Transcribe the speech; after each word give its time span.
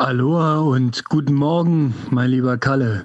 Aloha 0.00 0.60
und 0.60 1.04
guten 1.04 1.34
Morgen, 1.34 1.92
mein 2.08 2.30
lieber 2.30 2.56
Kalle. 2.56 3.04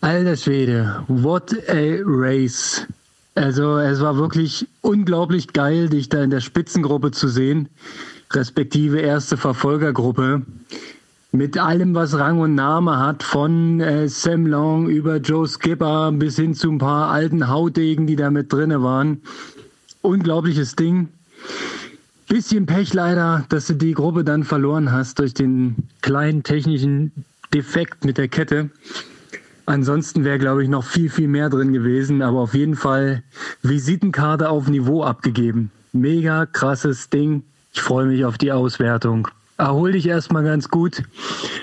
Alter 0.00 0.36
Schwede, 0.36 1.02
what 1.08 1.52
a 1.68 1.98
race. 2.04 2.86
Also 3.34 3.78
es 3.78 4.00
war 4.00 4.16
wirklich 4.16 4.68
unglaublich 4.80 5.52
geil, 5.52 5.88
dich 5.88 6.08
da 6.08 6.22
in 6.22 6.30
der 6.30 6.38
Spitzengruppe 6.38 7.10
zu 7.10 7.26
sehen, 7.26 7.68
respektive 8.32 9.00
erste 9.00 9.36
Verfolgergruppe. 9.36 10.42
Mit 11.32 11.58
allem, 11.58 11.96
was 11.96 12.16
Rang 12.16 12.38
und 12.38 12.54
Name 12.54 13.00
hat, 13.00 13.24
von 13.24 13.80
äh, 13.80 14.08
Sam 14.08 14.46
Long 14.46 14.88
über 14.88 15.16
Joe 15.16 15.48
Skipper 15.48 16.12
bis 16.12 16.36
hin 16.36 16.54
zu 16.54 16.70
ein 16.70 16.78
paar 16.78 17.10
alten 17.10 17.48
Hautdegen, 17.48 18.06
die 18.06 18.14
da 18.14 18.30
mit 18.30 18.52
drinne 18.52 18.84
waren. 18.84 19.22
Unglaubliches 20.02 20.76
Ding. 20.76 21.08
Bisschen 22.28 22.66
Pech 22.66 22.92
leider, 22.92 23.46
dass 23.48 23.68
du 23.68 23.74
die 23.74 23.94
Gruppe 23.94 24.22
dann 24.22 24.44
verloren 24.44 24.92
hast 24.92 25.18
durch 25.18 25.32
den 25.32 25.76
kleinen 26.02 26.42
technischen 26.42 27.10
Defekt 27.54 28.04
mit 28.04 28.18
der 28.18 28.28
Kette. 28.28 28.68
Ansonsten 29.64 30.24
wäre, 30.24 30.38
glaube 30.38 30.62
ich, 30.62 30.68
noch 30.68 30.84
viel, 30.84 31.08
viel 31.08 31.28
mehr 31.28 31.48
drin 31.48 31.72
gewesen, 31.72 32.20
aber 32.20 32.40
auf 32.40 32.52
jeden 32.52 32.76
Fall 32.76 33.22
Visitenkarte 33.62 34.50
auf 34.50 34.68
Niveau 34.68 35.04
abgegeben. 35.04 35.70
Mega 35.92 36.44
krasses 36.44 37.08
Ding. 37.08 37.44
Ich 37.72 37.80
freue 37.80 38.06
mich 38.06 38.24
auf 38.26 38.36
die 38.36 38.52
Auswertung. 38.52 39.28
Erhol 39.56 39.92
dich 39.92 40.06
erstmal 40.06 40.44
ganz 40.44 40.68
gut 40.68 41.02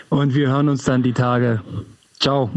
und 0.09 0.33
wir 0.33 0.49
hören 0.49 0.69
uns 0.69 0.83
dann 0.83 1.03
die 1.03 1.13
Tage. 1.13 1.61
Ciao. 2.19 2.49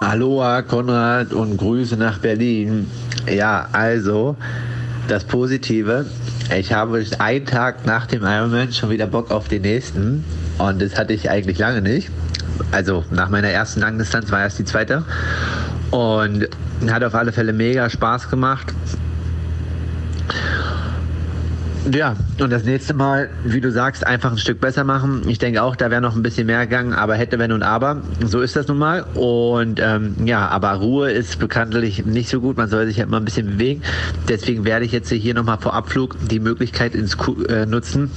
Aloha 0.00 0.62
Konrad 0.62 1.32
und 1.32 1.56
Grüße 1.56 1.96
nach 1.96 2.18
Berlin. 2.18 2.90
Ja, 3.26 3.68
also 3.72 4.36
das 5.08 5.24
Positive, 5.24 6.06
ich 6.56 6.72
habe 6.72 7.04
einen 7.18 7.46
Tag 7.46 7.86
nach 7.86 8.06
dem 8.06 8.22
Ironman 8.22 8.72
schon 8.72 8.90
wieder 8.90 9.06
Bock 9.06 9.30
auf 9.30 9.48
den 9.48 9.62
nächsten. 9.62 10.24
Und 10.58 10.82
das 10.82 10.96
hatte 10.96 11.12
ich 11.12 11.30
eigentlich 11.30 11.58
lange 11.58 11.82
nicht. 11.82 12.10
Also 12.72 13.04
nach 13.10 13.28
meiner 13.28 13.48
ersten 13.48 13.80
Langdistanz 13.80 14.30
war 14.30 14.40
erst 14.40 14.58
die 14.58 14.64
zweite. 14.64 15.04
Und 15.90 16.48
hat 16.88 17.02
auf 17.02 17.14
alle 17.14 17.32
Fälle 17.32 17.52
mega 17.52 17.88
Spaß 17.88 18.28
gemacht. 18.30 18.74
Ja, 21.92 22.16
und 22.40 22.50
das 22.50 22.64
nächste 22.64 22.92
Mal, 22.92 23.30
wie 23.44 23.60
du 23.60 23.70
sagst, 23.70 24.06
einfach 24.06 24.30
ein 24.30 24.38
Stück 24.38 24.60
besser 24.60 24.84
machen. 24.84 25.22
Ich 25.26 25.38
denke 25.38 25.62
auch, 25.62 25.74
da 25.74 25.90
wäre 25.90 26.02
noch 26.02 26.14
ein 26.14 26.22
bisschen 26.22 26.46
mehr 26.46 26.66
gegangen, 26.66 26.92
aber 26.92 27.14
hätte, 27.14 27.38
wenn 27.38 27.52
und 27.52 27.62
aber. 27.62 28.02
So 28.24 28.40
ist 28.40 28.56
das 28.56 28.68
nun 28.68 28.78
mal. 28.78 29.06
Und 29.14 29.80
ähm, 29.82 30.14
ja, 30.24 30.48
aber 30.48 30.72
Ruhe 30.72 31.10
ist 31.10 31.38
bekanntlich 31.38 32.04
nicht 32.04 32.28
so 32.28 32.40
gut. 32.40 32.56
Man 32.56 32.68
soll 32.68 32.86
sich 32.86 32.98
halt 32.98 33.08
mal 33.08 33.18
ein 33.18 33.24
bisschen 33.24 33.46
bewegen. 33.46 33.82
Deswegen 34.28 34.64
werde 34.64 34.84
ich 34.84 34.92
jetzt 34.92 35.10
hier 35.10 35.34
nochmal 35.34 35.58
vor 35.58 35.72
Abflug 35.72 36.16
die 36.28 36.40
Möglichkeit 36.40 36.94
ins 36.94 37.16
äh, 37.48 37.64
nutzen, 37.64 38.10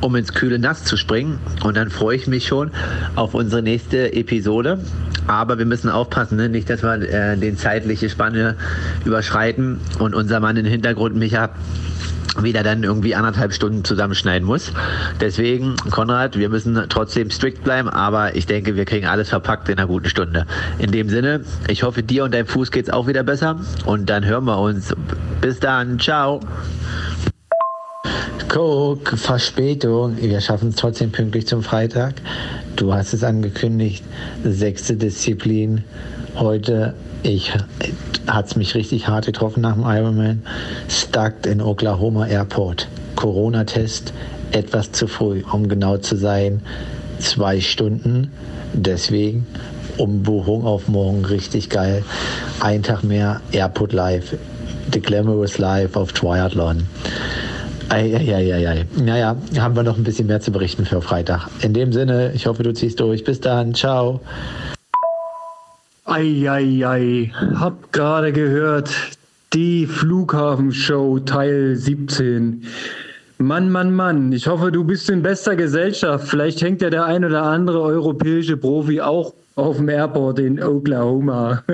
um 0.00 0.14
ins 0.16 0.34
kühle 0.34 0.58
Nass 0.58 0.84
zu 0.84 0.96
springen. 0.96 1.38
Und 1.62 1.76
dann 1.76 1.90
freue 1.90 2.16
ich 2.16 2.26
mich 2.26 2.46
schon 2.46 2.72
auf 3.14 3.34
unsere 3.34 3.62
nächste 3.62 4.12
Episode. 4.12 4.80
Aber 5.26 5.58
wir 5.58 5.64
müssen 5.64 5.88
aufpassen, 5.88 6.36
ne? 6.36 6.50
nicht, 6.50 6.68
dass 6.68 6.82
wir 6.82 7.00
äh, 7.00 7.36
den 7.38 7.56
zeitliche 7.56 8.10
Spanne 8.10 8.56
überschreiten 9.06 9.80
und 9.98 10.14
unser 10.14 10.40
Mann 10.40 10.58
im 10.58 10.66
Hintergrund, 10.66 11.16
Micha, 11.16 11.50
wieder 12.40 12.62
dann 12.62 12.82
irgendwie 12.82 13.14
anderthalb 13.14 13.52
Stunden 13.52 13.84
zusammenschneiden 13.84 14.46
muss. 14.46 14.72
Deswegen, 15.20 15.76
Konrad, 15.90 16.38
wir 16.38 16.48
müssen 16.48 16.80
trotzdem 16.88 17.30
strikt 17.30 17.64
bleiben, 17.64 17.88
aber 17.88 18.36
ich 18.36 18.46
denke, 18.46 18.76
wir 18.76 18.84
kriegen 18.84 19.06
alles 19.06 19.28
verpackt 19.28 19.68
in 19.68 19.78
einer 19.78 19.86
guten 19.86 20.08
Stunde. 20.08 20.46
In 20.78 20.90
dem 20.90 21.08
Sinne, 21.08 21.42
ich 21.68 21.82
hoffe, 21.82 22.02
dir 22.02 22.24
und 22.24 22.34
deinem 22.34 22.46
Fuß 22.46 22.70
geht's 22.70 22.90
auch 22.90 23.06
wieder 23.06 23.22
besser 23.22 23.60
und 23.84 24.10
dann 24.10 24.24
hören 24.24 24.44
wir 24.44 24.58
uns. 24.58 24.94
Bis 25.40 25.60
dann, 25.60 25.98
ciao. 25.98 26.40
Guck, 28.48 29.08
Verspätung. 29.18 30.16
Wir 30.20 30.40
schaffen 30.40 30.68
es 30.68 30.76
trotzdem 30.76 31.10
pünktlich 31.10 31.46
zum 31.46 31.62
Freitag. 31.62 32.14
Du 32.76 32.92
hast 32.94 33.12
es 33.12 33.24
angekündigt. 33.24 34.04
Sechste 34.44 34.96
Disziplin. 34.96 35.82
Heute, 36.36 36.94
ich 37.24 37.52
hat 38.26 38.46
es 38.46 38.56
mich 38.56 38.74
richtig 38.74 39.08
hart 39.08 39.26
getroffen 39.26 39.60
nach 39.60 39.74
dem 39.74 39.84
Ironman. 39.84 40.42
Stuck 40.88 41.46
in 41.46 41.60
Oklahoma 41.60 42.26
Airport. 42.26 42.88
Corona-Test 43.16 44.12
etwas 44.52 44.92
zu 44.92 45.06
früh, 45.06 45.42
um 45.50 45.68
genau 45.68 45.96
zu 45.96 46.16
sein. 46.16 46.62
Zwei 47.18 47.60
Stunden. 47.60 48.30
Deswegen 48.72 49.46
Umbuchung 49.96 50.64
auf 50.64 50.88
morgen 50.88 51.24
richtig 51.24 51.70
geil. 51.70 52.04
Ein 52.60 52.82
Tag 52.82 53.04
mehr 53.04 53.40
Airport 53.52 53.92
Live. 53.92 54.36
The 54.92 55.00
Glamorous 55.00 55.58
Life 55.58 55.98
of 55.98 56.12
Triathlon. 56.12 56.84
Eieieiei. 57.88 58.86
Naja, 58.96 59.36
haben 59.58 59.76
wir 59.76 59.82
noch 59.82 59.96
ein 59.96 60.04
bisschen 60.04 60.26
mehr 60.26 60.40
zu 60.40 60.50
berichten 60.50 60.86
für 60.86 61.00
Freitag. 61.02 61.48
In 61.60 61.74
dem 61.74 61.92
Sinne, 61.92 62.32
ich 62.34 62.46
hoffe, 62.46 62.62
du 62.62 62.72
ziehst 62.72 63.00
durch. 63.00 63.24
Bis 63.24 63.40
dann. 63.40 63.74
Ciao. 63.74 64.20
Eieiei, 66.14 67.32
hab 67.56 67.90
gerade 67.90 68.32
gehört, 68.32 68.88
die 69.52 69.84
Flughafenshow 69.84 71.18
Teil 71.18 71.74
17. 71.74 72.62
Mann, 73.38 73.68
Mann, 73.72 73.92
Mann, 73.92 74.30
ich 74.30 74.46
hoffe, 74.46 74.70
du 74.70 74.84
bist 74.84 75.10
in 75.10 75.24
bester 75.24 75.56
Gesellschaft. 75.56 76.28
Vielleicht 76.28 76.62
hängt 76.62 76.82
ja 76.82 76.90
der 76.90 77.04
ein 77.06 77.24
oder 77.24 77.42
andere 77.42 77.82
europäische 77.82 78.56
Profi 78.56 79.00
auch 79.00 79.34
auf 79.56 79.78
dem 79.78 79.88
Airport 79.88 80.38
in 80.38 80.62
Oklahoma. 80.62 81.64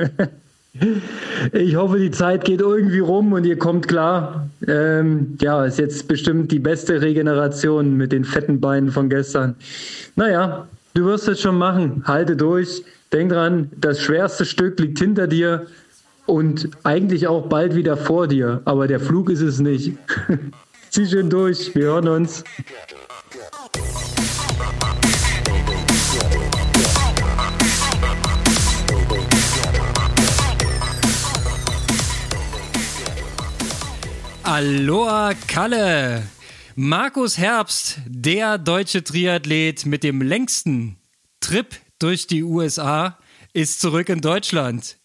Ich 1.52 1.74
hoffe, 1.74 1.98
die 1.98 2.12
Zeit 2.12 2.44
geht 2.44 2.60
irgendwie 2.60 3.00
rum 3.00 3.32
und 3.32 3.44
ihr 3.44 3.58
kommt 3.58 3.88
klar. 3.88 4.48
Ähm, 4.68 5.36
ja, 5.40 5.64
ist 5.64 5.80
jetzt 5.80 6.06
bestimmt 6.06 6.52
die 6.52 6.60
beste 6.60 7.02
Regeneration 7.02 7.96
mit 7.96 8.12
den 8.12 8.24
fetten 8.24 8.60
Beinen 8.60 8.90
von 8.90 9.10
gestern. 9.10 9.56
Naja, 10.14 10.68
du 10.94 11.06
wirst 11.06 11.26
es 11.26 11.40
schon 11.40 11.58
machen. 11.58 12.04
Halte 12.06 12.36
durch. 12.36 12.84
Denk 13.12 13.32
dran, 13.32 13.72
das 13.76 14.00
schwerste 14.00 14.44
Stück 14.44 14.78
liegt 14.78 15.00
hinter 15.00 15.26
dir 15.26 15.66
und 16.26 16.68
eigentlich 16.84 17.26
auch 17.26 17.48
bald 17.48 17.74
wieder 17.74 17.96
vor 17.96 18.28
dir. 18.28 18.62
Aber 18.66 18.86
der 18.86 19.00
Flug 19.00 19.30
ist 19.30 19.40
es 19.40 19.58
nicht. 19.58 19.94
Zieh 20.90 21.06
schön 21.06 21.28
durch. 21.28 21.74
Wir 21.74 21.86
hören 21.86 22.06
uns. 22.06 22.44
Aloha 34.44 35.32
Kalle! 35.48 36.22
Markus 36.76 37.38
Herbst, 37.38 37.98
der 38.06 38.58
deutsche 38.58 39.02
Triathlet 39.02 39.84
mit 39.84 40.04
dem 40.04 40.22
längsten 40.22 40.96
Trip 41.40 41.66
durch 42.00 42.26
die 42.26 42.42
USA, 42.42 43.18
ist 43.52 43.80
zurück 43.80 44.08
in 44.08 44.20
Deutschland. 44.20 44.98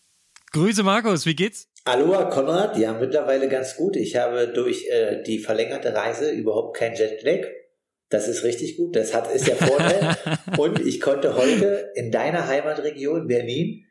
Grüße 0.52 0.84
Markus, 0.84 1.26
wie 1.26 1.36
geht's? 1.36 1.68
Aloha 1.86 2.26
Konrad, 2.26 2.78
ja 2.78 2.94
mittlerweile 2.94 3.48
ganz 3.48 3.76
gut. 3.76 3.96
Ich 3.96 4.16
habe 4.16 4.48
durch 4.48 4.88
äh, 4.90 5.22
die 5.22 5.40
verlängerte 5.40 5.94
Reise 5.94 6.32
überhaupt 6.32 6.78
kein 6.78 6.96
Jetlag. 6.96 7.48
Das 8.10 8.28
ist 8.28 8.44
richtig 8.44 8.78
gut, 8.78 8.96
das 8.96 9.14
hat, 9.14 9.32
ist 9.32 9.48
der 9.48 9.56
Vorteil. 9.56 10.18
Und 10.58 10.80
ich 10.80 11.02
konnte 11.02 11.36
heute 11.36 11.92
in 11.96 12.12
deiner 12.12 12.48
Heimatregion 12.48 13.28
Berlin 13.28 13.86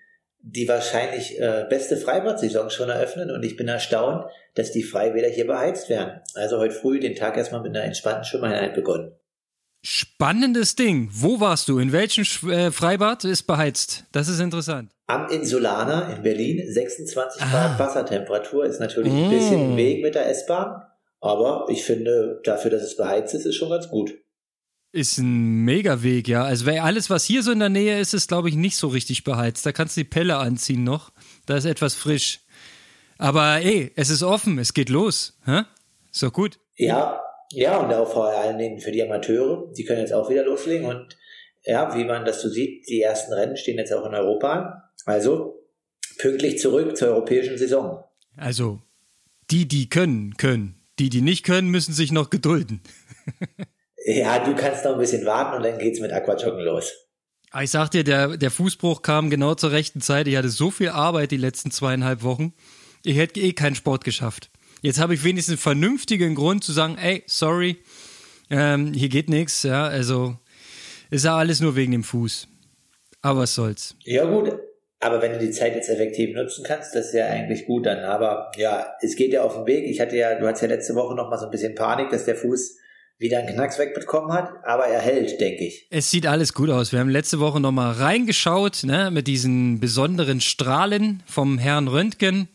die 0.47 0.69
wahrscheinlich 0.69 1.41
äh, 1.41 1.65
beste 1.71 1.97
Freibad-Saison 1.97 2.69
schon 2.69 2.91
eröffnen 2.91 3.31
und 3.31 3.43
ich 3.45 3.57
bin 3.57 3.67
erstaunt, 3.67 4.27
dass 4.55 4.73
die 4.73 4.83
Freibäder 4.83 5.29
hier 5.29 5.47
beheizt 5.47 5.89
werden. 5.89 6.21
Also 6.35 6.59
heute 6.59 6.75
früh 6.75 7.01
den 7.01 7.15
Tag 7.15 7.39
erstmal 7.39 7.63
mit 7.63 7.75
einer 7.75 7.87
entspannten 7.87 8.25
Schwimmeinheit 8.25 8.75
begonnen. 8.75 9.17
Spannendes 9.87 10.77
Ding. 10.77 11.11
Wo 11.13 11.41
warst 11.41 11.69
du? 11.69 11.79
In 11.79 11.93
welchem 11.93 12.25
äh, 12.51 12.71
Freibad 12.71 13.25
ist 13.25 13.43
beheizt? 13.43 14.05
Das 14.13 14.29
ist 14.29 14.41
interessant. 14.41 14.91
Am 15.09 15.29
Insulaner 15.29 16.17
in 16.17 16.23
Berlin, 16.23 16.65
26 16.67 17.43
ah. 17.43 17.51
Grad 17.51 17.79
Wassertemperatur, 17.79 18.65
ist 18.65 18.81
natürlich 18.81 19.13
mm. 19.13 19.25
ein 19.25 19.31
bisschen 19.31 19.77
Weg 19.77 20.03
mit 20.03 20.15
der 20.15 20.31
S-Bahn, 20.31 20.83
aber 21.21 21.67
ich 21.69 21.85
finde, 21.85 22.41
dafür, 22.45 22.71
dass 22.71 22.83
es 22.83 22.97
beheizt 22.97 23.35
ist, 23.35 23.45
ist 23.45 23.57
schon 23.57 23.69
ganz 23.69 23.91
gut. 23.91 24.15
Ist 24.93 25.19
ein 25.19 25.65
Megaweg, 25.67 26.29
ja. 26.29 26.45
Also 26.45 26.71
alles, 26.71 27.11
was 27.11 27.25
hier 27.25 27.43
so 27.43 27.53
in 27.53 27.59
der 27.59 27.69
Nähe 27.69 28.01
ist, 28.01 28.15
ist, 28.15 28.29
glaube 28.29 28.49
ich, 28.49 28.55
nicht 28.55 28.79
so 28.79 28.89
richtig 28.89 29.23
beheizt. 29.23 29.67
Da 29.67 29.73
kannst 29.73 29.99
du 29.99 30.01
die 30.01 30.09
Pelle 30.09 30.39
anziehen 30.39 30.83
noch. 30.83 31.13
Da 31.45 31.59
ist 31.59 31.67
etwas 31.67 31.95
frisch. 31.95 32.41
Aber 33.19 33.61
ey, 33.61 33.93
es 33.97 34.09
ist 34.09 34.23
offen, 34.23 34.59
es 34.59 34.73
geht 34.73 34.89
los. 34.89 35.39
Hä? 35.45 35.65
Ist 36.11 36.23
doch 36.23 36.33
gut. 36.33 36.59
Ja, 36.77 37.21
ja, 37.51 37.79
und 37.79 37.93
auch 37.93 38.11
vor 38.11 38.27
allen 38.27 38.59
Dingen 38.59 38.81
für 38.81 38.93
die 38.93 39.03
Amateure. 39.03 39.73
Die 39.77 39.85
können 39.85 40.01
jetzt 40.01 40.13
auch 40.13 40.31
wieder 40.31 40.45
loslegen. 40.45 40.87
Und 40.87 41.17
ja, 41.65 41.97
wie 41.97 42.05
man 42.05 42.25
das 42.25 42.43
so 42.43 42.49
sieht, 42.49 42.89
die 42.89 43.01
ersten 43.01 43.33
Rennen 43.33 43.57
stehen 43.57 43.79
jetzt 43.79 43.93
auch 43.93 44.07
in 44.07 44.15
Europa 44.15 44.53
an. 44.53 44.83
Also 45.07 45.63
pünktlich 46.19 46.59
zurück 46.59 46.97
zur 46.97 47.09
europäischen 47.09 47.59
Saison. 47.59 48.05
Also, 48.37 48.81
die, 49.51 49.69
die 49.69 49.89
können, 49.89 50.37
können. 50.37 50.81
Die, 50.99 51.11
die 51.11 51.23
nicht 51.23 51.45
können, 51.45 51.71
müssen 51.71 51.93
sich 51.93 52.13
noch 52.13 52.31
gedulden. 52.31 52.81
Ja, 54.07 54.39
du 54.39 54.55
kannst 54.55 54.85
noch 54.85 54.93
ein 54.93 54.99
bisschen 54.99 55.25
warten 55.25 55.57
und 55.57 55.63
dann 55.63 55.79
geht's 55.79 55.99
mit 55.99 56.13
Aquajoggen 56.13 56.63
los. 56.63 56.93
Ah, 57.51 57.63
ich 57.63 57.71
sag 57.71 57.91
dir, 57.91 58.05
der, 58.05 58.37
der 58.37 58.51
Fußbruch 58.51 59.01
kam 59.01 59.31
genau 59.31 59.55
zur 59.55 59.71
rechten 59.71 60.03
Zeit. 60.03 60.27
Ich 60.27 60.37
hatte 60.37 60.51
so 60.51 60.71
viel 60.71 60.91
Arbeit 60.91 61.31
die 61.31 61.39
letzten 61.39 61.71
zweieinhalb 61.71 62.23
Wochen. 62.23 62.53
Ich 63.03 63.17
hätte 63.17 63.41
eh 63.41 63.55
keinen 63.55 63.77
Sport 63.77 64.05
geschafft. 64.05 64.51
Jetzt 64.85 65.01
habe 65.01 65.15
ich 65.15 65.25
wenigstens 65.25 65.53
einen 65.55 65.81
vernünftigen 65.81 66.35
Grund 66.35 66.63
zu 66.63 66.73
sagen, 66.73 66.99
ey, 66.99 67.23
sorry, 67.27 67.79
ähm, 68.51 68.93
hier 68.93 69.09
geht 69.09 69.31
nichts. 69.31 69.63
Ja, 69.63 69.87
also 69.87 70.37
Ist 71.11 71.25
ja 71.25 71.39
alles 71.39 71.61
nur 71.61 71.75
wegen 71.75 71.93
dem 71.93 72.05
Fuß. 72.05 72.47
Aber 73.23 73.41
was 73.41 73.55
soll's. 73.55 73.97
Ja, 74.05 74.27
gut. 74.27 74.59
Aber 75.01 75.23
wenn 75.23 75.33
du 75.33 75.39
die 75.39 75.53
Zeit 75.53 75.75
jetzt 75.75 75.89
effektiv 75.89 76.37
nutzen 76.37 76.67
kannst, 76.67 76.95
das 76.95 77.07
ist 77.07 77.15
ja 77.15 77.29
eigentlich 77.29 77.65
gut 77.65 77.87
dann. 77.87 78.01
Aber 78.01 78.53
ja, 78.59 78.93
es 79.01 79.17
geht 79.17 79.33
ja 79.33 79.43
auf 79.43 79.55
den 79.55 79.65
Weg. 79.65 79.89
Ich 79.89 80.01
hatte 80.01 80.19
ja, 80.19 80.39
du 80.39 80.47
hattest 80.47 80.61
ja 80.61 80.69
letzte 80.69 80.95
Woche 80.95 81.15
noch 81.15 81.31
mal 81.31 81.39
so 81.39 81.47
ein 81.47 81.51
bisschen 81.51 81.75
Panik, 81.75 82.11
dass 82.11 82.27
der 82.27 82.37
Fuß 82.37 82.77
wieder 83.17 83.39
einen 83.39 83.55
Knacks 83.55 83.79
wegbekommen 83.79 84.33
hat, 84.33 84.53
aber 84.65 84.85
er 84.85 85.01
hält, 85.01 85.41
denke 85.41 85.65
ich. 85.65 85.87
Es 85.91 86.11
sieht 86.11 86.27
alles 86.27 86.53
gut 86.53 86.69
aus. 86.69 86.93
Wir 86.93 86.99
haben 86.99 87.09
letzte 87.09 87.41
Woche 87.41 87.59
noch 87.59 87.73
mal 87.73 87.93
reingeschaut, 87.93 88.83
ne, 88.85 89.11
mit 89.11 89.29
diesen 89.29 89.81
besonderen 89.81 90.43
Strahlen 90.43 91.23
vom 91.25 91.57
Herrn 91.57 91.89
Röntgen. 91.89 92.49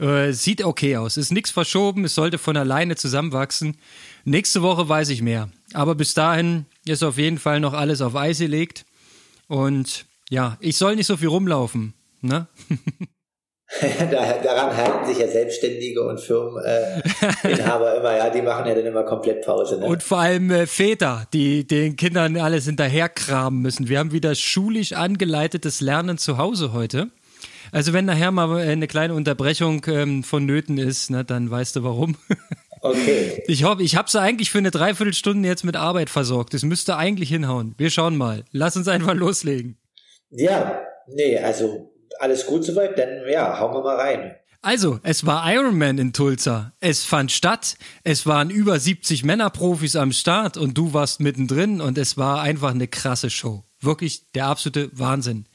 Äh, 0.00 0.32
sieht 0.32 0.64
okay 0.64 0.96
aus. 0.96 1.16
Ist 1.16 1.30
nichts 1.30 1.50
verschoben, 1.50 2.04
es 2.04 2.14
sollte 2.14 2.38
von 2.38 2.56
alleine 2.56 2.96
zusammenwachsen. 2.96 3.76
Nächste 4.24 4.62
Woche 4.62 4.88
weiß 4.88 5.10
ich 5.10 5.20
mehr. 5.20 5.50
Aber 5.74 5.94
bis 5.94 6.14
dahin 6.14 6.64
ist 6.86 7.02
auf 7.02 7.18
jeden 7.18 7.38
Fall 7.38 7.60
noch 7.60 7.74
alles 7.74 8.00
auf 8.00 8.16
Eis 8.16 8.38
gelegt. 8.38 8.86
Und 9.46 10.06
ja, 10.30 10.56
ich 10.60 10.76
soll 10.76 10.96
nicht 10.96 11.06
so 11.06 11.16
viel 11.16 11.28
rumlaufen. 11.28 11.92
Ne? 12.22 12.46
Daran 13.80 14.76
halten 14.76 15.06
sich 15.06 15.18
ja 15.18 15.28
Selbstständige 15.28 16.02
und 16.02 16.18
Firmeninhaber 16.18 17.94
äh, 17.94 17.96
immer, 17.98 18.16
ja, 18.16 18.30
die 18.30 18.42
machen 18.42 18.66
ja 18.66 18.74
dann 18.74 18.84
immer 18.84 19.04
komplett 19.04 19.44
Pause. 19.44 19.78
Ne? 19.78 19.86
Und 19.86 20.02
vor 20.02 20.18
allem 20.18 20.50
äh, 20.50 20.66
Väter, 20.66 21.26
die 21.32 21.66
den 21.66 21.94
Kindern 21.96 22.36
alles 22.36 22.64
hinterherkramen 22.64 23.60
müssen. 23.60 23.88
Wir 23.88 24.00
haben 24.00 24.10
wieder 24.10 24.34
schulisch 24.34 24.92
angeleitetes 24.92 25.80
Lernen 25.80 26.18
zu 26.18 26.36
Hause 26.36 26.72
heute. 26.72 27.10
Also 27.72 27.92
wenn 27.92 28.04
nachher 28.04 28.30
mal 28.30 28.50
eine 28.58 28.86
kleine 28.86 29.14
Unterbrechung 29.14 29.84
ähm, 29.88 30.22
vonnöten 30.24 30.78
ist, 30.78 31.10
ne, 31.10 31.24
dann 31.24 31.50
weißt 31.50 31.76
du 31.76 31.84
warum. 31.84 32.16
Okay. 32.82 33.42
Ich 33.46 33.64
hoffe, 33.64 33.82
ich 33.82 33.94
habe 33.94 34.10
sie 34.10 34.18
eigentlich 34.18 34.50
für 34.50 34.56
eine 34.56 34.70
Dreiviertelstunde 34.70 35.46
jetzt 35.46 35.64
mit 35.64 35.76
Arbeit 35.76 36.08
versorgt. 36.08 36.54
Das 36.54 36.62
müsste 36.62 36.96
eigentlich 36.96 37.28
hinhauen. 37.28 37.74
Wir 37.76 37.90
schauen 37.90 38.16
mal. 38.16 38.44
Lass 38.52 38.74
uns 38.74 38.88
einfach 38.88 39.12
loslegen. 39.14 39.76
Ja, 40.30 40.80
nee, 41.06 41.38
also 41.38 41.92
alles 42.18 42.46
gut 42.46 42.64
soweit, 42.64 42.98
dann 42.98 43.28
ja, 43.30 43.58
hauen 43.58 43.74
wir 43.74 43.82
mal 43.82 43.96
rein. 43.96 44.34
Also, 44.62 45.00
es 45.02 45.24
war 45.24 45.50
Ironman 45.50 45.96
in 45.96 46.12
Tulsa. 46.12 46.72
Es 46.80 47.04
fand 47.04 47.32
statt. 47.32 47.76
Es 48.04 48.26
waren 48.26 48.50
über 48.50 48.78
70 48.78 49.24
Männerprofis 49.24 49.96
am 49.96 50.12
Start 50.12 50.58
und 50.58 50.76
du 50.76 50.92
warst 50.92 51.20
mittendrin 51.20 51.80
und 51.80 51.96
es 51.96 52.18
war 52.18 52.42
einfach 52.42 52.72
eine 52.72 52.86
krasse 52.86 53.30
Show. 53.30 53.64
Wirklich 53.80 54.30
der 54.32 54.46
absolute 54.46 54.90
Wahnsinn. 54.92 55.46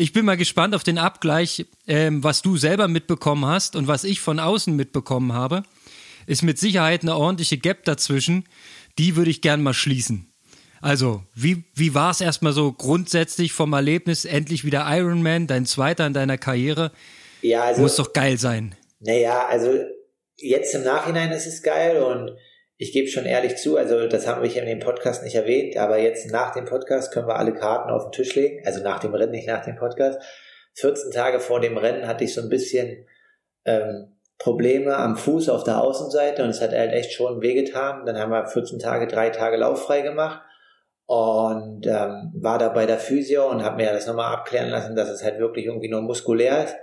Ich 0.00 0.12
bin 0.12 0.24
mal 0.24 0.36
gespannt 0.36 0.76
auf 0.76 0.84
den 0.84 0.96
Abgleich, 0.96 1.66
ähm, 1.88 2.22
was 2.22 2.40
du 2.40 2.56
selber 2.56 2.86
mitbekommen 2.86 3.46
hast 3.46 3.74
und 3.74 3.88
was 3.88 4.04
ich 4.04 4.20
von 4.20 4.38
außen 4.38 4.74
mitbekommen 4.76 5.32
habe. 5.32 5.64
Ist 6.28 6.42
mit 6.42 6.56
Sicherheit 6.56 7.02
eine 7.02 7.16
ordentliche 7.16 7.58
Gap 7.58 7.84
dazwischen. 7.84 8.44
Die 8.96 9.16
würde 9.16 9.32
ich 9.32 9.42
gern 9.42 9.60
mal 9.60 9.74
schließen. 9.74 10.32
Also, 10.80 11.24
wie, 11.34 11.64
wie 11.74 11.96
war 11.96 12.12
es 12.12 12.20
erstmal 12.20 12.52
so 12.52 12.70
grundsätzlich 12.70 13.52
vom 13.52 13.72
Erlebnis, 13.72 14.24
endlich 14.24 14.64
wieder 14.64 14.86
Ironman, 14.88 15.48
dein 15.48 15.66
zweiter 15.66 16.06
in 16.06 16.12
deiner 16.12 16.38
Karriere? 16.38 16.92
Ja, 17.42 17.64
also. 17.64 17.82
Muss 17.82 17.96
doch 17.96 18.12
geil 18.12 18.38
sein. 18.38 18.76
Naja, 19.00 19.48
also 19.48 19.80
jetzt 20.36 20.76
im 20.76 20.84
Nachhinein 20.84 21.32
ist 21.32 21.46
es 21.46 21.60
geil 21.60 22.00
und 22.00 22.36
ich 22.78 22.92
gebe 22.92 23.08
schon 23.08 23.26
ehrlich 23.26 23.56
zu, 23.56 23.76
also 23.76 24.06
das 24.06 24.26
haben 24.26 24.40
wir 24.40 24.48
hier 24.48 24.62
in 24.62 24.68
dem 24.68 24.78
Podcast 24.78 25.24
nicht 25.24 25.34
erwähnt, 25.34 25.76
aber 25.76 25.98
jetzt 25.98 26.30
nach 26.30 26.54
dem 26.54 26.64
Podcast 26.64 27.12
können 27.12 27.26
wir 27.26 27.36
alle 27.36 27.52
Karten 27.52 27.90
auf 27.90 28.04
den 28.04 28.12
Tisch 28.12 28.34
legen, 28.36 28.64
also 28.64 28.82
nach 28.82 29.00
dem 29.00 29.12
Rennen, 29.14 29.32
nicht 29.32 29.48
nach 29.48 29.64
dem 29.64 29.76
Podcast. 29.76 30.20
14 30.74 31.10
Tage 31.10 31.40
vor 31.40 31.60
dem 31.60 31.76
Rennen 31.76 32.06
hatte 32.06 32.22
ich 32.22 32.32
so 32.32 32.40
ein 32.40 32.48
bisschen 32.48 33.04
ähm, 33.64 34.16
Probleme 34.38 34.96
am 34.96 35.16
Fuß 35.16 35.48
auf 35.48 35.64
der 35.64 35.82
Außenseite 35.82 36.44
und 36.44 36.50
es 36.50 36.62
hat 36.62 36.70
halt 36.70 36.92
echt 36.92 37.12
schon 37.12 37.42
wehgetan. 37.42 38.06
Dann 38.06 38.16
haben 38.16 38.30
wir 38.30 38.46
14 38.46 38.78
Tage, 38.78 39.08
drei 39.08 39.30
Tage 39.30 39.56
lauffrei 39.56 40.02
gemacht 40.02 40.40
und 41.06 41.84
ähm, 41.84 42.32
war 42.36 42.58
da 42.58 42.68
bei 42.68 42.86
der 42.86 42.98
Physio 42.98 43.50
und 43.50 43.64
habe 43.64 43.76
mir 43.76 43.92
das 43.92 44.06
nochmal 44.06 44.32
abklären 44.32 44.68
lassen, 44.70 44.94
dass 44.94 45.08
es 45.08 45.24
halt 45.24 45.40
wirklich 45.40 45.66
irgendwie 45.66 45.88
nur 45.88 46.02
muskulär 46.02 46.64
ist. 46.64 46.76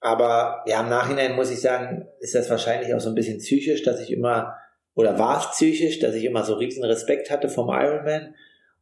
Aber 0.00 0.62
ja, 0.66 0.80
im 0.80 0.90
Nachhinein 0.90 1.34
muss 1.34 1.50
ich 1.50 1.62
sagen, 1.62 2.06
ist 2.18 2.34
das 2.34 2.50
wahrscheinlich 2.50 2.92
auch 2.92 3.00
so 3.00 3.08
ein 3.08 3.14
bisschen 3.14 3.38
psychisch, 3.38 3.82
dass 3.82 4.00
ich 4.00 4.12
immer, 4.12 4.54
oder 4.94 5.18
war 5.18 5.40
es 5.40 5.50
psychisch, 5.52 5.98
dass 5.98 6.14
ich 6.14 6.24
immer 6.24 6.44
so 6.44 6.54
riesen 6.54 6.84
Respekt 6.84 7.30
hatte 7.30 7.48
vom 7.48 7.68
Ironman. 7.68 8.34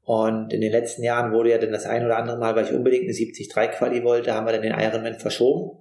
Und 0.04 0.52
in 0.52 0.60
den 0.60 0.72
letzten 0.72 1.02
Jahren 1.02 1.32
wurde 1.32 1.50
ja 1.50 1.58
dann 1.58 1.72
das 1.72 1.86
ein 1.86 2.04
oder 2.04 2.16
andere 2.16 2.38
Mal, 2.38 2.56
weil 2.56 2.64
ich 2.64 2.72
unbedingt 2.72 3.04
eine 3.04 3.12
73-Quali 3.12 4.02
wollte, 4.04 4.34
haben 4.34 4.46
wir 4.46 4.52
dann 4.52 4.62
den 4.62 4.78
Ironman 4.78 5.14
verschoben. 5.14 5.78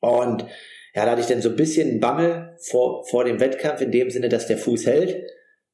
Und 0.00 0.46
ja, 0.94 1.04
da 1.04 1.12
hatte 1.12 1.20
ich 1.20 1.26
dann 1.26 1.42
so 1.42 1.50
ein 1.50 1.56
bisschen 1.56 2.00
Bammel 2.00 2.56
vor, 2.58 3.04
vor 3.06 3.24
dem 3.24 3.40
Wettkampf 3.40 3.80
in 3.80 3.90
dem 3.90 4.10
Sinne, 4.10 4.28
dass 4.28 4.46
der 4.46 4.58
Fuß 4.58 4.86
hält 4.86 5.26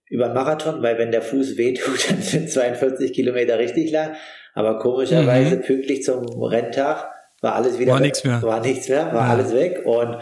über 0.09 0.33
Marathon, 0.33 0.83
weil 0.83 0.99
wenn 0.99 1.11
der 1.11 1.23
Fuß 1.23 1.57
wehtut, 1.57 2.11
dann 2.11 2.23
sind 2.23 2.51
42 2.51 3.13
Kilometer 3.13 3.59
richtig 3.59 3.91
lang. 3.91 4.17
Aber 4.55 4.79
komischerweise 4.79 5.57
mhm. 5.57 5.63
pünktlich 5.63 6.03
zum 6.03 6.25
Renntag 6.43 7.11
war 7.43 7.55
alles 7.55 7.79
wieder 7.79 7.93
war 7.93 8.01
nichts 8.01 8.25
mehr. 8.25 8.43
War 8.43 8.61
nichts 8.61 8.89
mehr, 8.89 9.13
war 9.13 9.27
ja. 9.27 9.35
alles 9.35 9.53
weg. 9.55 9.83
Und 9.85 10.19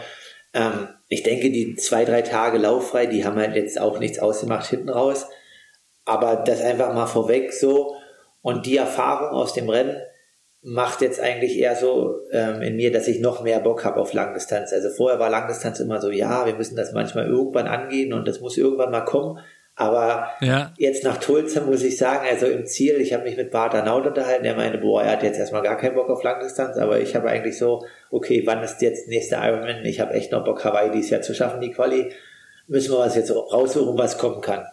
ähm, 0.53 0.89
ich 1.07 1.23
denke, 1.23 1.51
die 1.51 1.75
zwei, 1.75 2.05
drei 2.05 2.21
Tage 2.21 2.57
lauffrei, 2.57 3.05
die 3.05 3.25
haben 3.25 3.37
halt 3.37 3.55
jetzt 3.55 3.79
auch 3.79 3.99
nichts 3.99 4.19
ausgemacht 4.19 4.67
hinten 4.67 4.89
raus. 4.89 5.27
Aber 6.03 6.37
das 6.37 6.61
einfach 6.61 6.93
mal 6.93 7.07
vorweg 7.07 7.53
so. 7.53 7.95
Und 8.41 8.65
die 8.65 8.77
Erfahrung 8.77 9.29
aus 9.29 9.53
dem 9.53 9.69
Rennen 9.69 9.97
macht 10.61 11.01
jetzt 11.01 11.19
eigentlich 11.19 11.59
eher 11.59 11.75
so 11.75 12.21
ähm, 12.31 12.61
in 12.63 12.75
mir, 12.75 12.91
dass 12.91 13.07
ich 13.07 13.19
noch 13.19 13.43
mehr 13.43 13.59
Bock 13.59 13.85
habe 13.85 13.99
auf 13.99 14.13
Langdistanz. 14.13 14.73
Also 14.73 14.89
vorher 14.89 15.19
war 15.19 15.29
Langdistanz 15.29 15.79
immer 15.79 16.01
so, 16.01 16.09
ja, 16.09 16.47
wir 16.47 16.55
müssen 16.55 16.75
das 16.75 16.91
manchmal 16.91 17.27
irgendwann 17.27 17.67
angehen 17.67 18.13
und 18.13 18.27
das 18.27 18.39
muss 18.39 18.57
irgendwann 18.57 18.91
mal 18.91 19.05
kommen. 19.05 19.39
Aber 19.77 20.29
ja. 20.39 20.71
jetzt 20.77 21.03
nach 21.03 21.17
Tulsa 21.17 21.59
muss 21.61 21.83
ich 21.83 21.97
sagen, 21.97 22.25
also 22.29 22.45
im 22.45 22.65
Ziel, 22.65 22.95
ich 22.95 23.13
habe 23.13 23.23
mich 23.23 23.35
mit 23.35 23.51
Bart 23.51 23.73
Naut 23.85 24.07
unterhalten, 24.07 24.43
der 24.43 24.55
meinte, 24.55 24.77
boah, 24.77 25.03
er 25.03 25.11
hat 25.11 25.23
jetzt 25.23 25.37
erstmal 25.37 25.63
gar 25.63 25.77
keinen 25.77 25.95
Bock 25.95 26.09
auf 26.09 26.23
Langdistanz, 26.23 26.77
aber 26.77 27.01
ich 27.01 27.13
habe 27.13 27.29
eigentlich 27.29 27.57
so, 27.57 27.85
okay, 28.09 28.43
wann 28.45 28.63
ist 28.63 28.81
jetzt 28.81 29.09
nächste 29.09 29.35
Ironman? 29.35 29.83
Ich 29.83 29.99
habe 29.99 30.13
echt 30.13 30.31
noch 30.31 30.45
Bock, 30.45 30.63
Hawaii 30.63 30.91
dieses 30.91 31.09
Jahr 31.09 31.21
zu 31.21 31.35
schaffen, 31.35 31.59
die 31.59 31.71
Quali. 31.71 32.13
Müssen 32.67 32.93
wir 32.93 32.99
was 32.99 33.15
jetzt 33.15 33.31
raussuchen, 33.31 33.97
was 33.97 34.17
kommen 34.17 34.39
kann. 34.39 34.65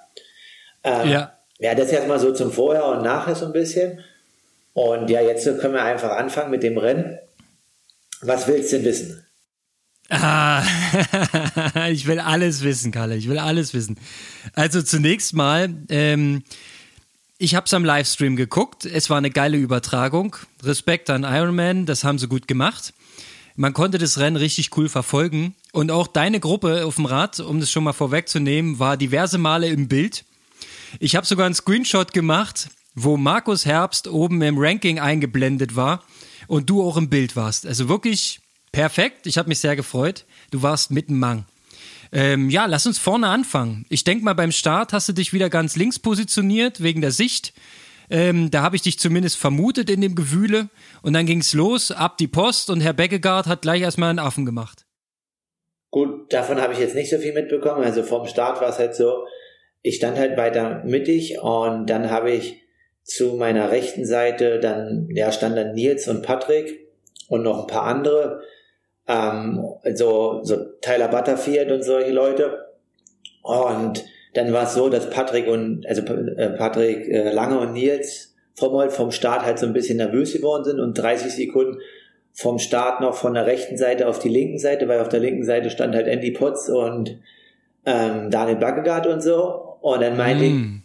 Ähm, 0.85 1.09
ja. 1.09 1.39
ja, 1.59 1.75
das 1.75 1.91
erstmal 1.91 2.21
so 2.21 2.33
zum 2.33 2.53
Vorher 2.53 2.87
und 2.87 3.03
Nachher 3.03 3.35
so 3.35 3.47
ein 3.47 3.53
bisschen. 3.53 4.01
Und 4.73 5.11
ja, 5.11 5.21
jetzt 5.21 5.45
können 5.61 5.75
wir 5.75 5.83
einfach 5.83 6.13
anfangen 6.13 6.51
mit 6.51 6.63
dem 6.63 6.79
Rennen. 6.79 7.19
Was 8.23 8.47
willst 8.47 8.73
du 8.73 8.77
denn 8.77 8.87
wissen? 8.87 9.22
Ah, 10.13 10.63
ich 11.91 12.07
will 12.07 12.21
alles 12.21 12.63
wissen, 12.63 12.93
Kalle. 12.93 13.17
Ich 13.17 13.29
will 13.29 13.39
alles 13.39 13.73
wissen. 13.73 13.97
Also 14.55 14.83
zunächst 14.83 15.33
mal, 15.33 15.75
ähm, 15.89 16.43
ich 17.39 17.55
habe 17.55 17.65
es 17.65 17.73
am 17.73 17.83
Livestream 17.83 18.37
geguckt. 18.37 18.85
Es 18.85 19.09
war 19.09 19.17
eine 19.17 19.31
geile 19.31 19.57
Übertragung. 19.57 20.37
Respekt 20.63 21.09
an 21.09 21.25
Ironman, 21.25 21.87
das 21.87 22.05
haben 22.05 22.19
sie 22.19 22.29
gut 22.29 22.47
gemacht. 22.47 22.93
Man 23.57 23.73
konnte 23.73 23.97
das 23.97 24.19
Rennen 24.19 24.37
richtig 24.37 24.77
cool 24.77 24.91
verfolgen. 24.91 25.55
Und 25.73 25.91
auch 25.91 26.07
deine 26.07 26.41
Gruppe 26.41 26.85
auf 26.85 26.97
dem 26.97 27.07
Rad, 27.07 27.41
um 27.41 27.61
das 27.61 27.71
schon 27.71 27.85
mal 27.85 27.95
vorwegzunehmen, 27.95 28.79
war 28.79 28.99
diverse 28.99 29.39
Male 29.39 29.69
im 29.69 29.89
Bild. 29.89 30.25
Ich 31.01 31.17
habe 31.17 31.27
sogar 31.27 31.47
einen 31.47 31.55
Screenshot 31.55 32.13
gemacht, 32.13 32.69
wo 32.95 33.17
Markus 33.17 33.65
Herbst 33.65 34.09
oben 34.09 34.43
im 34.43 34.59
Ranking 34.59 35.01
eingeblendet 35.01 35.75
war 35.75 36.05
und 36.49 36.69
du 36.69 36.83
auch 36.83 36.99
im 36.99 37.09
Bild 37.09 37.35
warst. 37.35 37.67
Also 37.67 37.89
wirklich 37.89 38.42
Perfekt, 38.73 39.27
ich 39.27 39.37
habe 39.37 39.51
mich 39.51 39.61
sehr 39.61 39.77
gefreut. 39.77 40.25
Du 40.51 40.63
warst 40.63 40.91
mitten 40.91 41.19
Mang. 41.19 41.45
Ähm, 42.11 42.51
ja, 42.51 42.67
lass 42.67 42.87
uns 42.87 42.99
vorne 42.99 43.29
anfangen. 43.29 43.87
Ich 43.91 44.05
denke 44.05 44.25
mal, 44.25 44.35
beim 44.35 44.53
Start 44.53 44.93
hast 44.93 45.09
du 45.09 45.13
dich 45.13 45.33
wieder 45.33 45.51
ganz 45.51 45.77
links 45.77 45.99
positioniert, 45.99 46.83
wegen 46.83 47.03
der 47.03 47.11
Sicht. 47.11 47.53
Ähm, 48.11 48.51
da 48.51 48.63
habe 48.63 48.77
ich 48.77 48.83
dich 48.83 48.99
zumindest 48.99 49.37
vermutet 49.37 49.89
in 49.89 50.01
dem 50.01 50.15
Gewühle. 50.15 50.69
Und 51.03 51.13
dann 51.13 51.27
ging 51.27 51.41
es 51.41 51.55
los, 51.55 51.91
ab 51.91 52.19
die 52.19 52.29
Post 52.29 52.71
und 52.71 52.81
Herr 52.81 52.93
Beckegaard 52.93 53.47
hat 53.47 53.63
gleich 53.63 53.83
erstmal 53.83 54.11
einen 54.11 54.19
Affen 54.19 54.45
gemacht. 54.45 54.87
Gut, 55.91 56.33
davon 56.33 56.61
habe 56.61 56.73
ich 56.73 56.79
jetzt 56.79 56.95
nicht 56.95 57.11
so 57.11 57.19
viel 57.19 57.35
mitbekommen. 57.35 57.85
Also 57.85 58.03
vom 58.03 58.27
Start 58.27 58.61
war 58.61 58.71
es 58.71 58.79
halt 58.79 58.95
so, 58.95 59.27
ich 59.83 59.97
stand 59.97 60.19
halt 60.19 60.37
weiter 60.39 60.83
mittig 60.85 61.39
und 61.41 61.87
dann 61.89 62.11
habe 62.11 62.31
ich 62.31 62.63
zu 63.05 63.35
meiner 63.35 63.71
rechten 63.71 64.07
Seite, 64.07 64.61
dann, 64.61 65.09
ja, 65.11 65.33
stand 65.33 65.57
dann 65.57 65.75
Nils 65.75 66.09
und 66.09 66.23
Patrick 66.23 66.89
und 67.29 67.43
noch 67.43 67.61
ein 67.61 67.67
paar 67.67 67.85
andere 67.85 68.43
ähm, 69.09 69.65
so, 69.95 70.41
so 70.43 70.57
Tyler 70.81 71.09
Butterfield 71.09 71.71
und 71.71 71.83
solche 71.83 72.13
Leute. 72.13 72.67
Und 73.43 74.05
dann 74.35 74.53
war 74.53 74.65
es 74.65 74.75
so, 74.75 74.89
dass 74.89 75.11
Patrick 75.11 75.49
und, 75.49 75.87
also 75.87 76.03
äh, 76.03 76.51
Patrick 76.51 77.09
äh, 77.09 77.33
Lange 77.33 77.59
und 77.59 77.73
Nils 77.73 78.35
vom, 78.55 78.91
vom 78.91 79.11
Start 79.11 79.45
halt 79.45 79.59
so 79.59 79.67
ein 79.67 79.73
bisschen 79.73 79.97
nervös 79.97 80.33
geworden 80.33 80.65
sind 80.65 80.81
und 80.81 80.95
30 80.95 81.33
Sekunden 81.33 81.79
vom 82.33 82.59
Start 82.59 83.01
noch 83.01 83.15
von 83.15 83.35
der 83.35 83.47
rechten 83.47 83.77
Seite 83.77 84.09
auf 84.09 84.19
die 84.19 84.29
linken 84.29 84.59
Seite, 84.59 84.89
weil 84.89 85.01
auf 85.01 85.09
der 85.09 85.21
linken 85.21 85.45
Seite 85.45 85.71
stand 85.71 85.95
halt 85.95 86.07
Andy 86.07 86.31
Potts 86.31 86.69
und 86.71 87.19
ähm, 87.85 88.31
Daniel 88.31 88.57
Baggegaard 88.57 89.07
und 89.07 89.23
so. 89.23 89.77
Und 89.81 90.01
dann 90.01 90.17
meinte 90.17 90.45
mm. 90.45 90.47
ich, 90.47 90.53
hm. 90.53 90.83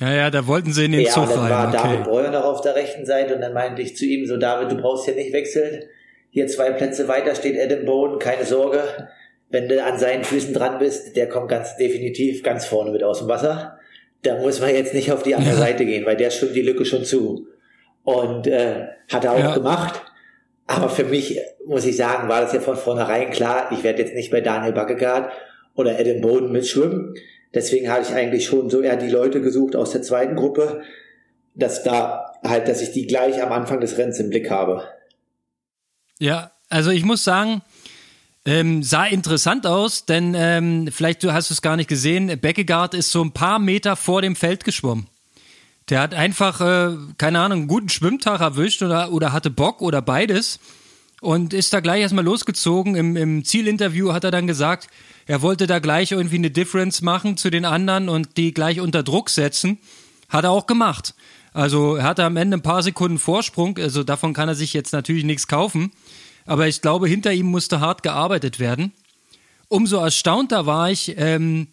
ja, 0.00 0.14
ja, 0.14 0.30
da 0.30 0.46
wollten 0.46 0.72
sie 0.72 0.86
in 0.86 0.92
den 0.92 1.02
ja, 1.02 1.10
Zug 1.10 1.28
rein. 1.28 1.36
Ja, 1.36 1.48
dann 1.48 1.50
war 1.50 1.68
okay. 1.68 1.88
David 1.92 2.04
Breuer 2.04 2.30
noch 2.30 2.44
auf 2.44 2.62
der 2.62 2.74
rechten 2.74 3.06
Seite 3.06 3.34
und 3.34 3.40
dann 3.40 3.52
meinte 3.52 3.82
ich 3.82 3.96
zu 3.96 4.06
ihm 4.06 4.26
so, 4.26 4.36
David, 4.36 4.72
du 4.72 4.76
brauchst 4.76 5.04
hier 5.04 5.14
nicht 5.14 5.32
wechseln. 5.32 5.84
Hier 6.30 6.46
zwei 6.46 6.70
Plätze 6.70 7.08
weiter 7.08 7.34
steht 7.34 7.58
Adam 7.58 7.84
Boden, 7.84 8.18
keine 8.18 8.44
Sorge. 8.44 9.08
Wenn 9.50 9.68
du 9.68 9.82
an 9.82 9.98
seinen 9.98 10.24
Füßen 10.24 10.52
dran 10.52 10.78
bist, 10.78 11.16
der 11.16 11.28
kommt 11.28 11.48
ganz 11.48 11.76
definitiv 11.76 12.42
ganz 12.42 12.66
vorne 12.66 12.90
mit 12.90 13.02
aus 13.02 13.20
dem 13.20 13.28
Wasser. 13.28 13.78
da 14.22 14.36
muss 14.36 14.60
man 14.60 14.74
jetzt 14.74 14.94
nicht 14.94 15.12
auf 15.12 15.22
die 15.22 15.34
andere 15.34 15.54
ja. 15.54 15.60
Seite 15.60 15.86
gehen, 15.86 16.04
weil 16.04 16.16
der 16.16 16.30
schwimmt 16.30 16.54
die 16.54 16.62
Lücke 16.62 16.84
schon 16.84 17.04
zu. 17.04 17.46
Und 18.04 18.46
äh, 18.46 18.86
hat 19.10 19.24
er 19.24 19.32
auch 19.32 19.38
ja. 19.38 19.54
gemacht. 19.54 20.02
Aber 20.66 20.90
für 20.90 21.04
mich, 21.04 21.40
muss 21.66 21.86
ich 21.86 21.96
sagen, 21.96 22.28
war 22.28 22.42
das 22.42 22.52
ja 22.52 22.60
von 22.60 22.76
vornherein 22.76 23.30
klar, 23.30 23.70
ich 23.72 23.82
werde 23.84 24.02
jetzt 24.02 24.14
nicht 24.14 24.30
bei 24.30 24.42
Daniel 24.42 24.72
Baggegaard 24.72 25.32
oder 25.74 25.98
Adam 25.98 26.20
Boden 26.20 26.52
mitschwimmen. 26.52 27.14
Deswegen 27.54 27.90
hatte 27.90 28.08
ich 28.10 28.14
eigentlich 28.14 28.44
schon 28.44 28.68
so 28.68 28.82
eher 28.82 28.96
die 28.96 29.08
Leute 29.08 29.40
gesucht 29.40 29.74
aus 29.76 29.92
der 29.92 30.02
zweiten 30.02 30.36
Gruppe, 30.36 30.82
dass 31.54 31.82
da 31.82 32.34
halt, 32.44 32.68
dass 32.68 32.82
ich 32.82 32.92
die 32.92 33.06
gleich 33.06 33.42
am 33.42 33.52
Anfang 33.52 33.80
des 33.80 33.96
Rennens 33.96 34.20
im 34.20 34.28
Blick 34.28 34.50
habe. 34.50 34.84
Ja, 36.18 36.50
also 36.68 36.90
ich 36.90 37.04
muss 37.04 37.24
sagen, 37.24 37.62
ähm, 38.44 38.82
sah 38.82 39.04
interessant 39.04 39.66
aus, 39.66 40.04
denn 40.06 40.34
ähm, 40.36 40.88
vielleicht 40.90 41.22
du 41.22 41.32
hast 41.32 41.50
es 41.50 41.62
gar 41.62 41.76
nicht 41.76 41.88
gesehen, 41.88 42.40
Beckegaard 42.40 42.94
ist 42.94 43.10
so 43.10 43.22
ein 43.22 43.32
paar 43.32 43.58
Meter 43.58 43.94
vor 43.94 44.22
dem 44.22 44.36
Feld 44.36 44.64
geschwommen. 44.64 45.06
Der 45.90 46.00
hat 46.00 46.14
einfach, 46.14 46.60
äh, 46.60 46.96
keine 47.16 47.40
Ahnung, 47.40 47.60
einen 47.60 47.68
guten 47.68 47.88
Schwimmtag 47.88 48.40
erwischt 48.40 48.82
oder, 48.82 49.12
oder 49.12 49.32
hatte 49.32 49.50
Bock 49.50 49.80
oder 49.80 50.02
beides 50.02 50.60
und 51.20 51.54
ist 51.54 51.72
da 51.72 51.80
gleich 51.80 52.02
erstmal 52.02 52.24
losgezogen. 52.24 52.94
Im, 52.94 53.16
Im 53.16 53.44
Zielinterview 53.44 54.12
hat 54.12 54.24
er 54.24 54.30
dann 54.30 54.46
gesagt, 54.46 54.88
er 55.26 55.42
wollte 55.42 55.66
da 55.66 55.78
gleich 55.78 56.12
irgendwie 56.12 56.36
eine 56.36 56.50
Difference 56.50 57.02
machen 57.02 57.36
zu 57.36 57.50
den 57.50 57.64
anderen 57.64 58.08
und 58.08 58.36
die 58.36 58.52
gleich 58.52 58.80
unter 58.80 59.02
Druck 59.02 59.30
setzen. 59.30 59.78
Hat 60.28 60.44
er 60.44 60.50
auch 60.50 60.66
gemacht. 60.66 61.14
Also 61.52 61.96
er 61.96 62.04
hatte 62.04 62.24
am 62.24 62.36
Ende 62.36 62.58
ein 62.58 62.62
paar 62.62 62.82
Sekunden 62.82 63.18
Vorsprung, 63.18 63.78
also 63.78 64.04
davon 64.04 64.34
kann 64.34 64.48
er 64.48 64.54
sich 64.54 64.72
jetzt 64.72 64.92
natürlich 64.92 65.24
nichts 65.24 65.48
kaufen. 65.48 65.92
Aber 66.46 66.66
ich 66.66 66.80
glaube, 66.80 67.08
hinter 67.08 67.32
ihm 67.32 67.46
musste 67.46 67.80
hart 67.80 68.02
gearbeitet 68.02 68.58
werden. 68.58 68.92
Umso 69.68 69.98
erstaunter 69.98 70.66
war 70.66 70.90
ich, 70.90 71.14
ähm, 71.18 71.68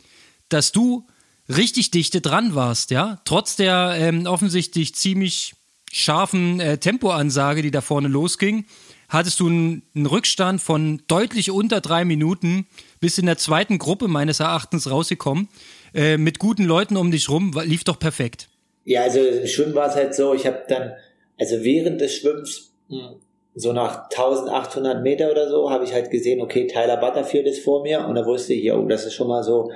dass 0.49 0.71
du 0.71 1.07
richtig 1.47 1.91
dichte 1.91 2.21
dran 2.21 2.55
warst, 2.55 2.91
ja. 2.91 3.21
Trotz 3.25 3.55
der 3.55 3.95
ähm, 3.97 4.25
offensichtlich 4.25 4.95
ziemlich 4.95 5.55
scharfen 5.91 6.59
äh, 6.59 6.77
Tempoansage, 6.77 7.61
die 7.61 7.71
da 7.71 7.81
vorne 7.81 8.09
losging, 8.09 8.65
hattest 9.07 9.39
du 9.39 9.47
einen, 9.47 9.83
Rückstand 9.95 10.61
von 10.61 11.01
deutlich 11.07 11.51
unter 11.51 11.79
drei 11.79 12.03
Minuten 12.03 12.65
bis 12.99 13.17
in 13.17 13.27
der 13.27 13.37
zweiten 13.37 13.77
Gruppe 13.77 14.07
meines 14.07 14.39
Erachtens 14.39 14.89
rausgekommen. 14.89 15.47
Äh, 15.93 16.17
mit 16.17 16.39
guten 16.39 16.65
Leuten 16.65 16.97
um 16.97 17.11
dich 17.11 17.29
rum, 17.29 17.53
lief 17.63 17.85
doch 17.85 17.97
perfekt. 17.97 18.49
Ja, 18.85 19.01
also 19.01 19.19
im 19.19 19.47
Schwimmen 19.47 19.75
war 19.75 19.89
es 19.89 19.95
halt 19.95 20.15
so, 20.15 20.33
ich 20.33 20.45
habe 20.45 20.63
dann, 20.67 20.93
also 21.39 21.63
während 21.63 21.99
des 21.99 22.15
Schwimmens, 22.15 22.73
hm, 22.87 23.15
so 23.55 23.73
nach 23.73 24.09
1800 24.09 25.01
Meter 25.01 25.31
oder 25.31 25.49
so, 25.49 25.71
habe 25.71 25.83
ich 25.83 25.93
halt 25.93 26.11
gesehen, 26.11 26.41
okay, 26.41 26.67
Tyler 26.67 26.97
Butterfield 26.97 27.47
ist 27.47 27.63
vor 27.63 27.83
mir 27.83 28.05
und 28.05 28.15
da 28.15 28.25
wusste 28.25 28.53
ich, 28.53 28.71
oh, 28.71 28.85
das 28.85 29.05
ist 29.05 29.13
schon 29.13 29.27
mal 29.27 29.43
so 29.43 29.71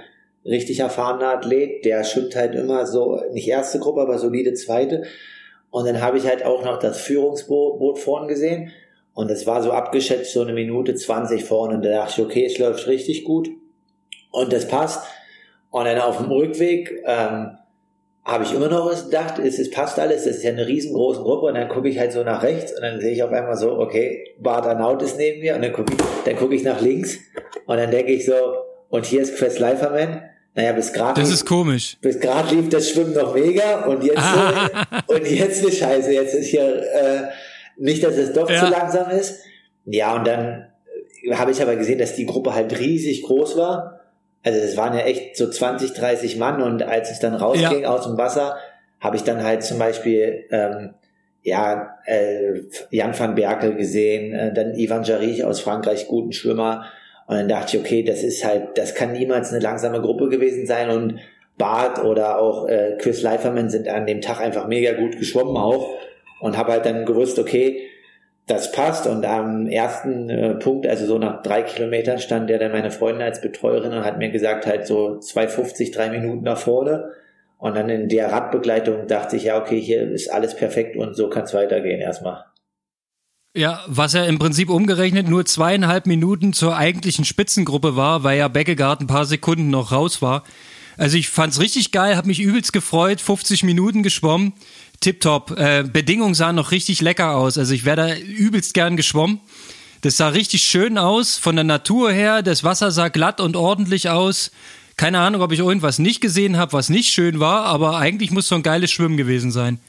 richtig 0.46 0.80
erfahrener 0.80 1.30
Athlet, 1.30 1.86
der 1.86 2.04
schwimmt 2.04 2.36
halt 2.36 2.56
immer 2.56 2.86
so, 2.86 3.22
nicht 3.32 3.48
erste 3.48 3.80
Gruppe, 3.80 4.02
aber 4.02 4.18
solide 4.18 4.54
zweite. 4.54 5.04
Und 5.72 5.86
dann 5.86 6.02
habe 6.02 6.18
ich 6.18 6.26
halt 6.26 6.44
auch 6.44 6.64
noch 6.64 6.80
das 6.80 7.02
Führungsboot 7.02 8.00
vorn 8.00 8.28
gesehen. 8.28 8.72
Und 9.14 9.30
es 9.30 9.46
war 9.46 9.62
so 9.62 9.72
abgeschätzt, 9.72 10.34
so 10.34 10.42
eine 10.42 10.54
Minute 10.54 10.96
20 10.96 11.44
vorne. 11.44 11.76
Und 11.76 11.86
da 11.86 11.90
dachte 11.90 12.22
ich, 12.22 12.26
okay, 12.26 12.46
es 12.46 12.58
läuft 12.58 12.88
richtig 12.88 13.24
gut. 13.24 13.50
Und 14.32 14.54
das 14.54 14.68
passt. 14.68 15.06
Und 15.72 15.86
dann 15.86 16.00
auf 16.00 16.18
dem 16.18 16.32
Rückweg 16.32 17.04
ähm, 17.06 17.58
habe 18.26 18.44
ich 18.44 18.54
immer 18.54 18.68
noch 18.68 18.86
was 18.86 19.06
gedacht, 19.06 19.40
es, 19.40 19.58
es 19.60 19.72
passt 19.72 20.00
alles, 20.00 20.26
das 20.26 20.38
ist 20.38 20.44
ja 20.44 20.52
eine 20.52 20.68
riesengroße 20.68 21.22
Gruppe. 21.22 21.48
Und 21.48 21.56
dann 21.56 21.70
gucke 21.70 21.90
ich 21.90 21.98
halt 21.98 22.12
so 22.12 22.24
nach 22.24 22.44
rechts 22.44 22.74
und 22.74 22.82
dann 22.82 23.00
sehe 23.00 23.12
ich 23.12 23.24
auf 23.24 23.32
einmal 23.32 23.58
so, 23.58 23.80
okay, 23.80 24.36
Bart 24.40 25.02
ist 25.02 25.18
neben 25.18 25.42
mir. 25.42 25.56
Und 25.56 25.64
dann 25.64 25.74
gucke 25.74 25.94
ich, 25.94 26.00
dann 26.26 26.36
guck 26.36 26.54
ich 26.54 26.64
nach 26.64 26.82
links. 26.82 27.18
Und 27.66 27.78
dann 27.78 27.92
denke 27.92 28.12
ich 28.12 28.26
so, 28.26 28.34
und 28.90 29.06
hier 29.06 29.22
ist 29.22 29.36
Chris 29.36 29.60
Leiferman. 29.60 30.24
Naja, 30.56 30.74
bis 30.74 30.92
gerade. 30.92 31.22
Das 31.22 31.32
ist 31.32 31.46
komisch. 31.46 31.98
Bis 32.02 32.20
gerade 32.20 32.54
lief 32.54 32.70
das 32.70 32.90
Schwimmen 32.90 33.14
noch 33.14 33.34
mega 33.34 33.86
und 33.86 34.04
jetzt, 34.04 34.18
äh, 34.18 34.96
und 35.08 35.28
jetzt 35.28 35.64
eine 35.64 35.72
Scheiße. 35.72 36.12
Jetzt 36.12 36.34
ist 36.34 36.48
hier, 36.48 36.64
äh, 36.64 37.28
nicht, 37.80 38.04
dass 38.04 38.16
es 38.18 38.34
doch 38.34 38.50
ja. 38.50 38.66
zu 38.66 38.72
langsam 38.72 39.10
ist. 39.10 39.40
Ja, 39.86 40.16
und 40.16 40.28
dann 40.28 40.68
habe 41.32 41.52
ich 41.52 41.62
aber 41.62 41.76
gesehen, 41.76 42.00
dass 42.00 42.16
die 42.16 42.26
Gruppe 42.26 42.54
halt 42.54 42.78
riesig 42.78 43.24
groß 43.24 43.58
war. 43.58 43.99
Also 44.44 44.60
es 44.60 44.78
waren 44.78 44.98
ja 44.98 45.04
echt 45.04 45.36
so 45.36 45.50
20, 45.50 45.94
30 45.94 46.38
Mann 46.38 46.62
und 46.62 46.84
als 46.84 47.12
ich 47.12 47.20
dann 47.20 47.34
rausging 47.34 47.82
ja. 47.82 47.90
aus 47.90 48.06
dem 48.06 48.18
Wasser, 48.18 48.58
habe 49.00 49.16
ich 49.16 49.24
dann 49.24 49.44
halt 49.44 49.64
zum 49.64 49.80
Beispiel 49.80 50.46
ähm, 50.52 50.94
ja 51.44 51.96
äh, 52.06 52.62
Jan 52.90 53.18
van 53.18 53.36
Berkel 53.36 53.76
gesehen, 53.76 54.34
äh, 54.34 54.54
dann 54.54 54.76
Ivan 54.76 55.04
Jarich 55.04 55.44
aus 55.44 55.60
Frankreich, 55.60 56.08
guten 56.08 56.32
Schwimmer, 56.32 56.86
und 57.30 57.36
dann 57.36 57.48
dachte 57.48 57.78
ich, 57.78 57.84
okay, 57.84 58.02
das 58.02 58.24
ist 58.24 58.44
halt, 58.44 58.76
das 58.76 58.96
kann 58.96 59.14
niemals 59.14 59.52
eine 59.52 59.62
langsame 59.62 60.02
Gruppe 60.02 60.30
gewesen 60.30 60.66
sein. 60.66 60.90
Und 60.90 61.20
Bart 61.60 62.04
oder 62.04 62.40
auch 62.40 62.68
äh, 62.68 62.98
Chris 62.98 63.22
Leiferman 63.22 63.70
sind 63.70 63.88
an 63.88 64.08
dem 64.08 64.20
Tag 64.20 64.42
einfach 64.42 64.66
mega 64.66 64.94
gut 64.94 65.20
geschwommen 65.20 65.56
auch. 65.56 65.92
Und 66.40 66.58
habe 66.58 66.72
halt 66.72 66.88
dann 66.88 67.06
gewusst, 67.06 67.38
okay, 67.38 67.84
das 68.50 68.72
passt 68.72 69.08
und 69.08 69.26
am 69.26 69.68
ersten 69.68 70.30
äh, 70.30 70.56
Punkt, 70.56 70.88
also 70.88 71.06
so 71.06 71.18
nach 71.18 71.44
drei 71.44 71.62
Kilometern 71.62 72.20
stand 72.20 72.50
der 72.50 72.58
dann 72.58 72.72
meine 72.72 72.92
Freundin 72.92 73.22
als 73.22 73.42
Betreuerin 73.42 73.94
und 73.94 74.04
hat 74.04 74.18
mir 74.18 74.30
gesagt, 74.30 74.66
halt 74.66 74.88
so 74.88 75.20
2,50, 75.20 75.94
drei 75.94 76.10
Minuten 76.10 76.44
nach 76.44 76.58
vorne 76.58 77.12
und 77.58 77.76
dann 77.76 77.90
in 77.90 78.10
der 78.10 78.32
Radbegleitung 78.32 79.08
dachte 79.08 79.36
ich, 79.36 79.44
ja, 79.44 79.62
okay, 79.62 79.80
hier 79.80 80.10
ist 80.10 80.32
alles 80.32 80.56
perfekt 80.56 80.96
und 80.96 81.16
so 81.16 81.30
kann 81.30 81.44
es 81.44 81.54
weitergehen 81.54 82.02
erstmal. 82.02 82.46
Ja, 83.56 83.82
was 83.88 84.14
ja 84.14 84.24
im 84.26 84.40
Prinzip 84.40 84.70
umgerechnet 84.70 85.28
nur 85.28 85.46
zweieinhalb 85.46 86.06
Minuten 86.06 86.54
zur 86.54 86.78
eigentlichen 86.78 87.26
Spitzengruppe 87.26 87.96
war, 87.96 88.24
weil 88.24 88.38
ja 88.38 88.48
Beckegaard 88.48 89.02
ein 89.02 89.08
paar 89.08 89.26
Sekunden 89.26 89.70
noch 89.70 89.92
raus 89.92 90.22
war. 90.22 90.44
Also 90.98 91.18
ich 91.18 91.30
fand's 91.30 91.60
richtig 91.60 91.92
geil, 91.92 92.16
hab 92.18 92.26
mich 92.26 92.42
übelst 92.42 92.74
gefreut, 92.74 93.22
50 93.22 93.64
Minuten 93.64 94.04
geschwommen, 94.04 94.54
tipptopp. 95.00 95.58
Äh, 95.58 95.84
Bedingungen 95.84 96.34
sahen 96.34 96.56
noch 96.56 96.72
richtig 96.72 97.02
lecker 97.02 97.36
aus, 97.36 97.58
also 97.58 97.74
ich 97.74 97.86
wäre 97.86 97.96
da 97.96 98.16
übelst 98.16 98.74
gern 98.74 98.98
geschwommen. 98.98 99.40
Das 100.02 100.16
sah 100.16 100.30
richtig 100.30 100.62
schön 100.62 100.98
aus, 100.98 101.38
von 101.38 101.56
der 101.56 101.66
Natur 101.66 102.12
her, 102.12 102.42
das 102.42 102.64
Wasser 102.64 102.92
sah 102.92 103.10
glatt 103.10 103.42
und 103.42 103.56
ordentlich 103.56 104.10
aus. 104.10 104.52
Keine 104.96 105.20
Ahnung, 105.20 105.42
ob 105.42 105.52
ich 105.52 105.60
irgendwas 105.60 106.00
nicht 106.00 106.22
gesehen 106.22 106.58
habe, 106.58 106.74
was 106.74 106.90
nicht 106.90 107.12
schön 107.12 107.40
war, 107.40 107.66
aber 107.66 107.98
eigentlich 107.98 108.32
muss 108.32 108.48
so 108.48 108.56
ein 108.56 108.64
geiles 108.64 108.92
Schwimmen 108.92 109.18
gewesen 109.18 109.52
sein. 109.52 109.80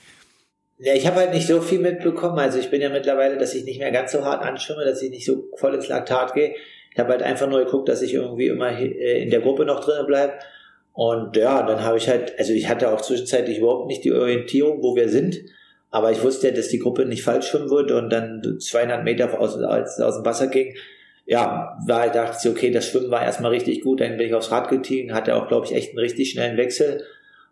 Ja, 0.83 0.95
ich 0.95 1.07
habe 1.07 1.17
halt 1.17 1.35
nicht 1.35 1.47
so 1.47 1.61
viel 1.61 1.79
mitbekommen. 1.79 2.39
Also 2.39 2.59
ich 2.59 2.71
bin 2.71 2.81
ja 2.81 2.89
mittlerweile, 2.89 3.37
dass 3.37 3.55
ich 3.55 3.65
nicht 3.65 3.79
mehr 3.79 3.91
ganz 3.91 4.13
so 4.13 4.25
hart 4.25 4.43
anschwimme, 4.43 4.85
dass 4.85 5.03
ich 5.03 5.11
nicht 5.11 5.27
so 5.27 5.45
voll 5.57 5.75
ins 5.75 5.89
Laktat 5.89 6.33
gehe. 6.33 6.55
Ich 6.93 6.99
habe 6.99 7.11
halt 7.11 7.23
einfach 7.23 7.49
nur 7.49 7.65
geguckt, 7.65 7.89
dass 7.89 8.03
ich 8.03 8.15
irgendwie 8.15 8.47
immer 8.47 8.71
äh, 8.71 9.23
in 9.23 9.31
der 9.31 9.41
Gruppe 9.41 9.67
noch 9.67 9.85
drinnen 9.85 10.07
bleibe. 10.07 10.33
Und 10.93 11.37
ja, 11.37 11.63
dann 11.63 11.85
habe 11.85 11.99
ich 11.99 12.09
halt, 12.09 12.39
also 12.39 12.53
ich 12.53 12.69
hatte 12.69 12.93
auch 12.93 13.01
zwischenzeitlich 13.01 13.59
überhaupt 13.59 13.87
nicht 13.87 14.05
die 14.05 14.13
Orientierung, 14.13 14.83
wo 14.83 14.97
wir 14.97 15.09
sind. 15.09 15.41
Aber 15.91 16.13
ich 16.13 16.23
wusste 16.23 16.49
ja, 16.49 16.55
dass 16.55 16.69
die 16.69 16.79
Gruppe 16.79 17.05
nicht 17.05 17.23
falsch 17.23 17.49
schwimmen 17.49 17.71
würde 17.71 17.97
und 17.97 18.11
dann 18.11 18.59
200 18.61 19.03
Meter 19.03 19.41
aus, 19.41 19.57
als 19.57 20.01
aus 20.01 20.17
dem 20.17 20.25
Wasser 20.25 20.47
ging. 20.47 20.75
Ja, 21.27 21.77
war, 21.87 22.11
dachte 22.11 22.49
ich, 22.49 22.51
okay, 22.51 22.71
das 22.71 22.87
Schwimmen 22.87 23.11
war 23.11 23.23
erstmal 23.23 23.51
richtig 23.51 23.83
gut. 23.83 24.01
Dann 24.01 24.17
bin 24.17 24.29
ich 24.29 24.35
aufs 24.35 24.51
Rad 24.51 24.69
gestiegen, 24.69 25.15
hatte 25.15 25.37
auch, 25.37 25.49
glaube 25.49 25.67
ich, 25.67 25.75
echt 25.75 25.91
einen 25.91 25.99
richtig 25.99 26.31
schnellen 26.31 26.57
Wechsel 26.57 27.05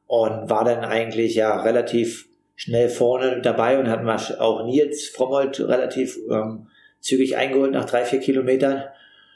und 0.07 0.51
war 0.51 0.65
dann 0.65 0.85
eigentlich 0.85 1.35
ja 1.35 1.61
relativ 1.63 2.29
schnell 2.57 2.89
vorne 2.89 3.41
dabei 3.41 3.79
und 3.79 3.89
hatten 3.89 4.07
wir 4.07 4.41
auch 4.41 4.65
Nils 4.65 5.09
Frommold 5.09 5.61
relativ 5.61 6.19
ähm, 6.29 6.67
zügig 7.01 7.37
eingeholt 7.37 7.73
nach 7.73 7.85
drei, 7.85 8.05
vier 8.05 8.19
Kilometern. 8.19 8.85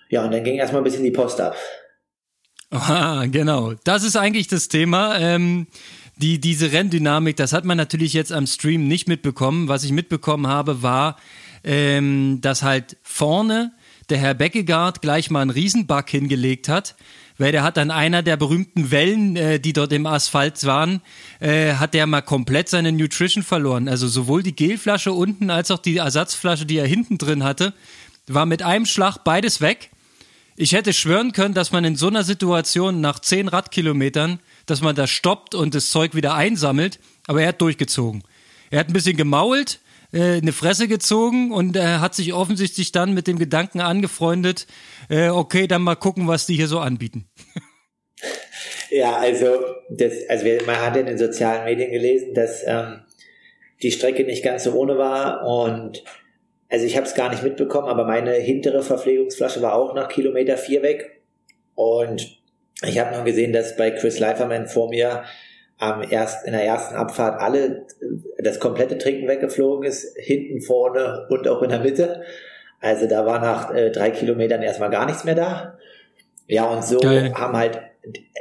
Ja, 0.09 0.25
und 0.25 0.32
dann 0.32 0.44
ging 0.44 0.56
erstmal 0.56 0.80
ein 0.80 0.85
bisschen 0.85 1.04
die 1.04 1.12
Post 1.12 1.40
ab. 1.40 1.56
Ah, 2.73 3.26
genau. 3.26 3.75
Das 3.85 4.02
ist 4.02 4.17
eigentlich 4.17 4.49
das 4.49 4.69
Thema. 4.69 5.19
Ähm, 5.19 5.67
die, 6.17 6.41
diese 6.41 6.73
Renndynamik, 6.73 7.37
das 7.37 7.52
hat 7.52 7.64
man 7.64 7.76
natürlich 7.76 8.12
jetzt 8.12 8.33
am 8.33 8.47
Stream 8.47 8.88
nicht 8.88 9.09
mitbekommen. 9.09 9.69
Was 9.69 9.85
ich 9.85 9.93
mitbekommen 9.93 10.47
habe, 10.47 10.83
war, 10.83 11.17
ähm, 11.64 12.41
dass 12.41 12.62
halt 12.62 12.97
vorne 13.02 13.73
der 14.09 14.19
Herr 14.19 14.35
Beckegaard 14.35 15.02
gleich 15.02 15.31
mal 15.31 15.43
einen 15.43 15.50
Riesenbug 15.50 16.09
hingelegt 16.09 16.69
hat 16.69 16.97
weil 17.38 17.52
der 17.52 17.62
hat 17.62 17.79
an 17.79 17.91
einer 17.91 18.23
der 18.23 18.37
berühmten 18.37 18.91
Wellen, 18.91 19.37
äh, 19.37 19.59
die 19.59 19.73
dort 19.73 19.93
im 19.93 20.07
Asphalt 20.07 20.64
waren, 20.64 21.02
äh, 21.41 21.75
hat 21.75 21.95
der 21.95 22.07
mal 22.07 22.21
komplett 22.21 22.69
seine 22.69 22.93
Nutrition 22.93 23.43
verloren. 23.43 23.88
Also 23.88 24.07
sowohl 24.09 24.43
die 24.43 24.55
Gelflasche 24.55 25.12
unten 25.12 25.50
als 25.50 25.71
auch 25.71 25.79
die 25.79 25.97
Ersatzflasche, 25.97 26.67
die 26.67 26.79
er 26.79 26.87
hinten 26.87 27.19
drin 27.19 27.43
hatte, 27.43 27.75
war 28.29 28.47
mit 28.47 28.62
einem 28.62 28.87
Schlag 28.87 29.25
beides 29.25 29.61
weg. 29.61 29.91
Ich 30.62 30.75
hätte 30.75 30.92
schwören 30.92 31.33
können, 31.33 31.54
dass 31.54 31.73
man 31.73 31.83
in 31.83 31.97
so 31.97 32.07
einer 32.07 32.23
Situation 32.23 33.00
nach 33.00 33.19
zehn 33.19 33.49
Radkilometern, 33.49 34.38
dass 34.64 34.81
man 34.81 34.95
da 34.95 35.09
stoppt 35.09 35.57
und 35.57 35.75
das 35.75 35.90
Zeug 35.90 36.14
wieder 36.14 36.37
einsammelt, 36.37 37.00
aber 37.26 37.42
er 37.42 37.49
hat 37.49 37.61
durchgezogen. 37.61 38.23
Er 38.71 38.78
hat 38.78 38.87
ein 38.87 38.92
bisschen 38.92 39.16
gemault, 39.16 39.81
äh, 40.12 40.37
eine 40.37 40.52
Fresse 40.52 40.87
gezogen 40.87 41.50
und 41.50 41.75
er 41.75 42.00
hat 42.00 42.14
sich 42.14 42.33
offensichtlich 42.33 42.92
dann 42.92 43.12
mit 43.12 43.26
dem 43.26 43.40
Gedanken 43.40 43.81
angefreundet, 43.81 44.69
äh, 45.09 45.31
okay, 45.31 45.66
dann 45.66 45.83
mal 45.83 45.97
gucken, 45.97 46.28
was 46.28 46.47
die 46.47 46.54
hier 46.54 46.69
so 46.69 46.78
anbieten. 46.78 47.28
Ja, 48.88 49.16
also, 49.16 49.64
das, 49.88 50.12
also 50.28 50.45
man 50.66 50.76
hat 50.76 50.97
in 50.99 51.07
den 51.07 51.16
sozialen 51.16 51.64
Medien 51.64 51.90
gelesen, 51.90 52.35
dass 52.35 52.62
ähm, 52.66 53.00
die 53.83 53.90
Strecke 53.90 54.23
nicht 54.25 54.45
ganz 54.45 54.64
so 54.64 54.75
ohne 54.75 54.99
war 54.99 55.47
und 55.47 56.04
also 56.73 56.87
ich 56.87 56.97
habe 56.97 57.07
es 57.07 57.14
gar 57.14 57.29
nicht 57.29 57.43
mitbekommen, 57.43 57.87
aber 57.87 58.05
meine 58.05 58.33
hintere 58.33 58.83
Verpflegungsflasche 58.83 59.61
war 59.61 59.75
auch 59.75 59.95
nach 59.95 60.09
Kilometer 60.09 60.57
vier 60.57 60.83
weg 60.83 61.21
und 61.75 62.41
ich 62.83 62.99
habe 62.99 63.14
nur 63.14 63.25
gesehen, 63.25 63.52
dass 63.52 63.76
bei 63.76 63.91
Chris 63.91 64.19
Leiferman 64.19 64.67
vor 64.67 64.88
mir 64.88 65.23
am 65.79 66.02
erst, 66.09 66.47
in 66.47 66.52
der 66.52 66.64
ersten 66.64 66.95
Abfahrt 66.95 67.41
alle 67.41 67.87
das 68.38 68.59
komplette 68.59 68.97
Trinken 68.97 69.29
weggeflogen 69.29 69.87
ist, 69.87 70.17
hinten, 70.17 70.62
vorne 70.62 71.26
und 71.29 71.47
auch 71.47 71.61
in 71.61 71.69
der 71.69 71.81
Mitte. 71.81 72.23
Also 72.81 73.07
da 73.07 73.26
war 73.26 73.41
nach 73.41 73.75
äh, 73.75 73.91
drei 73.91 74.11
Kilometern 74.11 74.62
erstmal 74.62 74.91
gar 74.91 75.05
nichts 75.05 75.25
mehr 75.25 75.35
da. 75.35 75.79
Ja, 76.47 76.64
und 76.64 76.85
so 76.85 76.99
Geil. 76.99 77.35
haben 77.35 77.57
halt, 77.57 77.81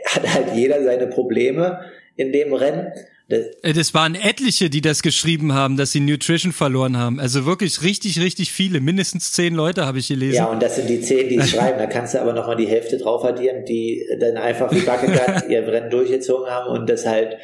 hat 0.05 0.33
halt 0.33 0.53
jeder 0.55 0.81
seine 0.83 1.07
Probleme 1.07 1.81
in 2.15 2.31
dem 2.31 2.53
Rennen. 2.53 2.93
Das, 3.31 3.45
äh, 3.61 3.73
das 3.73 3.93
waren 3.93 4.15
etliche, 4.15 4.69
die 4.69 4.81
das 4.81 5.01
geschrieben 5.01 5.53
haben, 5.53 5.77
dass 5.77 5.91
sie 5.91 6.01
Nutrition 6.01 6.51
verloren 6.51 6.97
haben. 6.97 7.19
Also 7.19 7.45
wirklich 7.45 7.81
richtig, 7.81 8.19
richtig 8.19 8.51
viele. 8.51 8.81
Mindestens 8.81 9.31
zehn 9.31 9.55
Leute 9.55 9.85
habe 9.85 9.99
ich 9.99 10.09
gelesen. 10.09 10.35
Ja, 10.35 10.45
und 10.45 10.61
das 10.61 10.75
sind 10.75 10.89
die 10.89 10.99
zehn, 11.01 11.29
die 11.29 11.41
schreiben. 11.47 11.79
Da 11.79 11.87
kannst 11.87 12.13
du 12.13 12.21
aber 12.21 12.33
nochmal 12.33 12.57
die 12.57 12.67
Hälfte 12.67 12.97
drauf 12.97 13.23
addieren, 13.23 13.63
die 13.65 14.05
dann 14.19 14.37
einfach 14.37 14.71
wie 14.71 14.81
Backegat 14.81 15.45
ihr 15.49 15.65
Rennen 15.65 15.89
durchgezogen 15.89 16.49
haben 16.49 16.69
und 16.69 16.89
das 16.89 17.05
halt, 17.05 17.37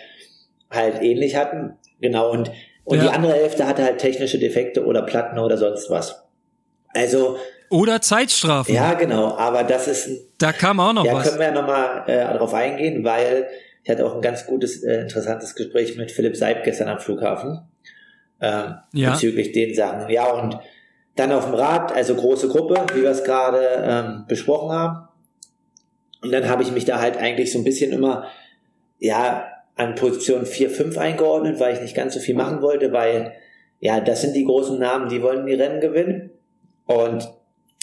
halt 0.70 1.02
ähnlich 1.02 1.36
hatten. 1.36 1.74
Genau. 2.02 2.32
Und, 2.32 2.52
und 2.84 2.98
ja. 2.98 3.04
die 3.04 3.10
andere 3.10 3.34
Hälfte 3.34 3.66
hatte 3.66 3.84
halt 3.84 4.00
technische 4.00 4.40
Defekte 4.40 4.86
oder 4.86 5.04
Platten 5.04 5.40
oder 5.40 5.58
sonst 5.58 5.90
was. 5.90 6.24
Also, 6.94 7.38
oder 7.70 8.02
Zeitstrafen. 8.02 8.74
Ja, 8.74 8.94
genau. 8.94 9.36
Aber 9.38 9.64
das 9.64 9.88
ist. 9.88 10.10
Da 10.38 10.52
kam 10.52 10.80
auch 10.80 10.94
noch 10.94 11.06
ja, 11.06 11.14
was. 11.14 11.24
Da 11.24 11.30
können 11.30 11.40
wir 11.40 11.48
ja 11.48 11.54
nochmal 11.54 12.04
äh, 12.08 12.34
darauf 12.34 12.54
eingehen, 12.54 13.04
weil 13.04 13.48
ich 13.88 13.92
hatte 13.92 14.06
auch 14.06 14.16
ein 14.16 14.22
ganz 14.22 14.46
gutes, 14.46 14.84
äh, 14.84 15.00
interessantes 15.00 15.56
Gespräch 15.56 15.96
mit 15.96 16.12
Philipp 16.12 16.36
Seib 16.36 16.66
gestern 16.66 16.90
am 16.90 17.00
Flughafen 17.00 17.62
ähm, 18.42 18.76
ja. 18.92 19.12
bezüglich 19.12 19.54
den 19.54 19.74
Sachen. 19.74 20.10
Ja, 20.10 20.30
und 20.30 20.60
dann 21.16 21.32
auf 21.32 21.46
dem 21.46 21.54
Rad, 21.54 21.94
also 21.94 22.14
große 22.14 22.50
Gruppe, 22.50 22.76
wie 22.94 23.04
wir 23.04 23.12
es 23.12 23.24
gerade 23.24 23.62
ähm, 23.82 24.26
besprochen 24.28 24.72
haben. 24.74 25.08
Und 26.22 26.34
dann 26.34 26.50
habe 26.50 26.64
ich 26.64 26.74
mich 26.74 26.84
da 26.84 27.00
halt 27.00 27.16
eigentlich 27.16 27.54
so 27.54 27.60
ein 27.60 27.64
bisschen 27.64 27.94
immer, 27.94 28.28
ja, 29.00 29.48
an 29.78 29.96
Position 29.96 30.46
4, 30.46 30.70
5 30.70 30.98
eingeordnet, 30.98 31.62
weil 31.62 31.76
ich 31.76 31.82
nicht 31.82 31.96
ganz 31.96 32.14
so 32.14 32.20
viel 32.20 32.36
machen 32.36 32.62
wollte, 32.62 32.92
weil, 32.92 33.36
ja, 33.80 34.02
das 34.02 34.22
sind 34.22 34.36
die 34.36 34.44
großen 34.44 34.78
Namen, 34.78 35.08
die 35.08 35.22
wollen 35.22 35.46
die 35.46 35.54
Rennen 35.54 35.80
gewinnen. 35.80 36.32
Und 36.88 37.32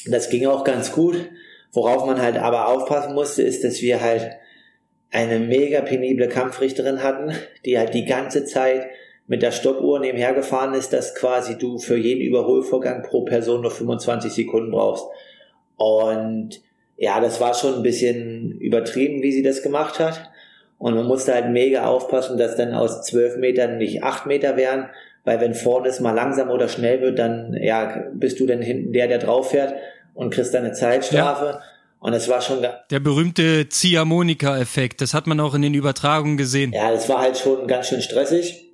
das 0.07 0.29
ging 0.29 0.45
auch 0.49 0.65
ganz 0.65 0.93
gut. 0.93 1.31
Worauf 1.73 2.05
man 2.05 2.21
halt 2.21 2.37
aber 2.37 2.69
aufpassen 2.69 3.15
musste, 3.15 3.43
ist, 3.43 3.65
dass 3.65 3.81
wir 3.81 4.03
halt 4.03 4.37
eine 5.15 5.39
mega 5.39 5.81
penible 5.81 6.29
Kampfrichterin 6.29 7.03
hatten, 7.03 7.33
die 7.65 7.79
halt 7.79 7.95
die 7.95 8.05
ganze 8.05 8.45
Zeit 8.45 8.87
mit 9.29 9.43
der 9.43 9.53
Stoppuhr 9.53 10.01
nebenher 10.01 10.35
gefahren 10.35 10.75
ist, 10.75 10.93
dass 10.93 11.15
quasi 11.15 11.57
du 11.57 11.79
für 11.79 11.97
jeden 11.97 12.21
Überholvorgang 12.21 13.03
pro 13.03 13.23
Person 13.23 13.63
nur 13.63 13.71
25 13.71 14.33
Sekunden 14.33 14.73
brauchst. 14.73 15.07
Und 15.77 16.61
ja, 16.97 17.21
das 17.21 17.41
war 17.41 17.55
schon 17.55 17.75
ein 17.77 17.83
bisschen 17.83 18.59
übertrieben, 18.59 19.23
wie 19.23 19.31
sie 19.31 19.45
das 19.45 19.63
gemacht 19.63 20.01
hat. 20.01 20.31
Und 20.79 20.97
man 20.97 21.07
musste 21.07 21.33
halt 21.33 21.49
mega 21.49 21.87
aufpassen, 21.87 22.37
dass 22.37 22.57
dann 22.57 22.75
aus 22.75 23.03
12 23.03 23.37
Metern 23.37 23.79
nicht 23.79 24.03
8 24.03 24.27
Meter 24.27 24.57
wären, 24.57 24.91
weil 25.23 25.41
wenn 25.41 25.55
vorne 25.55 25.89
es 25.89 26.01
mal 26.01 26.11
langsam 26.11 26.51
oder 26.51 26.67
schnell 26.67 27.01
wird, 27.01 27.21
dann 27.21 27.57
ja, 27.63 28.05
bist 28.13 28.41
du 28.41 28.47
dann 28.47 28.61
hinten 28.61 28.93
der, 28.93 29.07
der 29.07 29.19
drauf 29.19 29.53
fährt 29.53 29.75
und 30.13 30.35
kriegst 30.35 30.53
dann 30.53 30.65
eine 30.65 30.73
Zeitstrafe. 30.73 31.45
Ja. 31.45 31.63
Und 32.05 32.13
es 32.13 32.29
war 32.29 32.43
schon. 32.43 32.59
Der 32.91 33.01
berühmte 33.01 33.67
Ziehharmonika-Effekt, 33.71 35.01
das 35.01 35.15
hat 35.15 35.27
man 35.27 35.41
auch 35.41 35.55
in 35.55 35.63
den 35.63 35.73
Übertragungen 35.73 36.37
gesehen. 36.37 36.75
Ja, 36.75 36.91
das 36.91 37.09
war 37.09 37.21
halt 37.21 37.39
schon 37.39 37.67
ganz 37.67 37.89
schön 37.89 38.03
stressig. 38.03 38.71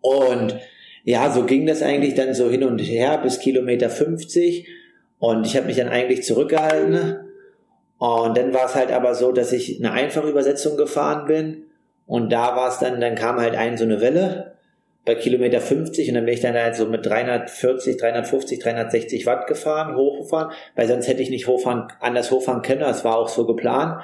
Und 0.00 0.56
ja, 1.04 1.30
so 1.30 1.44
ging 1.44 1.66
das 1.66 1.82
eigentlich 1.82 2.16
dann 2.16 2.34
so 2.34 2.50
hin 2.50 2.64
und 2.64 2.80
her 2.80 3.18
bis 3.18 3.38
Kilometer 3.38 3.90
50. 3.90 4.66
Und 5.20 5.46
ich 5.46 5.56
habe 5.56 5.66
mich 5.66 5.76
dann 5.76 5.86
eigentlich 5.86 6.24
zurückgehalten. 6.24 7.18
Und 7.98 8.36
dann 8.36 8.52
war 8.52 8.66
es 8.66 8.74
halt 8.74 8.90
aber 8.90 9.14
so, 9.14 9.30
dass 9.30 9.52
ich 9.52 9.78
eine 9.78 9.92
einfache 9.92 10.28
Übersetzung 10.28 10.76
gefahren 10.76 11.26
bin. 11.26 11.62
Und 12.06 12.32
da 12.32 12.56
war 12.56 12.70
es 12.70 12.80
dann, 12.80 13.00
dann 13.00 13.14
kam 13.14 13.36
halt 13.36 13.54
ein 13.54 13.76
so 13.76 13.84
eine 13.84 14.00
Welle 14.00 14.47
bei 15.08 15.14
Kilometer 15.14 15.62
50 15.62 16.10
und 16.10 16.16
dann 16.16 16.26
bin 16.26 16.34
ich 16.34 16.42
dann 16.42 16.52
halt 16.52 16.76
so 16.76 16.84
mit 16.84 17.06
340, 17.06 17.96
350, 17.96 18.58
360 18.58 19.24
Watt 19.24 19.46
gefahren, 19.46 19.96
hochgefahren, 19.96 20.52
weil 20.76 20.86
sonst 20.86 21.08
hätte 21.08 21.22
ich 21.22 21.30
nicht 21.30 21.46
hochfahren, 21.46 21.88
anders 21.98 22.30
hochfahren 22.30 22.60
können, 22.60 22.80
das 22.80 23.06
war 23.06 23.16
auch 23.16 23.28
so 23.28 23.46
geplant. 23.46 24.02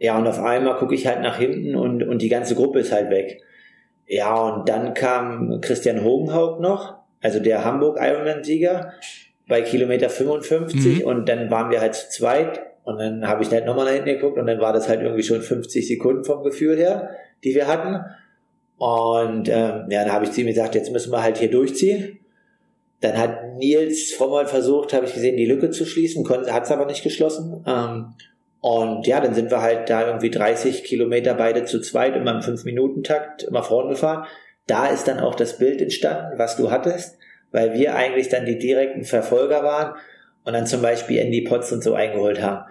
Ja, 0.00 0.18
und 0.18 0.26
auf 0.26 0.40
einmal 0.40 0.76
gucke 0.76 0.96
ich 0.96 1.06
halt 1.06 1.20
nach 1.20 1.38
hinten 1.38 1.76
und, 1.76 2.02
und 2.02 2.20
die 2.20 2.28
ganze 2.28 2.56
Gruppe 2.56 2.80
ist 2.80 2.90
halt 2.90 3.10
weg. 3.10 3.42
Ja, 4.08 4.34
und 4.34 4.68
dann 4.68 4.92
kam 4.94 5.60
Christian 5.60 6.02
Hogenhaupt 6.02 6.60
noch, 6.60 6.96
also 7.20 7.38
der 7.38 7.64
Hamburg 7.64 7.98
Ironman-Sieger, 8.00 8.92
bei 9.46 9.62
Kilometer 9.62 10.10
55 10.10 10.98
mhm. 10.98 11.06
und 11.06 11.28
dann 11.28 11.48
waren 11.52 11.70
wir 11.70 11.80
halt 11.80 11.94
zu 11.94 12.10
zweit 12.10 12.60
und 12.82 12.98
dann 12.98 13.28
habe 13.28 13.44
ich 13.44 13.52
halt 13.52 13.66
nochmal 13.66 13.84
nach 13.84 13.92
hinten 13.92 14.08
geguckt 14.08 14.36
und 14.36 14.48
dann 14.48 14.58
war 14.58 14.72
das 14.72 14.88
halt 14.88 15.00
irgendwie 15.00 15.22
schon 15.22 15.42
50 15.42 15.86
Sekunden 15.86 16.24
vom 16.24 16.42
Gefühl 16.42 16.76
her, 16.76 17.10
die 17.44 17.54
wir 17.54 17.68
hatten. 17.68 18.04
Und 18.80 19.46
ähm, 19.50 19.88
ja, 19.90 20.04
dann 20.04 20.12
habe 20.12 20.24
ich 20.24 20.32
zu 20.32 20.40
ihm 20.40 20.46
gesagt, 20.46 20.74
jetzt 20.74 20.90
müssen 20.90 21.12
wir 21.12 21.22
halt 21.22 21.36
hier 21.36 21.50
durchziehen. 21.50 22.18
Dann 23.02 23.18
hat 23.18 23.58
Nils 23.58 24.14
Frommold 24.14 24.48
versucht, 24.48 24.94
habe 24.94 25.04
ich 25.04 25.12
gesehen, 25.12 25.36
die 25.36 25.44
Lücke 25.44 25.68
zu 25.68 25.84
schließen, 25.84 26.26
hat 26.26 26.64
es 26.64 26.70
aber 26.70 26.86
nicht 26.86 27.02
geschlossen. 27.02 27.62
Ähm, 27.66 28.14
und 28.62 29.06
ja, 29.06 29.20
dann 29.20 29.34
sind 29.34 29.50
wir 29.50 29.60
halt 29.60 29.90
da 29.90 30.06
irgendwie 30.06 30.30
30 30.30 30.82
Kilometer 30.84 31.34
beide 31.34 31.66
zu 31.66 31.82
zweit 31.82 32.16
immer 32.16 32.30
im 32.30 32.40
5-Minuten-Takt 32.40 33.42
immer 33.42 33.62
vorn 33.62 33.90
gefahren. 33.90 34.26
Da 34.66 34.86
ist 34.86 35.06
dann 35.08 35.20
auch 35.20 35.34
das 35.34 35.58
Bild 35.58 35.82
entstanden, 35.82 36.38
was 36.38 36.56
du 36.56 36.70
hattest, 36.70 37.18
weil 37.52 37.74
wir 37.74 37.94
eigentlich 37.94 38.30
dann 38.30 38.46
die 38.46 38.58
direkten 38.58 39.04
Verfolger 39.04 39.62
waren 39.62 39.94
und 40.46 40.54
dann 40.54 40.66
zum 40.66 40.80
Beispiel 40.80 41.18
Andy 41.18 41.42
Potts 41.42 41.70
und 41.70 41.84
so 41.84 41.92
eingeholt 41.92 42.40
haben. 42.40 42.64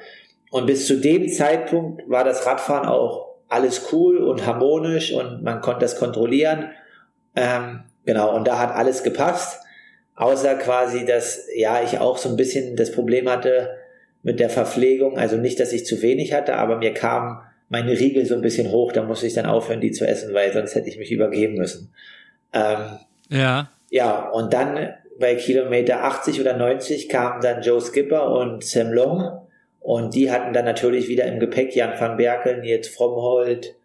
Und 0.49 0.65
bis 0.65 0.87
zu 0.87 0.99
dem 0.99 1.29
Zeitpunkt 1.29 2.09
war 2.09 2.23
das 2.23 2.47
Radfahren 2.47 2.87
auch 2.87 3.28
alles 3.49 3.91
cool 3.91 4.17
und 4.17 4.45
harmonisch 4.45 5.11
und 5.11 5.43
man 5.43 5.61
konnte 5.61 5.81
das 5.81 5.97
kontrollieren. 5.97 6.69
Ähm, 7.35 7.81
genau, 8.05 8.35
und 8.35 8.47
da 8.47 8.59
hat 8.59 8.73
alles 8.73 9.03
gepasst, 9.03 9.61
außer 10.15 10.55
quasi, 10.55 11.05
dass 11.05 11.47
ja 11.55 11.81
ich 11.83 11.99
auch 11.99 12.17
so 12.17 12.29
ein 12.29 12.37
bisschen 12.37 12.75
das 12.75 12.91
Problem 12.91 13.29
hatte 13.29 13.75
mit 14.21 14.39
der 14.39 14.49
Verpflegung. 14.49 15.17
Also 15.17 15.37
nicht, 15.37 15.59
dass 15.59 15.73
ich 15.73 15.85
zu 15.85 16.01
wenig 16.01 16.33
hatte, 16.33 16.55
aber 16.55 16.77
mir 16.77 16.93
kam 16.93 17.41
meine 17.69 17.91
Riegel 17.91 18.25
so 18.25 18.35
ein 18.35 18.41
bisschen 18.41 18.71
hoch, 18.71 18.91
da 18.91 19.03
musste 19.03 19.27
ich 19.27 19.33
dann 19.33 19.45
aufhören, 19.45 19.81
die 19.81 19.91
zu 19.91 20.07
essen, 20.07 20.33
weil 20.33 20.51
sonst 20.53 20.75
hätte 20.75 20.89
ich 20.89 20.97
mich 20.97 21.11
übergeben 21.11 21.55
müssen. 21.55 21.93
Ähm, 22.53 22.97
ja. 23.29 23.71
Ja, 23.91 24.29
und 24.29 24.53
dann 24.53 24.93
bei 25.19 25.35
Kilometer 25.35 26.03
80 26.03 26.39
oder 26.39 26.55
90 26.55 27.09
kamen 27.09 27.41
dann 27.41 27.61
Joe 27.61 27.81
Skipper 27.81 28.31
und 28.31 28.63
Sam 28.63 28.91
Long 28.91 29.48
und 29.79 30.13
die 30.13 30.31
hatten 30.31 30.53
dann 30.53 30.65
natürlich 30.65 31.07
wieder 31.07 31.25
im 31.25 31.39
Gepäck 31.39 31.75
Jan 31.75 31.99
van 31.99 32.17
Berkel, 32.17 32.59
Nils 32.59 32.87
Frommhold. 32.87 33.75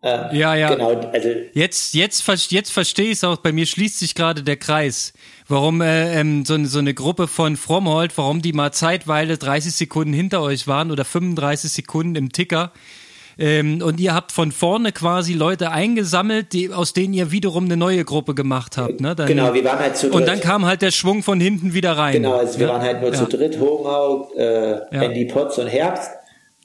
Äh, 0.00 0.36
ja, 0.36 0.54
ja. 0.54 0.72
Genau, 0.72 0.94
also 1.12 1.28
jetzt, 1.54 1.94
jetzt, 1.94 2.24
jetzt 2.52 2.72
verstehe 2.72 3.06
ich 3.06 3.12
es 3.12 3.24
auch. 3.24 3.38
Bei 3.38 3.50
mir 3.50 3.66
schließt 3.66 3.98
sich 3.98 4.14
gerade 4.14 4.44
der 4.44 4.56
Kreis. 4.56 5.12
Warum 5.48 5.80
äh, 5.80 6.20
ähm, 6.20 6.44
so, 6.44 6.62
so 6.64 6.78
eine 6.78 6.94
Gruppe 6.94 7.26
von 7.26 7.56
Frommhold, 7.56 8.16
warum 8.16 8.40
die 8.40 8.52
mal 8.52 8.72
zeitweise 8.72 9.38
30 9.38 9.72
Sekunden 9.72 10.12
hinter 10.12 10.42
euch 10.42 10.68
waren 10.68 10.92
oder 10.92 11.04
35 11.04 11.72
Sekunden 11.72 12.14
im 12.14 12.30
Ticker 12.30 12.72
ähm, 13.38 13.80
und 13.82 14.00
ihr 14.00 14.14
habt 14.14 14.32
von 14.32 14.50
vorne 14.50 14.90
quasi 14.90 15.32
Leute 15.32 15.70
eingesammelt, 15.70 16.52
die, 16.52 16.72
aus 16.72 16.92
denen 16.92 17.14
ihr 17.14 17.30
wiederum 17.30 17.66
eine 17.66 17.76
neue 17.76 18.04
Gruppe 18.04 18.34
gemacht 18.34 18.76
habt. 18.76 19.00
Ne? 19.00 19.14
Dann, 19.14 19.28
genau, 19.28 19.54
wir 19.54 19.62
waren 19.64 19.78
halt 19.78 19.96
zu 19.96 20.08
dritt. 20.08 20.16
Und 20.16 20.26
dann 20.26 20.40
kam 20.40 20.66
halt 20.66 20.82
der 20.82 20.90
Schwung 20.90 21.22
von 21.22 21.38
hinten 21.38 21.72
wieder 21.72 21.92
rein. 21.92 22.14
Genau, 22.14 22.34
also 22.34 22.58
wir 22.58 22.66
ja? 22.66 22.72
waren 22.72 22.82
halt 22.82 23.00
nur 23.00 23.12
ja. 23.12 23.16
zu 23.16 23.26
dritt, 23.26 23.60
Hogenhaut, 23.60 24.34
äh, 24.36 24.70
ja. 24.70 25.02
Andy 25.02 25.26
Potts 25.26 25.58
und 25.58 25.68
Herbst. 25.68 26.10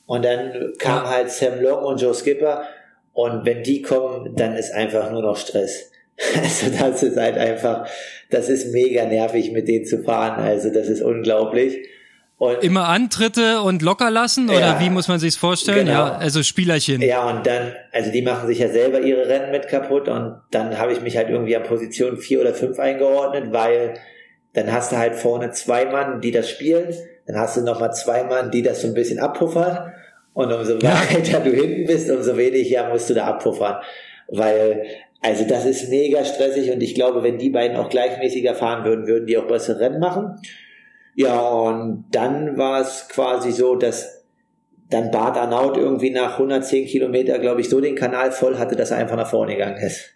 Und 0.07 0.25
dann 0.25 0.73
kam 0.79 1.07
halt 1.07 1.29
Sam 1.29 1.61
Long 1.61 1.83
und 1.83 2.01
Joe 2.01 2.13
Skipper. 2.13 2.63
Und 3.13 3.45
wenn 3.45 3.61
die 3.61 3.83
kommen, 3.83 4.35
dann 4.35 4.55
ist 4.55 4.73
einfach 4.73 5.11
nur 5.11 5.21
noch 5.21 5.37
Stress. 5.37 5.91
Also 6.35 6.67
das 6.69 7.03
ist 7.03 7.17
halt 7.17 7.37
einfach, 7.37 7.87
das 8.29 8.47
ist 8.47 8.71
mega 8.71 9.05
nervig, 9.05 9.51
mit 9.51 9.67
denen 9.67 9.85
zu 9.85 10.03
fahren. 10.03 10.43
Also 10.43 10.69
das 10.69 10.87
ist 10.87 11.01
unglaublich. 11.01 11.87
Und 12.37 12.63
Immer 12.63 12.89
Antritte 12.89 13.61
und 13.61 13.81
locker 13.81 14.09
lassen 14.09 14.49
oder 14.49 14.59
ja, 14.59 14.79
wie 14.79 14.89
muss 14.89 15.07
man 15.07 15.19
sich's 15.19 15.37
vorstellen? 15.37 15.85
Genau. 15.85 16.07
Ja, 16.07 16.17
also 16.17 16.43
Spielerchen. 16.43 17.01
Ja, 17.01 17.29
und 17.29 17.45
dann, 17.45 17.73
also 17.91 18.11
die 18.11 18.21
machen 18.21 18.47
sich 18.47 18.59
ja 18.59 18.69
selber 18.69 18.99
ihre 19.01 19.27
Rennen 19.27 19.51
mit 19.51 19.67
kaputt 19.67 20.09
und 20.09 20.41
dann 20.51 20.77
habe 20.77 20.93
ich 20.93 21.01
mich 21.01 21.15
halt 21.15 21.29
irgendwie 21.29 21.55
an 21.55 21.63
Position 21.63 22.17
vier 22.17 22.41
oder 22.41 22.53
fünf 22.53 22.79
eingeordnet, 22.79 23.53
weil 23.53 23.93
dann 24.53 24.71
hast 24.71 24.91
du 24.91 24.97
halt 24.97 25.15
vorne 25.15 25.51
zwei 25.51 25.85
Mann, 25.85 26.21
die 26.21 26.31
das 26.31 26.49
spielen, 26.49 26.93
dann 27.27 27.37
hast 27.37 27.55
du 27.55 27.61
nochmal 27.61 27.93
zwei 27.93 28.23
Mann, 28.23 28.51
die 28.51 28.61
das 28.61 28.81
so 28.81 28.87
ein 28.87 28.93
bisschen 28.93 29.19
abpuffern 29.19 29.93
und 30.33 30.51
umso 30.51 30.77
ja. 30.79 30.95
weiter 31.11 31.39
du 31.39 31.51
hinten 31.51 31.85
bist, 31.85 32.09
umso 32.09 32.35
weniger 32.35 32.89
musst 32.89 33.09
du 33.09 33.13
da 33.13 33.25
abpuffern, 33.25 33.77
weil 34.27 34.85
also 35.21 35.45
das 35.47 35.65
ist 35.65 35.89
mega 35.89 36.25
stressig 36.25 36.71
und 36.71 36.83
ich 36.83 36.95
glaube, 36.95 37.23
wenn 37.23 37.37
die 37.37 37.49
beiden 37.49 37.77
auch 37.77 37.89
gleichmäßiger 37.89 38.55
fahren 38.55 38.83
würden, 38.83 39.07
würden 39.07 39.25
die 39.25 39.37
auch 39.37 39.47
bessere 39.47 39.79
Rennen 39.79 39.99
machen. 39.99 40.35
Ja, 41.15 41.39
und 41.39 42.05
dann 42.11 42.57
war 42.57 42.81
es 42.81 43.07
quasi 43.09 43.51
so, 43.51 43.75
dass 43.75 44.23
dann 44.89 45.11
Bad 45.11 45.37
Arnaut 45.37 45.77
irgendwie 45.77 46.09
nach 46.09 46.33
110 46.33 46.87
Kilometer, 46.87 47.39
glaube 47.39 47.61
ich, 47.61 47.69
so 47.69 47.81
den 47.81 47.95
Kanal 47.95 48.31
voll 48.31 48.57
hatte, 48.57 48.75
dass 48.75 48.91
er 48.91 48.97
einfach 48.97 49.15
nach 49.15 49.29
vorne 49.29 49.53
gegangen 49.53 49.77
ist. 49.77 50.09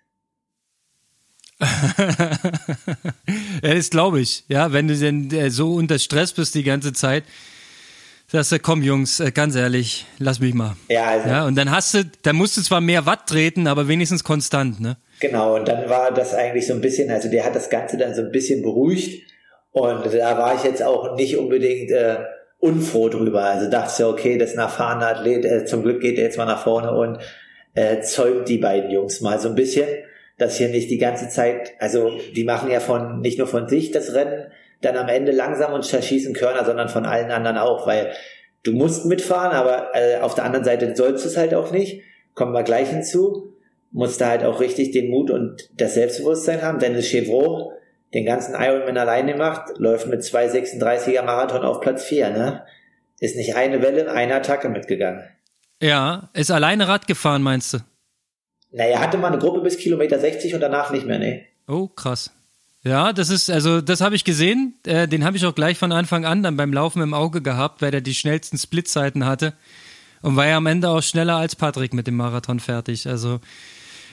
ja, 1.59 2.29
das 3.73 3.89
glaube 3.89 4.21
ich. 4.21 4.43
Ja, 4.47 4.73
wenn 4.73 4.87
du 4.87 4.95
denn 4.95 5.31
äh, 5.31 5.49
so 5.49 5.73
unter 5.73 5.97
Stress 5.97 6.33
bist 6.33 6.53
die 6.53 6.63
ganze 6.63 6.93
Zeit, 6.93 7.23
sagst 8.27 8.51
du, 8.51 8.59
komm 8.59 8.83
Jungs, 8.83 9.19
äh, 9.19 9.31
ganz 9.31 9.55
ehrlich, 9.55 10.05
lass 10.19 10.39
mich 10.39 10.53
mal. 10.53 10.75
Ja, 10.89 11.05
also. 11.05 11.27
Ja, 11.27 11.45
und 11.45 11.55
dann 11.55 11.71
hast 11.71 11.95
du, 11.95 12.05
dann 12.21 12.35
musst 12.35 12.57
du 12.57 12.61
zwar 12.61 12.81
mehr 12.81 13.07
Watt 13.07 13.27
treten, 13.27 13.65
aber 13.65 13.87
wenigstens 13.87 14.23
konstant, 14.23 14.79
ne? 14.79 14.97
Genau, 15.19 15.55
und 15.55 15.67
dann 15.67 15.89
war 15.89 16.13
das 16.13 16.35
eigentlich 16.35 16.67
so 16.67 16.73
ein 16.73 16.81
bisschen, 16.81 17.09
also 17.09 17.27
der 17.27 17.43
hat 17.43 17.55
das 17.55 17.71
Ganze 17.71 17.97
dann 17.97 18.13
so 18.13 18.21
ein 18.21 18.31
bisschen 18.31 18.61
beruhigt 18.61 19.23
und 19.81 20.13
da 20.13 20.37
war 20.37 20.55
ich 20.55 20.63
jetzt 20.63 20.83
auch 20.83 21.15
nicht 21.15 21.37
unbedingt 21.37 21.91
äh, 21.91 22.17
unfroh 22.59 23.09
drüber. 23.09 23.43
Also 23.43 23.69
dachte 23.69 23.93
ich, 23.97 24.05
okay, 24.05 24.37
das 24.37 24.51
ist 24.51 24.57
ein 24.57 24.63
erfahrener 24.63 25.07
Athlet, 25.07 25.45
äh, 25.45 25.65
zum 25.65 25.83
Glück 25.83 26.01
geht 26.01 26.17
er 26.17 26.25
jetzt 26.25 26.37
mal 26.37 26.45
nach 26.45 26.63
vorne 26.63 26.91
und 26.91 27.19
äh, 27.75 28.01
zäumt 28.01 28.47
die 28.49 28.57
beiden 28.57 28.91
Jungs 28.91 29.21
mal 29.21 29.39
so 29.39 29.49
ein 29.49 29.55
bisschen, 29.55 29.87
dass 30.37 30.57
hier 30.57 30.69
nicht 30.69 30.89
die 30.89 30.97
ganze 30.97 31.29
Zeit, 31.29 31.73
also 31.79 32.11
die 32.35 32.43
machen 32.43 32.69
ja 32.71 32.79
von 32.79 33.21
nicht 33.21 33.37
nur 33.37 33.47
von 33.47 33.67
sich 33.67 33.91
das 33.91 34.13
Rennen 34.13 34.51
dann 34.81 34.97
am 34.97 35.09
Ende 35.09 35.31
langsam 35.31 35.73
und 35.73 35.83
zerschießen 35.83 36.33
Körner, 36.33 36.65
sondern 36.65 36.89
von 36.89 37.05
allen 37.05 37.31
anderen 37.31 37.57
auch, 37.57 37.87
weil 37.87 38.11
du 38.63 38.73
musst 38.73 39.05
mitfahren, 39.05 39.51
aber 39.51 39.89
äh, 39.93 40.17
auf 40.17 40.35
der 40.35 40.43
anderen 40.43 40.65
Seite 40.65 40.95
sollst 40.95 41.25
du 41.25 41.29
es 41.29 41.37
halt 41.37 41.53
auch 41.53 41.71
nicht. 41.71 42.03
Kommen 42.33 42.53
wir 42.53 42.63
gleich 42.63 42.89
hinzu. 42.89 43.53
Musst 43.91 44.21
da 44.21 44.27
halt 44.27 44.43
auch 44.43 44.59
richtig 44.59 44.91
den 44.91 45.09
Mut 45.09 45.31
und 45.31 45.69
das 45.75 45.95
Selbstbewusstsein 45.95 46.61
haben. 46.61 46.77
Dennis 46.77 47.07
Chevrolet 47.07 47.76
den 48.13 48.25
ganzen 48.25 48.55
Ironman 48.55 48.97
alleine 48.97 49.35
macht, 49.35 49.77
läuft 49.77 50.07
mit 50.07 50.21
2,36er 50.21 51.23
Marathon 51.23 51.63
auf 51.63 51.81
Platz 51.81 52.03
4, 52.05 52.29
ne? 52.29 52.63
Ist 53.19 53.35
nicht 53.35 53.55
eine 53.55 53.81
Welle, 53.81 54.11
eine 54.11 54.35
Attacke 54.35 54.69
mitgegangen. 54.69 55.23
Ja, 55.81 56.29
ist 56.33 56.51
alleine 56.51 56.87
Rad 56.87 57.07
gefahren, 57.07 57.41
meinst 57.41 57.73
du? 57.73 57.79
Naja, 58.71 58.99
hatte 58.99 59.17
mal 59.17 59.27
eine 59.27 59.39
Gruppe 59.39 59.61
bis 59.61 59.77
Kilometer 59.77 60.19
60 60.19 60.53
und 60.53 60.61
danach 60.61 60.91
nicht 60.91 61.05
mehr, 61.05 61.19
ne? 61.19 61.45
Oh, 61.67 61.87
krass. 61.87 62.31
Ja, 62.83 63.11
das 63.11 63.29
ist, 63.29 63.49
also 63.49 63.81
das 63.81 64.01
habe 64.01 64.15
ich 64.15 64.23
gesehen. 64.23 64.75
Äh, 64.85 65.07
den 65.07 65.25
habe 65.25 65.35
ich 65.35 65.45
auch 65.45 65.55
gleich 65.55 65.77
von 65.77 65.91
Anfang 65.91 66.25
an 66.25 66.43
dann 66.43 66.57
beim 66.57 66.71
Laufen 66.71 67.01
im 67.01 67.13
Auge 67.13 67.41
gehabt, 67.41 67.81
weil 67.81 67.91
der 67.91 68.01
die 68.01 68.15
schnellsten 68.15 68.57
Splitzeiten 68.57 69.25
hatte. 69.25 69.53
Und 70.21 70.35
war 70.35 70.47
ja 70.47 70.57
am 70.57 70.65
Ende 70.65 70.89
auch 70.89 71.01
schneller 71.01 71.35
als 71.35 71.55
Patrick 71.55 71.93
mit 71.93 72.07
dem 72.07 72.15
Marathon 72.15 72.59
fertig. 72.59 73.07
Also 73.07 73.39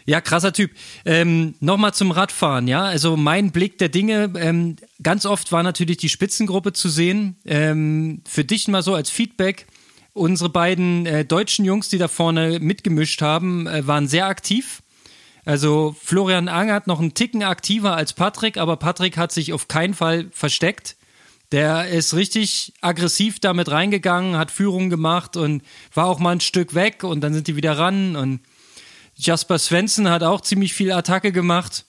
ja, 0.07 0.21
krasser 0.21 0.53
Typ. 0.53 0.71
Ähm, 1.05 1.55
Nochmal 1.61 1.95
zum 1.95 2.11
Radfahren, 2.11 2.69
ja. 2.69 2.85
Also 2.85 3.17
mein 3.17 3.53
Blick 3.53 3.79
der 3.79 3.89
Dinge, 3.89 4.33
ähm, 4.37 4.77
ganz 5.03 5.27
oft 5.27 5.51
war 5.53 5.63
natürlich 5.63 5.97
die 5.97 6.09
Spitzengruppe 6.09 6.73
zu 6.73 6.89
sehen. 6.89 7.37
Ähm, 7.45 8.23
für 8.27 8.45
dich 8.45 8.69
mal 8.69 8.83
so 8.83 8.95
als 8.95 9.11
Feedback. 9.11 9.67
Unsere 10.13 10.49
beiden 10.49 11.07
äh, 11.07 11.25
deutschen 11.25 11.65
Jungs, 11.65 11.89
die 11.89 11.99
da 11.99 12.09
vorne 12.09 12.61
mitgemischt 12.61 13.23
haben, 13.23 13.67
äh, 13.67 13.87
waren 13.87 14.07
sehr 14.07 14.27
aktiv. 14.27 14.83
Also 15.45 15.95
Florian 16.01 16.49
Angert 16.49 16.87
noch 16.87 17.01
einen 17.01 17.15
Ticken 17.15 17.43
aktiver 17.43 17.97
als 17.97 18.13
Patrick, 18.13 18.57
aber 18.57 18.77
Patrick 18.77 19.17
hat 19.17 19.33
sich 19.33 19.53
auf 19.53 19.69
keinen 19.69 19.95
Fall 19.95 20.29
versteckt. 20.31 20.97
Der 21.53 21.89
ist 21.89 22.15
richtig 22.15 22.73
aggressiv 22.81 23.39
damit 23.41 23.71
reingegangen, 23.71 24.37
hat 24.37 24.51
Führung 24.51 24.89
gemacht 24.91 25.37
und 25.37 25.63
war 25.93 26.07
auch 26.07 26.19
mal 26.19 26.33
ein 26.33 26.41
Stück 26.41 26.75
weg 26.75 27.05
und 27.05 27.21
dann 27.21 27.35
sind 27.35 27.47
die 27.47 27.57
wieder 27.57 27.79
ran 27.79 28.17
und 28.17 28.41
Jasper 29.17 29.59
Svensson 29.59 30.09
hat 30.09 30.23
auch 30.23 30.41
ziemlich 30.41 30.75
viel 30.75 30.93
Attacke 30.93 31.33
gemacht. 31.33 31.85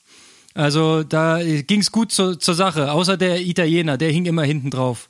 Also 0.54 1.04
da 1.04 1.42
ging 1.44 1.82
es 1.82 1.92
gut 1.92 2.12
zur, 2.12 2.40
zur 2.40 2.56
Sache, 2.56 2.92
außer 2.92 3.18
der 3.18 3.42
Italiener, 3.42 3.98
der 3.98 4.12
hing 4.12 4.26
immer 4.26 4.44
hinten 4.44 4.72
drauf. 4.72 5.10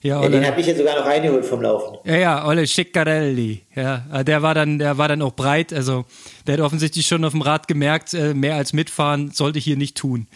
Ja, 0.00 0.22
ja, 0.22 0.28
den 0.28 0.46
habe 0.46 0.60
ich 0.60 0.66
ja 0.66 0.76
sogar 0.76 0.96
noch 0.96 1.06
reingeholt 1.06 1.44
vom 1.44 1.60
Laufen. 1.60 1.98
Ja, 2.04 2.16
ja, 2.16 2.46
Olle 2.46 2.66
Schiccarelli. 2.66 3.62
Ja, 3.74 4.22
der 4.22 4.42
war 4.42 4.54
dann, 4.54 4.78
der 4.78 4.96
war 4.96 5.08
dann 5.08 5.22
auch 5.22 5.32
breit. 5.32 5.72
Also 5.72 6.04
der 6.46 6.54
hat 6.54 6.60
offensichtlich 6.60 7.06
schon 7.06 7.24
auf 7.24 7.32
dem 7.32 7.42
Rad 7.42 7.66
gemerkt, 7.66 8.14
äh, 8.14 8.32
mehr 8.32 8.54
als 8.54 8.72
mitfahren 8.72 9.32
sollte 9.32 9.58
ich 9.58 9.64
hier 9.64 9.76
nicht 9.76 9.96
tun. 9.96 10.28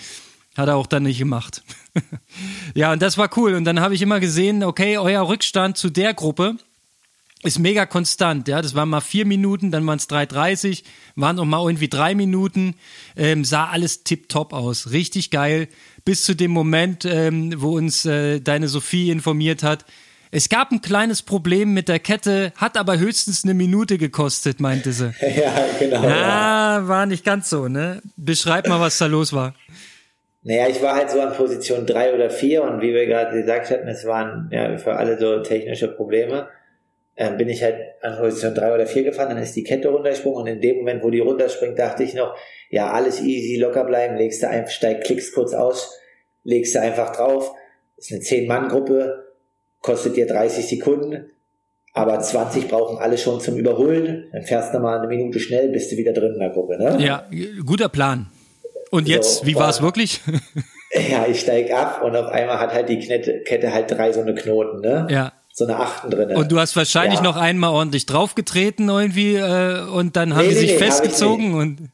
Hat 0.56 0.68
er 0.68 0.76
auch 0.76 0.88
dann 0.88 1.04
nicht 1.04 1.18
gemacht. 1.18 1.62
ja, 2.74 2.92
und 2.92 3.00
das 3.02 3.18
war 3.18 3.30
cool. 3.36 3.54
Und 3.54 3.64
dann 3.64 3.80
habe 3.80 3.94
ich 3.94 4.02
immer 4.02 4.18
gesehen, 4.18 4.64
okay, 4.64 4.98
euer 4.98 5.28
Rückstand 5.28 5.76
zu 5.76 5.90
der 5.90 6.12
Gruppe 6.12 6.56
ist 7.42 7.59
mega 7.59 7.87
konstant, 7.87 8.48
ja. 8.48 8.62
Das 8.62 8.74
waren 8.74 8.88
mal 8.88 9.00
vier 9.00 9.26
Minuten, 9.26 9.70
dann 9.70 9.87
waren 9.87 9.98
es 9.98 10.09
3,30, 10.09 10.85
waren 11.16 11.37
noch 11.37 11.44
mal 11.44 11.62
irgendwie 11.64 11.88
drei 11.88 12.14
Minuten, 12.14 12.74
ähm, 13.16 13.44
sah 13.44 13.66
alles 13.66 14.05
tipptopp 14.05 14.52
aus, 14.52 14.90
richtig 14.90 15.31
geil. 15.31 15.68
Bis 16.05 16.24
zu 16.24 16.35
dem 16.35 16.50
Moment, 16.50 17.05
ähm, 17.05 17.55
wo 17.57 17.76
uns 17.76 18.05
äh, 18.05 18.40
deine 18.40 18.68
Sophie 18.68 19.11
informiert 19.11 19.62
hat, 19.62 19.85
es 20.35 20.48
gab 20.48 20.72
ein 20.72 20.81
kleines 20.81 21.20
Problem 21.20 21.74
mit 21.74 21.88
der 21.88 21.98
Kette, 21.98 22.52
hat 22.57 22.78
aber 22.78 22.98
höchstens 22.98 23.44
eine 23.44 23.52
Minute 23.52 23.98
gekostet, 23.98 24.61
meinte 24.61 24.92
sie. 24.92 25.12
ja, 25.20 25.52
genau. 25.78 26.00
Na, 26.00 26.78
ja. 26.78 26.88
war 26.88 27.05
nicht 27.05 27.22
ganz 27.22 27.50
so, 27.50 27.68
ne? 27.68 28.00
Beschreib 28.16 28.66
mal, 28.66 28.81
was 28.81 28.96
da 28.96 29.07
los 29.07 29.35
war. 29.35 29.55
Naja, 30.42 30.68
ich 30.68 30.83
war 30.83 30.96
halt 30.96 31.11
so 31.11 31.20
an 31.20 31.35
Position 31.35 31.87
drei 31.87 32.14
oder 32.14 32.31
vier 32.31 32.64
und 32.64 32.81
wie 32.81 32.94
wir 32.94 33.07
gerade 33.07 33.38
gesagt 33.38 33.70
hatten, 33.70 33.87
es 33.88 34.07
waren 34.07 34.48
ja 34.50 34.78
für 34.78 34.96
alle 34.96 35.18
so 35.18 35.40
technische 35.40 35.88
Probleme 35.88 36.48
ähm, 37.16 37.37
bin 37.37 37.48
ich 37.48 37.62
halt 37.62 37.77
an 38.03 38.16
Position 38.16 38.55
drei 38.55 38.75
oder 38.75 38.87
vier 38.87 39.05
gefahren, 39.05 39.31
dann 39.31 39.42
ist 39.42 39.55
die 39.55 39.64
Kette 39.64 39.88
runtergesprungen 39.88 40.40
und 40.40 40.46
in 40.46 40.61
dem 40.61 40.79
Moment, 40.79 41.03
wo 41.03 41.11
die 41.11 41.20
runterspringt, 41.20 41.79
dachte 41.79 42.03
ich 42.03 42.14
noch, 42.14 42.35
ja, 42.70 42.90
alles 42.90 43.20
easy, 43.20 43.57
locker 43.57 43.85
bleiben, 43.85 44.16
legst 44.16 44.42
du 44.42 44.48
einfach, 44.48 44.70
steig, 44.70 45.05
klickst 45.05 45.35
kurz 45.35 45.53
aus, 45.53 45.98
legst 46.42 46.75
du 46.75 46.81
einfach 46.81 47.14
drauf, 47.14 47.53
ist 47.98 48.12
eine 48.12 48.20
Zehn-Mann-Gruppe, 48.20 49.27
kostet 49.81 50.16
dir 50.16 50.27
30 50.27 50.66
Sekunden, 50.66 51.31
aber 51.92 52.18
20 52.18 52.68
brauchen 52.68 52.96
alle 52.96 53.18
schon 53.18 53.40
zum 53.40 53.59
Überholen, 53.59 54.31
dann 54.33 54.44
fährst 54.44 54.72
du 54.72 54.79
mal 54.79 54.98
eine 54.98 55.09
Minute 55.09 55.38
schnell, 55.38 55.68
bist 55.68 55.92
du 55.92 55.96
wieder 55.98 56.14
drin 56.14 56.33
in 56.33 56.40
der 56.40 56.51
Gruppe, 56.51 56.79
ne? 56.79 56.96
Ja, 56.98 57.29
guter 57.66 57.90
Plan. 57.90 58.29
Und 58.90 59.07
jetzt, 59.09 59.40
so, 59.40 59.46
wie 59.46 59.55
war 59.55 59.68
es 59.68 59.83
wirklich? 59.83 60.20
ja, 61.11 61.27
ich 61.27 61.40
steig 61.40 61.70
ab 61.72 62.03
und 62.03 62.16
auf 62.16 62.29
einmal 62.29 62.59
hat 62.59 62.72
halt 62.72 62.88
die 62.88 62.98
Kette, 62.98 63.42
Kette 63.42 63.75
halt 63.75 63.90
drei 63.90 64.12
so 64.12 64.22
eine 64.22 64.35
Knoten, 64.35 64.81
ne? 64.81 65.07
Ja 65.11 65.33
so 65.52 65.64
eine 65.64 65.76
Achten 65.76 66.10
drin. 66.10 66.34
Und 66.34 66.50
du 66.50 66.58
hast 66.58 66.74
wahrscheinlich 66.76 67.20
ja. 67.20 67.24
noch 67.24 67.36
einmal 67.36 67.70
ordentlich 67.70 68.06
draufgetreten 68.06 68.88
irgendwie 68.88 69.36
äh, 69.36 69.82
und 69.82 70.16
dann 70.16 70.34
haben 70.34 70.46
nee, 70.46 70.48
die 70.48 70.54
nee, 70.54 70.60
sich 70.60 70.72
nee, 70.72 70.78
festgezogen 70.78 71.54
und. 71.54 71.90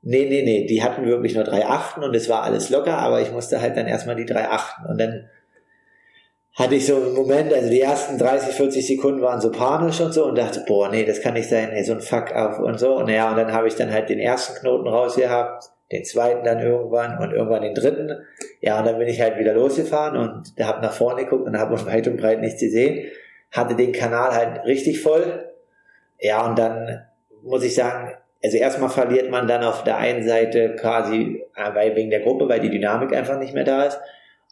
Nee, 0.00 0.26
nee, 0.28 0.42
nee, 0.42 0.66
die 0.66 0.82
hatten 0.82 1.04
wirklich 1.04 1.34
nur 1.34 1.44
drei 1.44 1.66
Achten 1.66 2.02
und 2.02 2.14
es 2.14 2.28
war 2.28 2.42
alles 2.42 2.70
locker, 2.70 2.96
aber 2.98 3.20
ich 3.20 3.30
musste 3.30 3.60
halt 3.60 3.76
dann 3.76 3.86
erstmal 3.86 4.16
die 4.16 4.24
drei 4.24 4.48
Achten 4.48 4.86
und 4.86 4.98
dann 4.98 5.28
hatte 6.54 6.74
ich 6.74 6.86
so 6.86 6.96
einen 6.96 7.14
Moment, 7.14 7.52
also 7.52 7.68
die 7.68 7.80
ersten 7.80 8.18
30, 8.18 8.54
40 8.54 8.86
Sekunden 8.86 9.20
waren 9.20 9.40
so 9.40 9.52
panisch 9.52 10.00
und 10.00 10.12
so 10.12 10.24
und 10.24 10.36
dachte, 10.36 10.64
boah, 10.66 10.88
nee, 10.88 11.04
das 11.04 11.20
kann 11.20 11.34
nicht 11.34 11.48
sein, 11.48 11.70
nee, 11.72 11.84
so 11.84 11.92
ein 11.92 12.00
Fuck 12.00 12.32
auf 12.32 12.58
und 12.58 12.80
so. 12.80 12.96
Und 12.96 13.08
ja, 13.08 13.30
und 13.30 13.36
dann 13.36 13.52
habe 13.52 13.68
ich 13.68 13.76
dann 13.76 13.92
halt 13.92 14.08
den 14.08 14.18
ersten 14.18 14.58
Knoten 14.58 14.88
rausgehabt 14.88 15.70
den 15.90 16.04
zweiten 16.04 16.44
dann 16.44 16.60
irgendwann 16.60 17.18
und 17.18 17.32
irgendwann 17.32 17.62
den 17.62 17.74
dritten. 17.74 18.12
Ja, 18.60 18.78
und 18.78 18.86
dann 18.86 18.98
bin 18.98 19.08
ich 19.08 19.20
halt 19.20 19.38
wieder 19.38 19.54
losgefahren 19.54 20.16
und 20.16 20.52
hat 20.64 20.82
nach 20.82 20.92
vorne 20.92 21.24
geguckt 21.24 21.46
und 21.46 21.58
habe 21.58 21.84
weit 21.86 22.06
und 22.08 22.18
breit 22.18 22.40
nichts 22.40 22.60
gesehen. 22.60 23.06
Hatte 23.50 23.74
den 23.74 23.92
Kanal 23.92 24.32
halt 24.32 24.64
richtig 24.66 25.00
voll. 25.00 25.48
Ja, 26.20 26.46
und 26.46 26.58
dann 26.58 27.06
muss 27.42 27.64
ich 27.64 27.74
sagen, 27.74 28.12
also 28.42 28.56
erstmal 28.56 28.90
verliert 28.90 29.30
man 29.30 29.48
dann 29.48 29.64
auf 29.64 29.84
der 29.84 29.96
einen 29.96 30.26
Seite 30.26 30.76
quasi, 30.76 31.44
äh, 31.56 31.94
wegen 31.96 32.10
der 32.10 32.20
Gruppe, 32.20 32.48
weil 32.48 32.60
die 32.60 32.70
Dynamik 32.70 33.14
einfach 33.14 33.38
nicht 33.38 33.54
mehr 33.54 33.64
da 33.64 33.84
ist. 33.84 33.98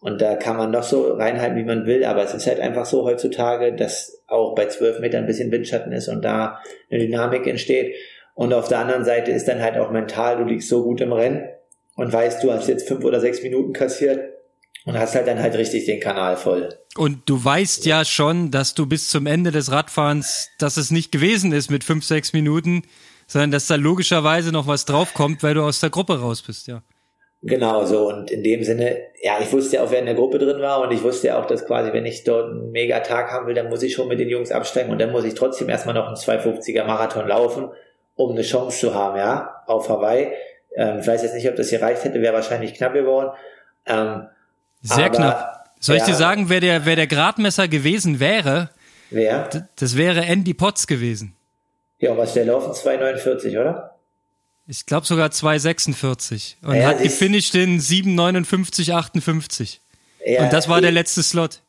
Und 0.00 0.20
da 0.20 0.34
kann 0.36 0.56
man 0.56 0.70
noch 0.70 0.82
so 0.82 1.14
reinhalten, 1.14 1.56
wie 1.56 1.64
man 1.64 1.86
will, 1.86 2.04
aber 2.04 2.22
es 2.22 2.34
ist 2.34 2.46
halt 2.46 2.60
einfach 2.60 2.84
so 2.84 3.04
heutzutage, 3.04 3.74
dass 3.74 4.22
auch 4.26 4.54
bei 4.54 4.66
zwölf 4.66 5.00
Metern 5.00 5.24
ein 5.24 5.26
bisschen 5.26 5.50
Windschatten 5.50 5.92
ist 5.92 6.08
und 6.08 6.24
da 6.24 6.60
eine 6.90 7.00
Dynamik 7.00 7.46
entsteht. 7.46 7.94
Und 8.36 8.52
auf 8.52 8.68
der 8.68 8.80
anderen 8.80 9.06
Seite 9.06 9.30
ist 9.30 9.48
dann 9.48 9.62
halt 9.62 9.78
auch 9.78 9.90
mental, 9.90 10.36
du 10.36 10.44
liegst 10.44 10.68
so 10.68 10.82
gut 10.82 11.00
im 11.00 11.10
Rennen 11.10 11.48
und 11.94 12.12
weißt, 12.12 12.44
du 12.44 12.52
hast 12.52 12.68
jetzt 12.68 12.86
fünf 12.86 13.02
oder 13.02 13.18
sechs 13.18 13.42
Minuten 13.42 13.72
kassiert 13.72 14.20
und 14.84 14.98
hast 14.98 15.14
halt 15.14 15.26
dann 15.26 15.40
halt 15.40 15.54
richtig 15.54 15.86
den 15.86 16.00
Kanal 16.00 16.36
voll. 16.36 16.68
Und 16.98 17.22
du 17.24 17.42
weißt 17.42 17.86
ja 17.86 18.04
schon, 18.04 18.50
dass 18.50 18.74
du 18.74 18.84
bis 18.84 19.08
zum 19.08 19.26
Ende 19.26 19.52
des 19.52 19.72
Radfahrens, 19.72 20.50
dass 20.58 20.76
es 20.76 20.90
nicht 20.90 21.12
gewesen 21.12 21.50
ist 21.52 21.70
mit 21.70 21.82
fünf, 21.82 22.04
sechs 22.04 22.34
Minuten, 22.34 22.82
sondern 23.26 23.52
dass 23.52 23.68
da 23.68 23.76
logischerweise 23.76 24.52
noch 24.52 24.66
was 24.66 24.84
draufkommt, 24.84 25.42
weil 25.42 25.54
du 25.54 25.62
aus 25.62 25.80
der 25.80 25.88
Gruppe 25.88 26.20
raus 26.20 26.42
bist, 26.42 26.66
ja. 26.66 26.82
Genau 27.40 27.86
so. 27.86 28.08
Und 28.08 28.30
in 28.30 28.42
dem 28.42 28.64
Sinne, 28.64 28.98
ja, 29.22 29.38
ich 29.40 29.50
wusste 29.50 29.76
ja 29.76 29.82
auch, 29.82 29.90
wer 29.90 30.00
in 30.00 30.06
der 30.06 30.14
Gruppe 30.14 30.38
drin 30.38 30.60
war 30.60 30.82
und 30.82 30.92
ich 30.92 31.02
wusste 31.02 31.28
ja 31.28 31.40
auch, 31.40 31.46
dass 31.46 31.64
quasi, 31.64 31.94
wenn 31.94 32.04
ich 32.04 32.24
dort 32.24 32.50
einen 32.50 32.70
mega 32.70 33.00
Tag 33.00 33.30
haben 33.30 33.46
will, 33.46 33.54
dann 33.54 33.70
muss 33.70 33.82
ich 33.82 33.94
schon 33.94 34.08
mit 34.08 34.20
den 34.20 34.28
Jungs 34.28 34.52
absteigen 34.52 34.90
und 34.90 35.00
dann 35.00 35.10
muss 35.10 35.24
ich 35.24 35.34
trotzdem 35.34 35.70
erstmal 35.70 35.94
noch 35.94 36.06
einen 36.06 36.16
250er 36.16 36.84
Marathon 36.84 37.26
laufen 37.26 37.70
um 38.16 38.32
eine 38.32 38.42
Chance 38.42 38.80
zu 38.80 38.94
haben, 38.94 39.16
ja, 39.16 39.62
auf 39.66 39.88
Hawaii. 39.88 40.32
Ähm, 40.74 40.98
ich 41.00 41.06
weiß 41.06 41.22
jetzt 41.22 41.34
nicht, 41.34 41.48
ob 41.48 41.56
das 41.56 41.70
hier 41.70 41.80
reicht 41.80 42.04
hätte, 42.04 42.20
wäre 42.20 42.34
wahrscheinlich 42.34 42.74
knapp 42.74 42.94
geworden. 42.94 43.30
Ähm, 43.86 44.26
Sehr 44.82 45.06
aber, 45.06 45.16
knapp. 45.16 45.70
Soll 45.78 45.96
ich 45.96 46.02
dir 46.02 46.14
sagen, 46.14 46.48
wer 46.48 46.60
der, 46.60 46.86
wer 46.86 46.96
der 46.96 47.06
Gradmesser 47.06 47.68
gewesen 47.68 48.18
wäre? 48.18 48.70
Wer? 49.10 49.68
Das 49.76 49.96
wäre 49.96 50.24
Andy 50.24 50.54
Potts 50.54 50.86
gewesen. 50.86 51.36
Ja, 51.98 52.16
was 52.16 52.34
der 52.34 52.46
laufen? 52.46 52.72
2,49, 52.72 53.60
oder? 53.60 53.96
Ich 54.66 54.86
glaube 54.86 55.06
sogar 55.06 55.28
2,46. 55.28 56.56
Und 56.62 56.74
ja, 56.74 56.88
hat 56.88 57.02
gefinisht 57.02 57.54
in 57.54 57.78
7,59,58. 57.78 59.78
Ja, 60.24 60.42
und 60.42 60.52
das 60.52 60.68
war 60.68 60.80
der 60.80 60.90
letzte 60.90 61.22
Slot. 61.22 61.60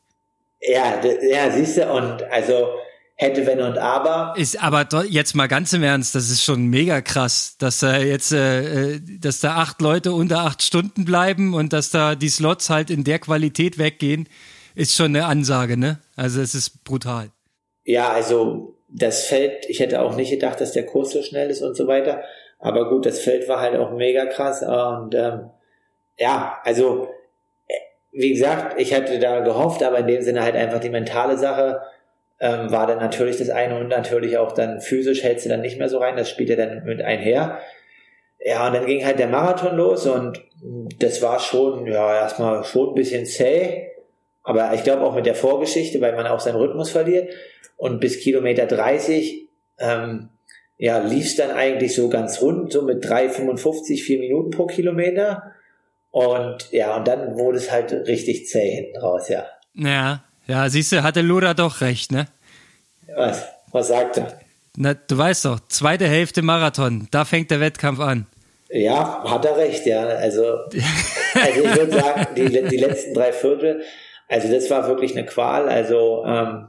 Ja, 0.62 1.00
ja, 1.22 1.52
siehst 1.52 1.78
du, 1.78 1.92
und 1.92 2.24
also 2.24 2.70
hätte, 3.18 3.46
wenn 3.46 3.62
und 3.62 3.78
aber. 3.78 4.34
Ist 4.38 4.62
aber 4.62 4.88
jetzt 5.06 5.36
mal 5.36 5.48
ganz 5.48 5.74
im 5.74 5.84
Ernst, 5.84 6.16
das 6.16 6.30
ist 6.30 6.44
schon 6.44 6.68
mega 6.68 7.02
krass, 7.02 7.56
dass 7.60 7.80
da 7.80 7.98
jetzt, 7.98 8.32
äh, 8.32 8.94
äh, 8.94 9.00
dass 9.20 9.42
da 9.42 9.56
acht 9.56 9.82
Leute 9.82 10.14
unter 10.14 10.42
acht 10.42 10.62
Stunden 10.62 11.04
bleiben 11.04 11.54
und 11.54 11.74
dass 11.74 11.90
da 11.90 12.16
die 12.16 12.30
Slots 12.30 12.70
halt 12.70 12.90
in 12.90 13.04
der 13.04 13.20
Qualität 13.20 13.78
weggehen. 13.78 14.30
ist 14.76 14.96
schon 14.96 15.08
eine 15.08 15.26
Ansage, 15.26 15.76
ne? 15.76 16.00
Also 16.16 16.40
es 16.40 16.54
ist 16.54 16.84
brutal. 16.84 17.32
Ja, 17.84 18.10
also 18.10 18.76
das 18.88 19.26
Feld, 19.26 19.66
ich 19.68 19.80
hätte 19.80 20.02
auch 20.02 20.16
nicht 20.16 20.30
gedacht, 20.30 20.62
dass 20.62 20.72
der 20.72 20.86
Kurs 20.86 21.12
so 21.12 21.24
schnell 21.24 21.50
ist 21.50 21.64
und 21.64 21.76
so 21.76 21.88
weiter. 21.88 22.22
Aber 22.60 22.90
gut, 22.90 23.06
das 23.06 23.20
Feld 23.20 23.48
war 23.48 23.60
halt 23.60 23.76
auch 23.76 23.92
mega 23.92 24.26
krass. 24.26 24.62
Und 24.62 25.16
ähm, 25.16 25.50
ja, 26.18 26.60
also 26.64 27.10
äh, 27.68 27.74
wie 28.12 28.30
gesagt, 28.30 28.80
ich 28.80 28.94
hatte 28.94 29.18
da 29.18 29.40
gehofft, 29.40 29.82
aber 29.82 30.00
in 30.00 30.08
dem 30.08 30.22
Sinne 30.22 30.44
halt 30.44 30.56
einfach 30.56 30.80
die 30.80 30.90
mentale 30.90 31.38
Sache 31.38 31.82
ähm, 32.40 32.72
war 32.72 32.88
dann 32.88 33.00
natürlich 33.00 33.38
das 33.38 33.50
eine 33.50 33.80
und 33.80 33.88
natürlich 33.88 34.38
auch 34.38 34.52
dann 34.52 34.80
physisch 34.82 35.24
hältst 35.24 35.46
du 35.46 35.50
dann 35.50 35.62
nicht 35.62 35.80
mehr 35.80 35.90
so 35.90 35.98
rein, 35.98 36.18
das 36.18 36.30
spielt 36.30 36.50
ja 36.50 36.56
dann 36.56 36.84
mit 36.86 37.02
einher. 37.02 37.60
Ja, 38.40 38.68
und 38.68 38.74
dann 38.74 38.86
ging 38.86 39.06
halt 39.06 39.20
der 39.20 39.28
Marathon 39.28 39.76
los 39.76 40.06
und 40.06 40.40
das 41.00 41.22
war 41.22 41.40
schon, 41.40 41.88
ja, 41.88 42.16
erstmal 42.16 42.64
schon 42.64 42.90
ein 42.90 42.96
bisschen 42.96 43.26
zäh, 43.26 43.88
aber 44.44 44.74
ich 44.74 44.84
glaube 44.84 45.04
auch 45.04 45.16
mit 45.16 45.26
der 45.26 45.36
Vorgeschichte, 45.36 46.00
weil 46.02 46.16
man 46.16 46.28
auch 46.28 46.40
seinen 46.40 46.58
Rhythmus 46.58 46.92
verliert 46.92 47.34
und 47.76 48.00
bis 48.00 48.20
Kilometer 48.20 48.66
30, 48.66 49.50
ähm, 49.80 50.30
ja, 50.78 51.00
lief 51.00 51.26
es 51.26 51.36
dann 51.36 51.52
eigentlich 51.52 51.96
so 51.96 52.08
ganz 52.08 52.42
rund, 52.42 52.72
so 52.72 52.84
mit 52.84 53.04
3,55, 53.04 54.04
4 54.04 54.20
Minuten 54.20 54.52
pro 54.52 54.68
Kilometer. 54.68 55.54
Und 56.12 56.72
ja, 56.72 56.96
und 56.96 57.08
dann 57.08 57.38
wurde 57.38 57.58
es 57.58 57.72
halt 57.72 57.92
richtig 57.92 58.48
zäh 58.48 58.70
hinten 58.70 58.98
raus, 58.98 59.28
ja. 59.28 59.48
Ja, 59.74 60.24
ja, 60.48 60.70
siehst 60.70 60.92
du, 60.92 61.04
hatte 61.04 61.22
Loda 61.22 61.54
doch 61.54 61.82
recht, 61.82 62.12
ne? 62.12 62.28
Was? 63.16 63.46
Was 63.72 63.88
sagt 63.90 64.18
er? 64.18 64.40
Na, 64.76 64.94
du 64.94 65.18
weißt 65.18 65.46
doch, 65.46 65.60
zweite 65.70 66.08
Hälfte 66.08 66.42
Marathon, 66.42 67.08
da 67.12 67.26
fängt 67.26 67.52
der 67.52 67.60
Wettkampf 67.60 68.00
an. 68.00 68.28
Ja, 68.70 69.24
hat 69.26 69.46
er 69.46 69.58
recht, 69.58 69.86
ja. 69.86 70.06
Also, 70.06 70.44
also 70.46 71.62
ich 71.64 71.76
würde 71.76 71.92
sagen, 71.92 72.28
die, 72.36 72.50
die 72.50 72.78
letzten 72.78 73.14
drei 73.14 73.32
Viertel, 73.32 73.82
also 74.28 74.52
das 74.52 74.70
war 74.70 74.88
wirklich 74.88 75.16
eine 75.16 75.26
Qual. 75.26 75.70
Also 75.70 76.26
ähm, 76.26 76.68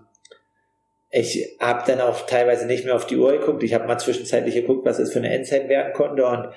ich 1.10 1.56
habe 1.60 1.82
dann 1.86 2.00
auch 2.00 2.26
teilweise 2.26 2.66
nicht 2.66 2.84
mehr 2.84 2.94
auf 2.94 3.06
die 3.06 3.16
Uhr 3.16 3.32
geguckt. 3.32 3.62
Ich 3.62 3.74
habe 3.74 3.86
mal 3.86 3.98
zwischenzeitlich 3.98 4.54
geguckt, 4.54 4.86
was 4.86 4.98
es 4.98 5.12
für 5.12 5.18
eine 5.18 5.34
Endzeit 5.34 5.68
werden 5.68 5.92
konnte 5.92 6.24
und 6.24 6.48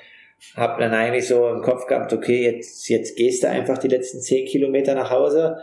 habe 0.55 0.81
dann 0.81 0.93
eigentlich 0.93 1.27
so 1.27 1.49
im 1.49 1.61
Kopf 1.61 1.85
gehabt, 1.85 2.13
okay, 2.13 2.43
jetzt, 2.43 2.87
jetzt 2.89 3.15
gehst 3.15 3.43
du 3.43 3.49
einfach 3.49 3.77
die 3.77 3.87
letzten 3.87 4.21
zehn 4.21 4.45
Kilometer 4.45 4.95
nach 4.95 5.09
Hause. 5.09 5.57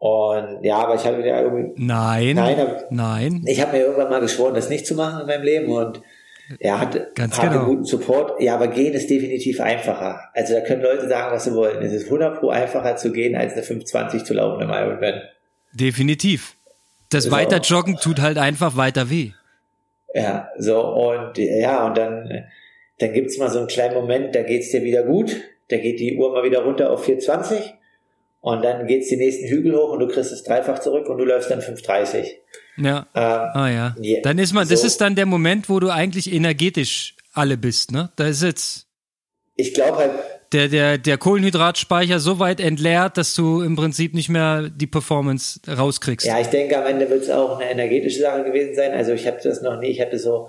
Und 0.00 0.64
ja, 0.64 0.78
aber 0.78 0.94
ich 0.94 1.04
habe 1.04 1.18
wieder 1.18 1.42
irgendwie. 1.42 1.74
Nein. 1.76 2.34
Nein. 2.34 2.56
nein. 2.88 3.44
Ich 3.46 3.60
habe 3.60 3.76
mir 3.76 3.84
irgendwann 3.84 4.08
mal 4.08 4.22
geschworen, 4.22 4.54
das 4.54 4.70
nicht 4.70 4.86
zu 4.86 4.94
machen 4.94 5.20
in 5.20 5.26
meinem 5.26 5.42
Leben 5.42 5.70
und 5.70 6.00
er 6.58 6.80
hat, 6.80 7.14
Ganz 7.14 7.38
hat 7.38 7.52
genau. 7.52 7.66
guten 7.66 7.84
Support. 7.84 8.40
Ja, 8.40 8.54
aber 8.54 8.68
gehen 8.68 8.94
ist 8.94 9.10
definitiv 9.10 9.60
einfacher. 9.60 10.20
Also 10.32 10.54
da 10.54 10.62
können 10.62 10.80
Leute 10.80 11.06
sagen, 11.06 11.34
was 11.34 11.44
sie 11.44 11.54
wollen. 11.54 11.82
Es 11.82 11.92
ist 11.92 12.06
100 12.06 12.40
pro 12.40 12.48
einfacher 12.48 12.96
zu 12.96 13.12
gehen, 13.12 13.36
als 13.36 13.52
eine 13.52 13.62
520 13.62 14.24
zu 14.24 14.32
laufen 14.32 14.62
im 14.62 14.70
Ironman. 14.70 15.20
Definitiv. 15.74 16.56
Das 17.10 17.24
So. 17.24 17.30
weiter 17.30 17.58
Joggen 17.58 17.96
tut 17.96 18.22
halt 18.22 18.38
einfach 18.38 18.78
weiter 18.78 19.10
weh. 19.10 19.32
Ja, 20.14 20.48
so 20.56 20.80
und 20.80 21.36
ja, 21.36 21.86
und 21.86 21.98
dann, 21.98 22.46
dann 23.00 23.12
gibt's 23.12 23.36
mal 23.36 23.50
so 23.50 23.58
einen 23.58 23.68
kleinen 23.68 23.94
Moment, 23.94 24.34
da 24.34 24.42
geht's 24.42 24.70
dir 24.70 24.82
wieder 24.82 25.02
gut, 25.02 25.36
da 25.68 25.76
geht 25.76 26.00
die 26.00 26.16
Uhr 26.16 26.32
mal 26.32 26.42
wieder 26.42 26.64
runter 26.64 26.90
auf 26.90 27.04
420 27.04 27.74
und 28.40 28.62
dann 28.62 28.86
geht's 28.86 29.08
die 29.08 29.16
nächsten 29.16 29.46
Hügel 29.48 29.76
hoch 29.76 29.90
und 29.92 30.00
du 30.00 30.08
kriegst 30.08 30.32
es 30.32 30.42
dreifach 30.44 30.78
zurück 30.78 31.08
und 31.08 31.18
du 31.18 31.24
läufst 31.24 31.50
dann 31.50 31.60
530. 31.60 32.36
Ja. 32.76 33.06
Ähm, 33.14 33.32
Ah 33.54 33.68
ja. 33.68 33.96
Ja, 34.00 34.20
Dann 34.22 34.38
ist 34.38 34.52
man, 34.54 34.68
das 34.68 34.80
so. 34.80 34.86
ist 34.86 35.00
dann 35.00 35.14
der 35.14 35.26
Moment, 35.26 35.68
wo 35.68 35.80
du 35.80 35.90
eigentlich 35.90 36.32
energetisch 36.32 37.16
alle 37.34 37.56
bist, 37.56 37.92
ne? 37.92 38.10
Da 38.16 38.26
ist 38.26 38.42
jetzt 38.42 38.86
ich 39.56 39.74
glaube 39.74 39.98
halt, 39.98 40.12
der, 40.52 40.68
der, 40.68 40.96
der 40.98 41.18
Kohlenhydratspeicher 41.18 42.18
so 42.18 42.38
weit 42.38 42.60
entleert, 42.60 43.16
dass 43.18 43.34
du 43.34 43.60
im 43.60 43.76
Prinzip 43.76 44.14
nicht 44.14 44.28
mehr 44.30 44.70
die 44.70 44.86
Performance 44.86 45.60
rauskriegst. 45.68 46.26
ja, 46.26 46.40
ich 46.40 46.48
denke, 46.48 46.78
am 46.78 46.86
Ende 46.86 47.08
wird's 47.10 47.28
auch 47.30 47.58
eine 47.58 47.70
energetische 47.70 48.20
Sache 48.20 48.44
gewesen 48.44 48.74
sein. 48.74 48.92
Also 48.92 49.12
ich 49.12 49.26
habe 49.26 49.38
das 49.42 49.60
noch 49.62 49.78
nie, 49.78 49.88
ich 49.88 50.00
hatte 50.00 50.18
so 50.18 50.48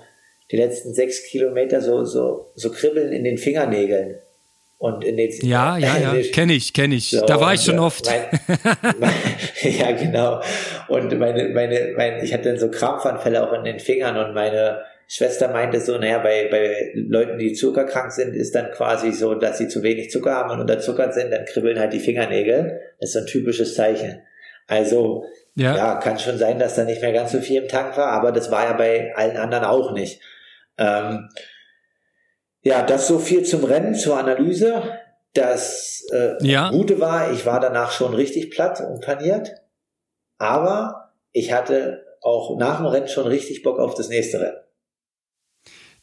die 0.50 0.56
letzten 0.56 0.94
sechs 0.94 1.22
Kilometer 1.24 1.80
so, 1.82 2.04
so, 2.04 2.52
so 2.54 2.70
Kribbeln 2.70 3.12
in 3.12 3.24
den 3.24 3.38
Fingernägeln. 3.38 4.16
Und 4.82 5.04
in 5.04 5.16
den, 5.16 5.30
Ja, 5.42 5.78
ja, 5.78 5.96
ja, 5.96 6.14
kenne 6.32 6.54
ich, 6.54 6.72
kenne 6.72 6.96
ich. 6.96 7.10
So, 7.10 7.24
da 7.24 7.40
war 7.40 7.54
ich 7.54 7.60
schon 7.60 7.78
oft. 7.78 8.04
Mein, 8.04 8.94
mein, 8.98 9.12
ja, 9.78 9.92
genau. 9.92 10.42
Und 10.88 11.16
meine, 11.20 11.50
meine, 11.50 11.92
mein, 11.96 12.24
ich 12.24 12.34
hatte 12.34 12.48
dann 12.48 12.58
so 12.58 12.68
Krampfanfälle 12.68 13.48
auch 13.48 13.52
in 13.52 13.62
den 13.62 13.78
Fingern 13.78 14.16
und 14.16 14.34
meine 14.34 14.82
Schwester 15.06 15.52
meinte 15.52 15.78
so, 15.78 15.98
naja, 15.98 16.18
bei, 16.18 16.48
bei 16.50 16.90
Leuten, 16.96 17.38
die 17.38 17.52
zuckerkrank 17.52 18.10
sind, 18.10 18.34
ist 18.34 18.56
dann 18.56 18.72
quasi 18.72 19.12
so, 19.12 19.36
dass 19.36 19.58
sie 19.58 19.68
zu 19.68 19.84
wenig 19.84 20.10
Zucker 20.10 20.34
haben 20.34 20.50
und 20.50 20.58
unterzuckert 20.58 21.14
sind, 21.14 21.30
dann 21.30 21.44
kribbeln 21.44 21.78
halt 21.78 21.92
die 21.92 22.00
Fingernägel. 22.00 22.80
Das 22.98 23.10
ist 23.10 23.12
so 23.12 23.20
ein 23.20 23.26
typisches 23.26 23.76
Zeichen. 23.76 24.20
Also, 24.66 25.26
Ja. 25.54 25.76
ja, 25.76 25.94
kann 26.00 26.18
schon 26.18 26.38
sein, 26.38 26.58
dass 26.58 26.74
da 26.74 26.82
nicht 26.82 27.02
mehr 27.02 27.12
ganz 27.12 27.30
so 27.30 27.38
viel 27.38 27.62
im 27.62 27.68
Tank 27.68 27.96
war, 27.96 28.08
aber 28.08 28.32
das 28.32 28.50
war 28.50 28.64
ja 28.64 28.72
bei 28.72 29.14
allen 29.14 29.36
anderen 29.36 29.64
auch 29.64 29.92
nicht. 29.92 30.20
Ähm, 30.76 31.28
ja, 32.62 32.82
das 32.82 33.08
so 33.08 33.18
viel 33.18 33.44
zum 33.44 33.64
Rennen, 33.64 33.94
zur 33.94 34.18
Analyse. 34.18 34.82
Das 35.34 36.04
äh, 36.12 36.34
Ja. 36.40 36.70
Gute 36.70 37.00
war, 37.00 37.32
ich 37.32 37.46
war 37.46 37.60
danach 37.60 37.90
schon 37.90 38.14
richtig 38.14 38.50
platt 38.50 38.80
und 38.80 39.00
paniert, 39.02 39.54
aber 40.38 41.12
ich 41.32 41.52
hatte 41.52 42.04
auch 42.20 42.58
nach 42.58 42.78
dem 42.78 42.86
Rennen 42.86 43.08
schon 43.08 43.26
richtig 43.26 43.62
Bock 43.62 43.78
auf 43.78 43.94
das 43.94 44.08
nächste 44.08 44.40
Rennen. 44.40 44.56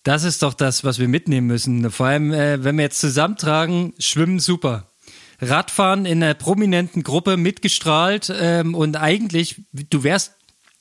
Das 0.03 0.23
ist 0.23 0.41
doch 0.41 0.53
das, 0.53 0.83
was 0.83 0.99
wir 0.99 1.07
mitnehmen 1.07 1.47
müssen. 1.47 1.91
Vor 1.91 2.07
allem, 2.07 2.33
äh, 2.33 2.63
wenn 2.63 2.77
wir 2.77 2.83
jetzt 2.83 2.99
zusammentragen, 2.99 3.93
Schwimmen 3.99 4.39
super. 4.39 4.87
Radfahren 5.41 6.05
in 6.05 6.21
einer 6.23 6.33
prominenten 6.33 7.03
Gruppe 7.03 7.37
mitgestrahlt 7.37 8.33
ähm, 8.41 8.75
und 8.75 8.97
eigentlich, 8.97 9.61
du 9.71 10.03
wärst, 10.03 10.33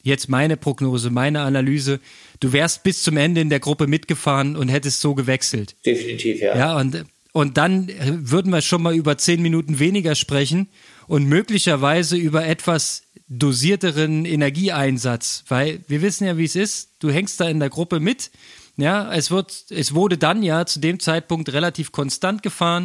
jetzt 0.03 0.29
meine 0.29 0.57
Prognose, 0.57 1.11
meine 1.11 1.43
Analyse, 1.43 2.01
du 2.41 2.53
wärst 2.53 2.83
bis 2.83 3.03
zum 3.03 3.17
Ende 3.17 3.41
in 3.41 3.51
der 3.51 3.61
Gruppe 3.61 3.87
mitgefahren 3.87 4.57
und 4.57 4.69
hättest 4.69 5.01
so 5.01 5.15
gewechselt. 5.15 5.77
Definitiv, 5.85 6.41
ja. 6.41 6.57
Ja, 6.57 6.77
und, 6.77 7.05
und 7.33 7.57
dann 7.57 7.91
würden 8.31 8.53
wir 8.53 8.63
schon 8.63 8.83
mal 8.83 8.95
über 8.95 9.19
zehn 9.19 9.43
Minuten 9.43 9.79
weniger 9.79 10.15
sprechen 10.15 10.69
und 11.07 11.25
möglicherweise 11.25 12.17
über 12.17 12.47
etwas 12.47 13.03
dosierteren 13.29 14.25
Energieeinsatz, 14.25 15.45
weil 15.49 15.81
wir 15.87 16.03
wissen 16.03 16.27
ja, 16.27 16.39
wie 16.39 16.45
es 16.45 16.57
ist. 16.57 16.91
Du 16.99 17.11
hängst 17.11 17.41
da 17.41 17.49
in 17.49 17.61
der 17.61 17.69
Gruppe 17.69 18.01
mit. 18.01 18.31
Ja, 18.77 19.13
es 19.13 19.31
wird, 19.31 19.67
es 19.71 19.95
wurde 19.95 20.17
dann 20.17 20.43
ja 20.43 20.65
zu 20.65 20.79
dem 20.79 21.01
Zeitpunkt 21.01 21.53
relativ 21.53 21.93
konstant 21.93 22.43
gefahren. 22.43 22.85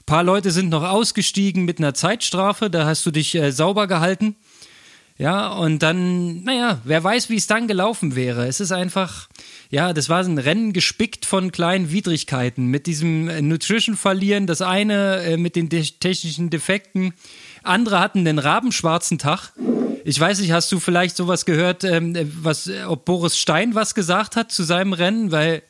Ein 0.00 0.06
paar 0.06 0.24
Leute 0.24 0.50
sind 0.50 0.68
noch 0.68 0.82
ausgestiegen 0.82 1.64
mit 1.64 1.78
einer 1.78 1.94
Zeitstrafe, 1.94 2.70
da 2.70 2.86
hast 2.86 3.06
du 3.06 3.10
dich 3.10 3.34
äh, 3.34 3.50
sauber 3.50 3.86
gehalten. 3.86 4.36
Ja, 5.22 5.52
und 5.52 5.84
dann, 5.84 6.42
naja, 6.42 6.80
wer 6.82 7.04
weiß, 7.04 7.30
wie 7.30 7.36
es 7.36 7.46
dann 7.46 7.68
gelaufen 7.68 8.16
wäre. 8.16 8.48
Es 8.48 8.58
ist 8.58 8.72
einfach, 8.72 9.28
ja, 9.70 9.92
das 9.92 10.08
war 10.08 10.18
ein 10.18 10.36
Rennen 10.36 10.72
gespickt 10.72 11.26
von 11.26 11.52
kleinen 11.52 11.92
Widrigkeiten. 11.92 12.66
Mit 12.66 12.88
diesem 12.88 13.28
äh, 13.28 13.40
Nutrition 13.40 13.96
verlieren, 13.96 14.48
das 14.48 14.62
eine 14.62 15.22
äh, 15.22 15.36
mit 15.36 15.54
den 15.54 15.68
de 15.68 15.84
technischen 15.84 16.50
Defekten. 16.50 17.14
Andere 17.62 18.00
hatten 18.00 18.24
den 18.24 18.40
rabenschwarzen 18.40 19.18
Tag. 19.18 19.52
Ich 20.04 20.18
weiß 20.18 20.40
nicht, 20.40 20.50
hast 20.50 20.72
du 20.72 20.80
vielleicht 20.80 21.16
sowas 21.16 21.44
gehört, 21.44 21.84
ähm, 21.84 22.16
was, 22.42 22.66
äh, 22.66 22.82
ob 22.82 23.04
Boris 23.04 23.38
Stein 23.38 23.76
was 23.76 23.94
gesagt 23.94 24.34
hat 24.34 24.50
zu 24.50 24.64
seinem 24.64 24.92
Rennen? 24.92 25.30
Weil 25.30 25.62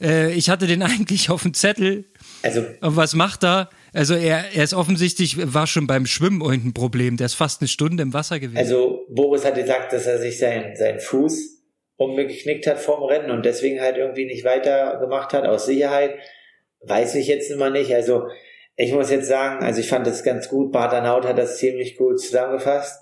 äh, 0.00 0.32
ich 0.32 0.48
hatte 0.48 0.66
den 0.66 0.82
eigentlich 0.82 1.28
auf 1.28 1.42
dem 1.42 1.52
Zettel. 1.52 2.06
Also 2.42 2.60
Und 2.80 2.96
was 2.96 3.14
macht 3.14 3.44
er? 3.44 3.68
Also 3.92 4.14
er, 4.14 4.44
er 4.54 4.62
ist 4.64 4.74
offensichtlich, 4.74 5.36
war 5.54 5.66
schon 5.66 5.86
beim 5.86 6.06
Schwimmen 6.06 6.42
irgendein 6.42 6.74
Problem. 6.74 7.16
Der 7.16 7.26
ist 7.26 7.34
fast 7.34 7.60
eine 7.60 7.68
Stunde 7.68 8.02
im 8.02 8.12
Wasser 8.12 8.38
gewesen. 8.38 8.58
Also 8.58 9.06
Boris 9.08 9.44
hat 9.44 9.54
gesagt, 9.54 9.92
dass 9.92 10.06
er 10.06 10.18
sich 10.18 10.38
seinen 10.38 10.76
seinen 10.76 11.00
Fuß 11.00 11.62
umgeknickt 11.96 12.66
hat 12.66 12.78
vorm 12.78 13.04
Rennen 13.04 13.30
und 13.30 13.46
deswegen 13.46 13.80
halt 13.80 13.96
irgendwie 13.96 14.26
nicht 14.26 14.44
weitergemacht 14.44 15.32
hat 15.32 15.44
aus 15.46 15.66
Sicherheit. 15.66 16.14
Weiß 16.82 17.14
ich 17.14 17.26
jetzt 17.26 17.50
immer 17.50 17.70
nicht. 17.70 17.94
Also 17.94 18.28
ich 18.76 18.92
muss 18.92 19.10
jetzt 19.10 19.28
sagen, 19.28 19.64
also 19.64 19.80
ich 19.80 19.88
fand 19.88 20.06
das 20.06 20.22
ganz 20.22 20.48
gut. 20.50 20.72
Bartanaut 20.72 21.24
hat 21.26 21.38
das 21.38 21.56
ziemlich 21.56 21.96
gut 21.96 22.20
zusammengefasst. 22.20 23.00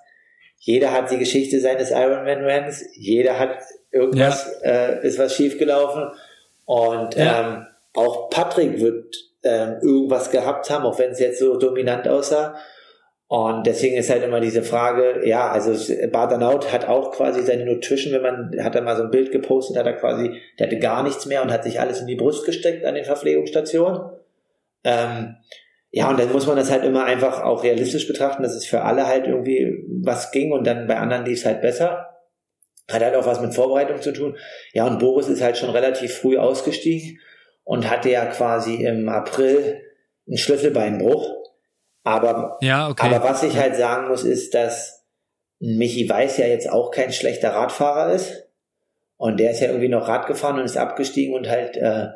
Jeder 0.59 0.92
hat 0.92 1.11
die 1.11 1.18
Geschichte 1.18 1.61
seines 1.61 1.90
Ironman-Renns. 1.90 2.85
Jeder 2.94 3.38
hat 3.40 3.59
irgendwas, 3.90 4.47
äh, 4.62 5.05
ist 5.07 5.18
was 5.18 5.35
schiefgelaufen. 5.35 6.05
Und 6.64 7.16
Ja. 7.16 7.57
ähm, 7.57 7.66
auch 7.95 8.29
Patrick 8.29 8.81
wird 8.81 9.15
ähm, 9.45 9.79
irgendwas 9.81 10.31
gehabt 10.31 10.69
haben, 10.69 10.85
auch 10.85 10.99
wenn 10.99 11.13
es 11.13 11.21
jetzt 11.21 11.39
so 11.39 11.57
dominant 11.57 12.07
aussah. 12.09 12.57
Und 13.27 13.67
deswegen 13.67 13.97
ist 13.97 14.11
halt 14.11 14.23
immer 14.23 14.41
diese 14.41 14.63
Frage, 14.63 15.27
ja, 15.27 15.51
also 15.51 15.73
Bartanaut 16.09 16.73
hat 16.73 16.89
auch 16.89 17.13
quasi 17.13 17.43
seine 17.43 17.65
Nutrition, 17.65 18.13
wenn 18.13 18.23
man, 18.23 18.65
hat 18.65 18.75
er 18.75 18.83
mal 18.83 18.97
so 18.97 19.05
ein 19.05 19.11
Bild 19.11 19.33
gepostet, 19.33 19.77
hat 19.77 19.87
er 19.87 19.95
quasi, 19.95 20.41
der 20.59 20.67
hatte 20.67 20.79
gar 20.79 21.03
nichts 21.03 21.25
mehr 21.27 21.43
und 21.43 21.51
hat 21.51 21.65
sich 21.65 21.81
alles 21.81 22.01
in 22.01 22.07
die 22.07 22.17
Brust 22.17 22.45
gesteckt 22.45 22.85
an 22.85 22.95
den 22.95 23.05
Verpflegungsstationen. 23.05 24.11
Ähm, 24.85 25.37
ja, 25.91 26.11
und 26.11 26.19
dann 26.19 26.33
muss 26.33 26.47
man 26.47 26.57
das 26.57 26.71
halt 26.71 26.85
immer 26.85 27.05
einfach 27.05 27.43
auch 27.43 27.63
realistisch 27.63 28.07
betrachten, 28.07 28.43
dass 28.43 28.55
es 28.55 28.67
für 28.67 28.83
alle 28.83 29.07
halt 29.07 29.27
irgendwie 29.27 29.85
was 30.03 30.31
ging 30.31 30.53
und 30.53 30.67
dann 30.67 30.87
bei 30.87 30.97
anderen 30.99 31.25
lief 31.25 31.39
es 31.39 31.47
halt 31.47 31.63
besser. 31.63 32.11
Hat 32.91 33.03
halt 33.03 33.15
auch 33.15 33.27
was 33.27 33.41
mit 33.41 33.55
Vorbereitung 33.55 34.03
zu 34.03 34.13
tun. 34.13 34.37
Ja, 34.75 34.87
und 34.87 34.99
Boris 34.99 35.29
ist 35.29 35.41
halt 35.41 35.57
schon 35.57 35.71
relativ 35.71 36.15
früh 36.15 36.37
ausgestiegen 36.37 37.19
und 37.64 37.90
hatte 37.90 38.11
ja 38.11 38.27
quasi 38.27 38.85
im 38.85 39.09
April 39.09 39.83
einen 40.27 40.38
Schlüsselbeinbruch. 40.38 41.31
Aber 42.03 42.59
ja, 42.61 42.88
okay. 42.88 43.07
aber 43.07 43.24
was 43.24 43.42
ich 43.42 43.57
halt 43.57 43.77
sagen 43.77 44.09
muss, 44.09 44.24
ist, 44.24 44.55
dass 44.55 45.05
Michi 45.59 46.09
Weiß 46.09 46.37
ja 46.37 46.46
jetzt 46.46 46.70
auch 46.70 46.90
kein 46.90 47.12
schlechter 47.12 47.50
Radfahrer 47.50 48.12
ist. 48.12 48.44
Und 49.16 49.40
der 49.40 49.53
ist 49.53 49.61
ja 49.61 49.68
irgendwie 49.68 49.88
noch 49.88 50.07
Rad 50.07 50.27
gefahren 50.27 50.59
und 50.59 50.64
ist 50.64 50.77
abgestiegen 50.77 51.35
und 51.35 51.48
halt 51.48 51.77
äh, 51.77 52.09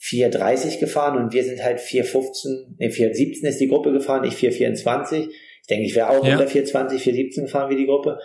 4,30 0.00 0.78
gefahren 0.78 1.16
und 1.16 1.32
wir 1.32 1.44
sind 1.44 1.62
halt 1.62 1.78
4,15, 1.78 2.74
nee, 2.78 2.88
4,17 2.88 3.46
ist 3.46 3.60
die 3.60 3.68
Gruppe 3.68 3.92
gefahren, 3.92 4.24
ich 4.24 4.34
4,24. 4.34 5.28
Ich 5.28 5.66
denke, 5.68 5.86
ich 5.86 5.94
wäre 5.94 6.10
auch 6.10 6.24
ja. 6.24 6.32
unter 6.32 6.46
4,20, 6.46 6.98
4,17 6.98 7.42
gefahren 7.42 7.70
wie 7.70 7.76
die 7.76 7.86
Gruppe. 7.86 8.18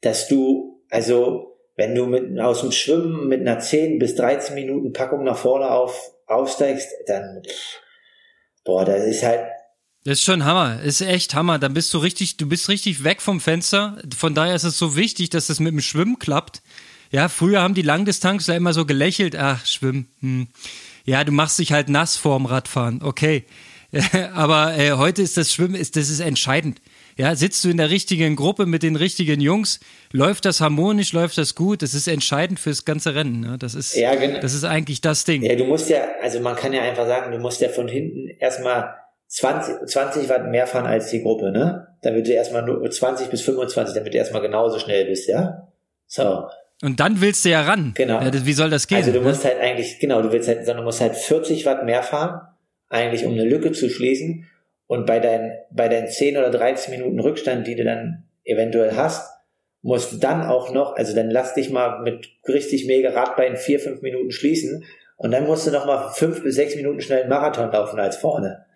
Dass 0.00 0.26
du, 0.26 0.82
also, 0.90 1.51
wenn 1.82 1.96
du 1.96 2.06
mit, 2.06 2.38
aus 2.38 2.60
dem 2.60 2.70
Schwimmen 2.70 3.26
mit 3.26 3.40
einer 3.40 3.58
10 3.58 3.98
bis 3.98 4.14
13 4.14 4.54
Minuten 4.54 4.92
Packung 4.92 5.24
nach 5.24 5.36
vorne 5.36 5.68
auf, 5.68 6.12
aufsteigst, 6.28 6.88
dann, 7.08 7.42
boah, 8.64 8.84
das 8.84 9.04
ist 9.04 9.24
halt, 9.24 9.40
das 10.04 10.18
ist 10.18 10.24
schon 10.24 10.44
Hammer, 10.44 10.76
das 10.76 11.00
ist 11.00 11.08
echt 11.08 11.34
Hammer. 11.34 11.58
Dann 11.58 11.74
bist 11.74 11.92
du 11.92 11.98
richtig, 11.98 12.36
du 12.36 12.48
bist 12.48 12.68
richtig 12.68 13.02
weg 13.02 13.20
vom 13.20 13.40
Fenster. 13.40 14.00
Von 14.16 14.34
daher 14.34 14.54
ist 14.54 14.62
es 14.62 14.78
so 14.78 14.96
wichtig, 14.96 15.30
dass 15.30 15.48
das 15.48 15.58
mit 15.58 15.72
dem 15.72 15.80
Schwimmen 15.80 16.18
klappt. 16.20 16.62
Ja, 17.10 17.28
früher 17.28 17.62
haben 17.62 17.74
die 17.74 17.82
Langdistanzler 17.82 18.56
immer 18.56 18.74
so 18.74 18.86
gelächelt, 18.86 19.34
ach, 19.36 19.66
Schwimmen. 19.66 20.08
Hm. 20.20 20.48
Ja, 21.04 21.24
du 21.24 21.32
machst 21.32 21.58
dich 21.58 21.72
halt 21.72 21.88
nass 21.88 22.16
vorm 22.16 22.46
Radfahren, 22.46 23.02
okay. 23.02 23.44
Aber 24.34 24.78
äh, 24.78 24.92
heute 24.92 25.22
ist 25.22 25.36
das 25.36 25.52
Schwimmen, 25.52 25.74
ist, 25.74 25.96
das 25.96 26.10
ist 26.10 26.20
entscheidend. 26.20 26.80
Ja, 27.16 27.34
sitzt 27.34 27.64
du 27.64 27.68
in 27.68 27.76
der 27.76 27.90
richtigen 27.90 28.36
Gruppe 28.36 28.66
mit 28.66 28.82
den 28.82 28.96
richtigen 28.96 29.40
Jungs, 29.40 29.80
läuft 30.12 30.44
das 30.44 30.60
harmonisch, 30.60 31.12
läuft 31.12 31.38
das 31.38 31.54
gut, 31.54 31.82
das 31.82 31.94
ist 31.94 32.08
entscheidend 32.08 32.58
fürs 32.58 32.84
ganze 32.84 33.14
Rennen. 33.14 33.40
Ne? 33.40 33.56
Das, 33.58 33.74
ist, 33.74 33.94
ja, 33.94 34.14
genau. 34.14 34.40
das 34.40 34.54
ist 34.54 34.64
eigentlich 34.64 35.00
das 35.00 35.24
Ding. 35.24 35.42
Ja, 35.42 35.54
du 35.56 35.64
musst 35.64 35.90
ja, 35.90 36.02
also 36.22 36.40
man 36.40 36.56
kann 36.56 36.72
ja 36.72 36.82
einfach 36.82 37.06
sagen, 37.06 37.32
du 37.32 37.38
musst 37.38 37.60
ja 37.60 37.68
von 37.68 37.88
hinten 37.88 38.28
erstmal 38.38 38.94
20, 39.28 39.88
20 39.88 40.28
Watt 40.28 40.46
mehr 40.48 40.66
fahren 40.66 40.86
als 40.86 41.10
die 41.10 41.22
Gruppe, 41.22 41.52
ne? 41.52 41.88
Damit 42.02 42.26
du 42.26 42.32
erstmal 42.32 42.62
nur 42.64 42.90
20 42.90 43.28
bis 43.28 43.40
25, 43.42 43.94
damit 43.94 44.12
du 44.12 44.18
erstmal 44.18 44.42
genauso 44.42 44.78
schnell 44.78 45.06
bist, 45.06 45.28
ja? 45.28 45.68
So. 46.06 46.48
Und 46.82 47.00
dann 47.00 47.20
willst 47.20 47.44
du 47.44 47.48
ja 47.48 47.62
ran. 47.62 47.92
Genau. 47.94 48.20
Ja, 48.20 48.30
wie 48.44 48.52
soll 48.52 48.68
das 48.68 48.88
gehen? 48.88 48.98
Also 48.98 49.12
du 49.12 49.20
ne? 49.20 49.28
musst 49.28 49.44
halt 49.44 49.58
eigentlich, 49.60 49.98
genau, 50.00 50.20
du 50.20 50.32
willst 50.32 50.48
halt, 50.48 50.66
sondern 50.66 50.78
du 50.78 50.82
musst 50.82 51.00
halt 51.00 51.16
40 51.16 51.64
Watt 51.64 51.84
mehr 51.84 52.02
fahren, 52.02 52.42
eigentlich 52.90 53.24
um 53.24 53.32
eine 53.32 53.44
Lücke 53.44 53.72
zu 53.72 53.88
schließen. 53.88 54.48
Und 54.92 55.06
bei 55.06 55.20
deinen, 55.20 55.52
bei 55.70 55.88
deinen 55.88 56.08
10 56.08 56.36
oder 56.36 56.50
13 56.50 56.90
Minuten 56.90 57.18
Rückstand, 57.18 57.66
die 57.66 57.76
du 57.76 57.82
dann 57.82 58.24
eventuell 58.44 58.94
hast, 58.94 59.26
musst 59.80 60.12
du 60.12 60.16
dann 60.18 60.42
auch 60.42 60.70
noch, 60.70 60.96
also 60.96 61.14
dann 61.14 61.30
lass 61.30 61.54
dich 61.54 61.70
mal 61.70 62.02
mit 62.02 62.28
richtig 62.46 62.84
mega 62.84 63.08
Radbein 63.08 63.56
4, 63.56 63.80
5 63.80 64.02
Minuten 64.02 64.32
schließen. 64.32 64.84
Und 65.16 65.30
dann 65.30 65.46
musst 65.46 65.66
du 65.66 65.70
noch 65.70 65.86
mal 65.86 66.10
5 66.10 66.42
bis 66.42 66.56
6 66.56 66.76
Minuten 66.76 67.00
schnell 67.00 67.20
einen 67.20 67.30
Marathon 67.30 67.72
laufen 67.72 67.98
als 67.98 68.18
vorne. 68.18 68.66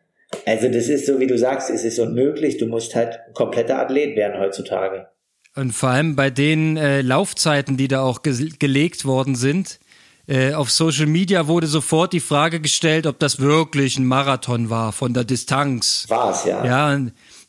Also 0.46 0.68
das 0.68 0.88
ist 0.88 1.04
so, 1.04 1.20
wie 1.20 1.26
du 1.26 1.36
sagst, 1.36 1.68
es 1.68 1.84
ist 1.84 1.98
unmöglich. 1.98 2.56
Du 2.56 2.64
musst 2.64 2.94
halt 2.94 3.20
ein 3.26 3.34
kompletter 3.34 3.78
Athlet 3.78 4.16
werden 4.16 4.40
heutzutage. 4.40 5.08
Und 5.54 5.72
vor 5.72 5.90
allem 5.90 6.16
bei 6.16 6.30
den 6.30 6.78
äh, 6.78 7.02
Laufzeiten, 7.02 7.76
die 7.76 7.88
da 7.88 8.00
auch 8.00 8.22
ge 8.22 8.52
gelegt 8.58 9.04
worden 9.04 9.34
sind, 9.34 9.80
äh, 10.28 10.54
auf 10.54 10.70
Social 10.70 11.06
Media 11.06 11.46
wurde 11.46 11.68
sofort 11.68 12.12
die 12.12 12.20
Frage 12.20 12.60
gestellt, 12.60 13.06
ob 13.06 13.18
das 13.18 13.38
wirklich 13.38 13.98
ein 13.98 14.06
Marathon 14.06 14.70
war 14.70 14.92
von 14.92 15.14
der 15.14 15.24
Distanz. 15.24 16.06
War 16.08 16.30
es, 16.30 16.44
ja. 16.44 16.64
Ja, 16.64 17.00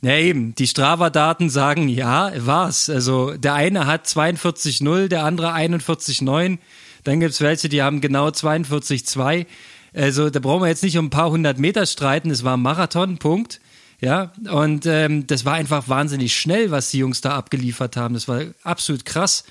ja 0.01 0.17
eben. 0.17 0.53
Die 0.55 0.67
Strava-Daten 0.67 1.49
sagen, 1.49 1.87
ja, 1.87 2.31
war's. 2.37 2.89
Also 2.89 3.33
der 3.33 3.55
eine 3.55 3.87
hat 3.87 4.05
42,0, 4.05 5.07
der 5.07 5.23
andere 5.23 5.53
41,9. 5.53 6.59
Dann 7.03 7.19
gibt's 7.19 7.41
welche, 7.41 7.67
die 7.67 7.81
haben 7.81 7.99
genau 7.99 8.27
42,2. 8.27 9.47
Also 9.95 10.29
da 10.29 10.39
brauchen 10.39 10.61
wir 10.61 10.67
jetzt 10.67 10.83
nicht 10.83 10.97
um 10.97 11.05
ein 11.05 11.09
paar 11.09 11.31
hundert 11.31 11.57
Meter 11.57 11.85
streiten, 11.87 12.29
es 12.29 12.43
war 12.43 12.57
ein 12.57 12.61
Marathon, 12.61 13.17
Punkt. 13.17 13.59
Ja, 13.99 14.31
und 14.51 14.85
ähm, 14.85 15.25
das 15.25 15.43
war 15.43 15.55
einfach 15.55 15.89
wahnsinnig 15.89 16.35
schnell, 16.35 16.69
was 16.69 16.91
die 16.91 16.99
Jungs 16.99 17.21
da 17.21 17.35
abgeliefert 17.35 17.97
haben. 17.97 18.13
Das 18.13 18.27
war 18.27 18.41
absolut 18.61 19.05
krass. 19.05 19.43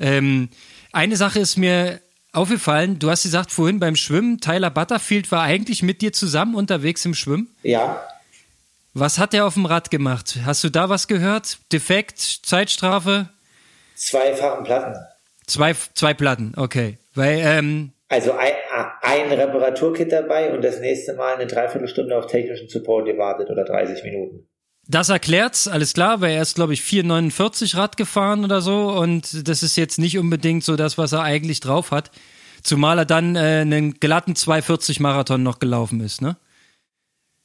Ähm, 0.00 0.48
eine 0.90 1.16
Sache 1.16 1.38
ist 1.38 1.56
mir 1.56 2.00
aufgefallen, 2.36 2.98
du 2.98 3.10
hast 3.10 3.22
gesagt 3.22 3.50
vorhin 3.50 3.80
beim 3.80 3.96
Schwimmen, 3.96 4.40
Tyler 4.40 4.70
Butterfield 4.70 5.32
war 5.32 5.42
eigentlich 5.42 5.82
mit 5.82 6.02
dir 6.02 6.12
zusammen 6.12 6.54
unterwegs 6.54 7.04
im 7.04 7.14
Schwimmen. 7.14 7.54
Ja. 7.62 8.02
Was 8.94 9.18
hat 9.18 9.34
er 9.34 9.46
auf 9.46 9.54
dem 9.54 9.66
Rad 9.66 9.90
gemacht? 9.90 10.38
Hast 10.44 10.64
du 10.64 10.70
da 10.70 10.88
was 10.88 11.06
gehört? 11.08 11.58
Defekt, 11.72 12.18
Zeitstrafe? 12.18 13.28
Zweifachen 13.94 14.64
Platten. 14.64 14.94
Zwei, 15.46 15.74
zwei 15.94 16.14
Platten, 16.14 16.52
okay. 16.56 16.98
Weil 17.14 17.40
ähm, 17.42 17.92
also 18.08 18.32
ein, 18.32 18.52
ein 19.02 19.32
Reparaturkit 19.32 20.12
dabei 20.12 20.54
und 20.54 20.62
das 20.62 20.80
nächste 20.80 21.14
Mal 21.14 21.34
eine 21.34 21.46
Dreiviertelstunde 21.46 22.16
auf 22.16 22.26
technischen 22.26 22.68
Support 22.68 23.06
gewartet 23.06 23.50
oder 23.50 23.64
30 23.64 24.04
Minuten. 24.04 24.46
Das 24.88 25.08
erklärt's, 25.08 25.66
alles 25.66 25.94
klar, 25.94 26.20
weil 26.20 26.34
er 26.34 26.42
ist, 26.42 26.54
glaube 26.54 26.72
ich, 26.72 26.80
4,49 26.82 27.76
Rad 27.76 27.96
gefahren 27.96 28.44
oder 28.44 28.60
so 28.60 28.90
und 28.92 29.48
das 29.48 29.62
ist 29.62 29.76
jetzt 29.76 29.98
nicht 29.98 30.18
unbedingt 30.18 30.62
so 30.62 30.76
das, 30.76 30.96
was 30.96 31.12
er 31.12 31.22
eigentlich 31.22 31.60
drauf 31.60 31.90
hat. 31.90 32.10
Zumal 32.62 32.98
er 32.98 33.04
dann 33.04 33.36
äh, 33.36 33.60
einen 33.60 33.94
glatten 33.94 34.34
2,40 34.34 35.02
Marathon 35.02 35.42
noch 35.42 35.58
gelaufen 35.58 36.00
ist, 36.00 36.22
ne? 36.22 36.36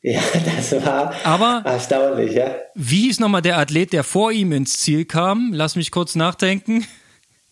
Ja, 0.01 0.21
das 0.57 0.71
war 0.85 1.13
Aber 1.23 1.61
erstaunlich, 1.65 2.33
ja. 2.33 2.55
Wie 2.75 3.09
ist 3.09 3.19
nochmal 3.19 3.41
der 3.41 3.57
Athlet, 3.57 3.93
der 3.93 4.03
vor 4.03 4.31
ihm 4.31 4.51
ins 4.51 4.79
Ziel 4.79 5.05
kam? 5.05 5.51
Lass 5.53 5.75
mich 5.75 5.91
kurz 5.91 6.15
nachdenken. 6.15 6.85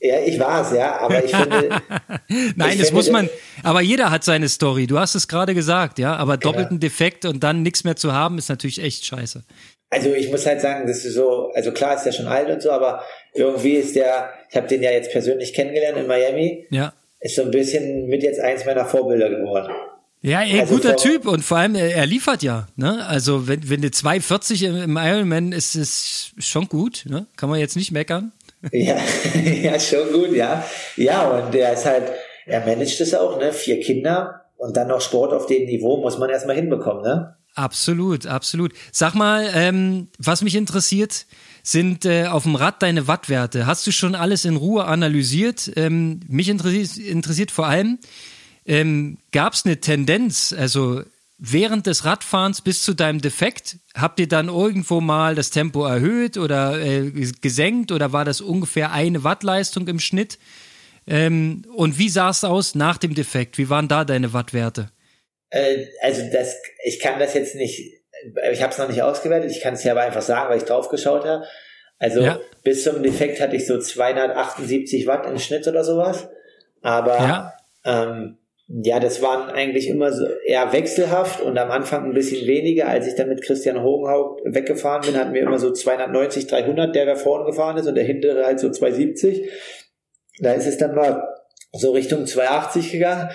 Ja, 0.02 0.16
ich 0.26 0.40
war 0.40 0.62
es, 0.62 0.72
ja, 0.76 0.98
aber 1.02 1.24
ich 1.24 1.36
finde. 1.36 1.70
Nein, 2.56 2.72
ich 2.72 2.80
das 2.80 2.88
finde, 2.88 2.94
muss 2.94 3.12
man. 3.12 3.30
Aber 3.64 3.82
jeder 3.82 4.12
hat 4.12 4.24
seine 4.24 4.48
Story. 4.48 4.88
Du 4.88 4.98
hast 4.98 5.14
es 5.14 5.28
gerade 5.28 5.54
gesagt, 5.54 6.00
ja. 6.00 6.16
Aber 6.16 6.38
genau. 6.38 6.54
doppelten 6.54 6.80
Defekt 6.80 7.26
und 7.26 7.44
dann 7.44 7.64
nichts 7.64 7.84
mehr 7.84 7.98
zu 7.98 8.14
haben, 8.14 8.38
ist 8.38 8.48
natürlich 8.48 8.82
echt 8.82 9.06
scheiße. 9.06 9.44
Also 9.90 10.14
ich 10.14 10.30
muss 10.30 10.46
halt 10.46 10.62
sagen, 10.62 10.88
das 10.88 11.04
ist 11.04 11.16
so, 11.16 11.52
also 11.54 11.72
klar 11.72 11.96
ist 11.96 12.04
der 12.04 12.12
schon 12.12 12.28
alt 12.28 12.50
und 12.50 12.62
so, 12.62 12.72
aber 12.72 13.04
irgendwie 13.34 13.74
ist 13.74 13.96
der, 13.96 14.30
ich 14.50 14.56
habe 14.56 14.68
den 14.68 14.84
ja 14.84 14.92
jetzt 14.92 15.12
persönlich 15.12 15.54
kennengelernt 15.54 15.98
in 15.98 16.08
Miami. 16.08 16.68
Ja. 16.70 16.94
Ist 17.20 17.36
so 17.36 17.42
ein 17.42 17.52
bisschen 17.52 18.08
mit 18.08 18.24
jetzt 18.24 18.40
eins 18.40 18.66
meiner 18.66 18.86
Vorbilder 18.86 19.30
geworden. 19.30 19.74
Ja, 20.22 20.42
ey, 20.42 20.60
also 20.60 20.76
guter 20.76 20.96
Typ 20.98 21.26
und 21.28 21.44
vor 21.44 21.58
allem 21.58 21.76
er, 21.76 21.96
er, 21.96 22.06
liefert 22.06 22.44
ja. 22.44 22.68
Ne? 22.76 23.06
Also 23.08 23.48
wenn, 23.48 23.70
wenn 23.70 23.82
du 23.82 23.90
240 23.90 24.64
im, 24.64 24.84
im 24.84 24.98
Ironman 24.98 25.54
ist, 25.54 25.76
ist 25.76 26.34
schon 26.40 26.68
gut. 26.68 27.06
Ne? 27.08 27.26
Kann 27.38 27.50
man 27.50 27.60
jetzt 27.60 27.76
nicht 27.76 27.92
meckern 27.92 28.32
ja, 28.74 28.98
ja, 29.42 29.80
schon 29.80 30.12
gut, 30.12 30.34
ja. 30.34 30.66
Ja, 30.98 31.30
und 31.30 31.54
der 31.54 31.72
ist 31.74 31.86
halt, 31.86 32.04
er 32.46 32.66
managt 32.66 33.00
es 33.00 33.14
auch, 33.14 33.40
ne? 33.40 33.54
Vier 33.54 33.80
Kinder 33.80 34.42
und 34.58 34.76
dann 34.76 34.90
noch 34.90 35.00
Sport 35.00 35.32
auf 35.32 35.46
dem 35.46 35.66
Niveau 35.66 36.02
muss 36.02 36.18
man 36.18 36.30
erstmal 36.30 36.58
hinbekommen, 36.58 37.04
ne? 37.04 37.38
Absolut, 37.60 38.26
absolut. 38.26 38.72
Sag 38.94 39.16
mal, 39.16 39.52
ähm, 39.54 40.08
was 40.18 40.42
mich 40.42 40.56
interessiert, 40.56 41.26
sind 41.62 42.06
äh, 42.06 42.28
auf 42.28 42.44
dem 42.44 42.56
Rad 42.56 42.82
deine 42.82 43.10
Wattwerte. 43.10 43.68
Hast 43.68 43.86
du 43.86 43.92
schon 43.92 44.16
alles 44.16 44.46
in 44.46 44.56
Ruhe 44.56 44.86
analysiert? 44.86 45.70
Ähm, 45.76 46.22
mich 46.30 46.48
interessiert, 46.48 47.06
interessiert 47.06 47.52
vor 47.52 47.68
allem, 47.68 48.00
ähm, 48.66 49.18
gab 49.34 49.56
es 49.56 49.66
eine 49.66 49.82
Tendenz, 49.82 50.56
also 50.58 51.04
während 51.38 51.86
des 51.86 52.06
Radfahrens 52.06 52.62
bis 52.62 52.82
zu 52.82 52.94
deinem 52.94 53.20
Defekt, 53.20 53.80
habt 53.94 54.22
ihr 54.22 54.30
dann 54.30 54.48
irgendwo 54.48 55.02
mal 55.02 55.36
das 55.36 55.50
Tempo 55.50 55.86
erhöht 55.86 56.38
oder 56.38 56.80
äh, 56.80 57.12
gesenkt 57.42 57.92
oder 57.92 58.14
war 58.14 58.24
das 58.24 58.40
ungefähr 58.40 58.94
eine 58.94 59.26
Wattleistung 59.26 59.86
im 59.90 60.00
Schnitt? 60.00 60.40
Ähm, 61.08 61.64
und 61.76 61.98
wie 61.98 62.08
sah 62.08 62.30
es 62.30 62.46
aus 62.46 62.74
nach 62.74 62.98
dem 62.98 63.16
Defekt? 63.16 63.58
Wie 63.58 63.70
waren 63.70 63.90
da 63.90 64.06
deine 64.06 64.32
Wattwerte? 64.32 64.92
Äh, 65.50 65.86
also 66.02 66.24
das, 66.32 66.58
ich 66.84 67.00
kann 67.00 67.20
das 67.20 67.34
jetzt 67.34 67.56
nicht, 67.56 68.02
ich 68.52 68.62
habe 68.62 68.72
es 68.72 68.78
noch 68.78 68.90
nicht 68.90 69.02
ausgewertet, 69.02 69.52
ich 69.52 69.62
kann 69.62 69.74
es 69.74 69.84
ja 69.84 69.94
aber 69.94 70.02
einfach 70.02 70.22
sagen, 70.22 70.50
weil 70.50 70.58
ich 70.58 70.66
drauf 70.66 70.90
geschaut 70.90 71.26
habe. 71.26 71.46
Also 71.98 72.22
ja. 72.22 72.40
bis 72.64 72.84
zum 72.84 73.04
Defekt 73.04 73.42
hatte 73.42 73.56
ich 73.56 73.68
so 73.68 73.78
278 73.78 75.06
Watt 75.06 75.26
im 75.26 75.38
Schnitt 75.38 75.68
oder 75.68 75.84
sowas. 75.84 76.30
Aber 76.82 77.16
ja. 77.16 77.54
ähm, 77.84 78.38
ja, 78.68 79.00
das 79.00 79.22
waren 79.24 79.50
eigentlich 79.50 79.88
immer 79.88 80.14
so 80.14 80.28
eher 80.46 80.72
wechselhaft 80.72 81.42
und 81.42 81.58
am 81.58 81.72
Anfang 81.72 82.06
ein 82.06 82.14
bisschen 82.14 82.46
weniger. 82.46 82.88
Als 82.88 83.08
ich 83.08 83.16
dann 83.16 83.28
mit 83.28 83.42
Christian 83.42 83.82
Hogenhaupt 83.82 84.42
weggefahren 84.46 85.02
bin, 85.02 85.20
hatten 85.20 85.34
wir 85.34 85.42
immer 85.42 85.58
so 85.58 85.72
290, 85.74 86.46
300, 86.46 86.96
der 86.96 87.08
da 87.08 87.16
vorne 87.16 87.46
gefahren 87.46 87.78
ist 87.78 87.88
und 87.88 87.96
der 87.96 88.04
hintere 88.04 88.46
halt 88.46 88.60
so 88.60 88.70
270. 88.70 89.50
Da 90.40 90.54
ist 90.54 90.68
es 90.68 90.78
dann 90.78 90.94
mal 90.94 91.28
so 91.74 91.92
Richtung 91.92 92.28
280 92.28 92.92
gegangen. 92.92 93.30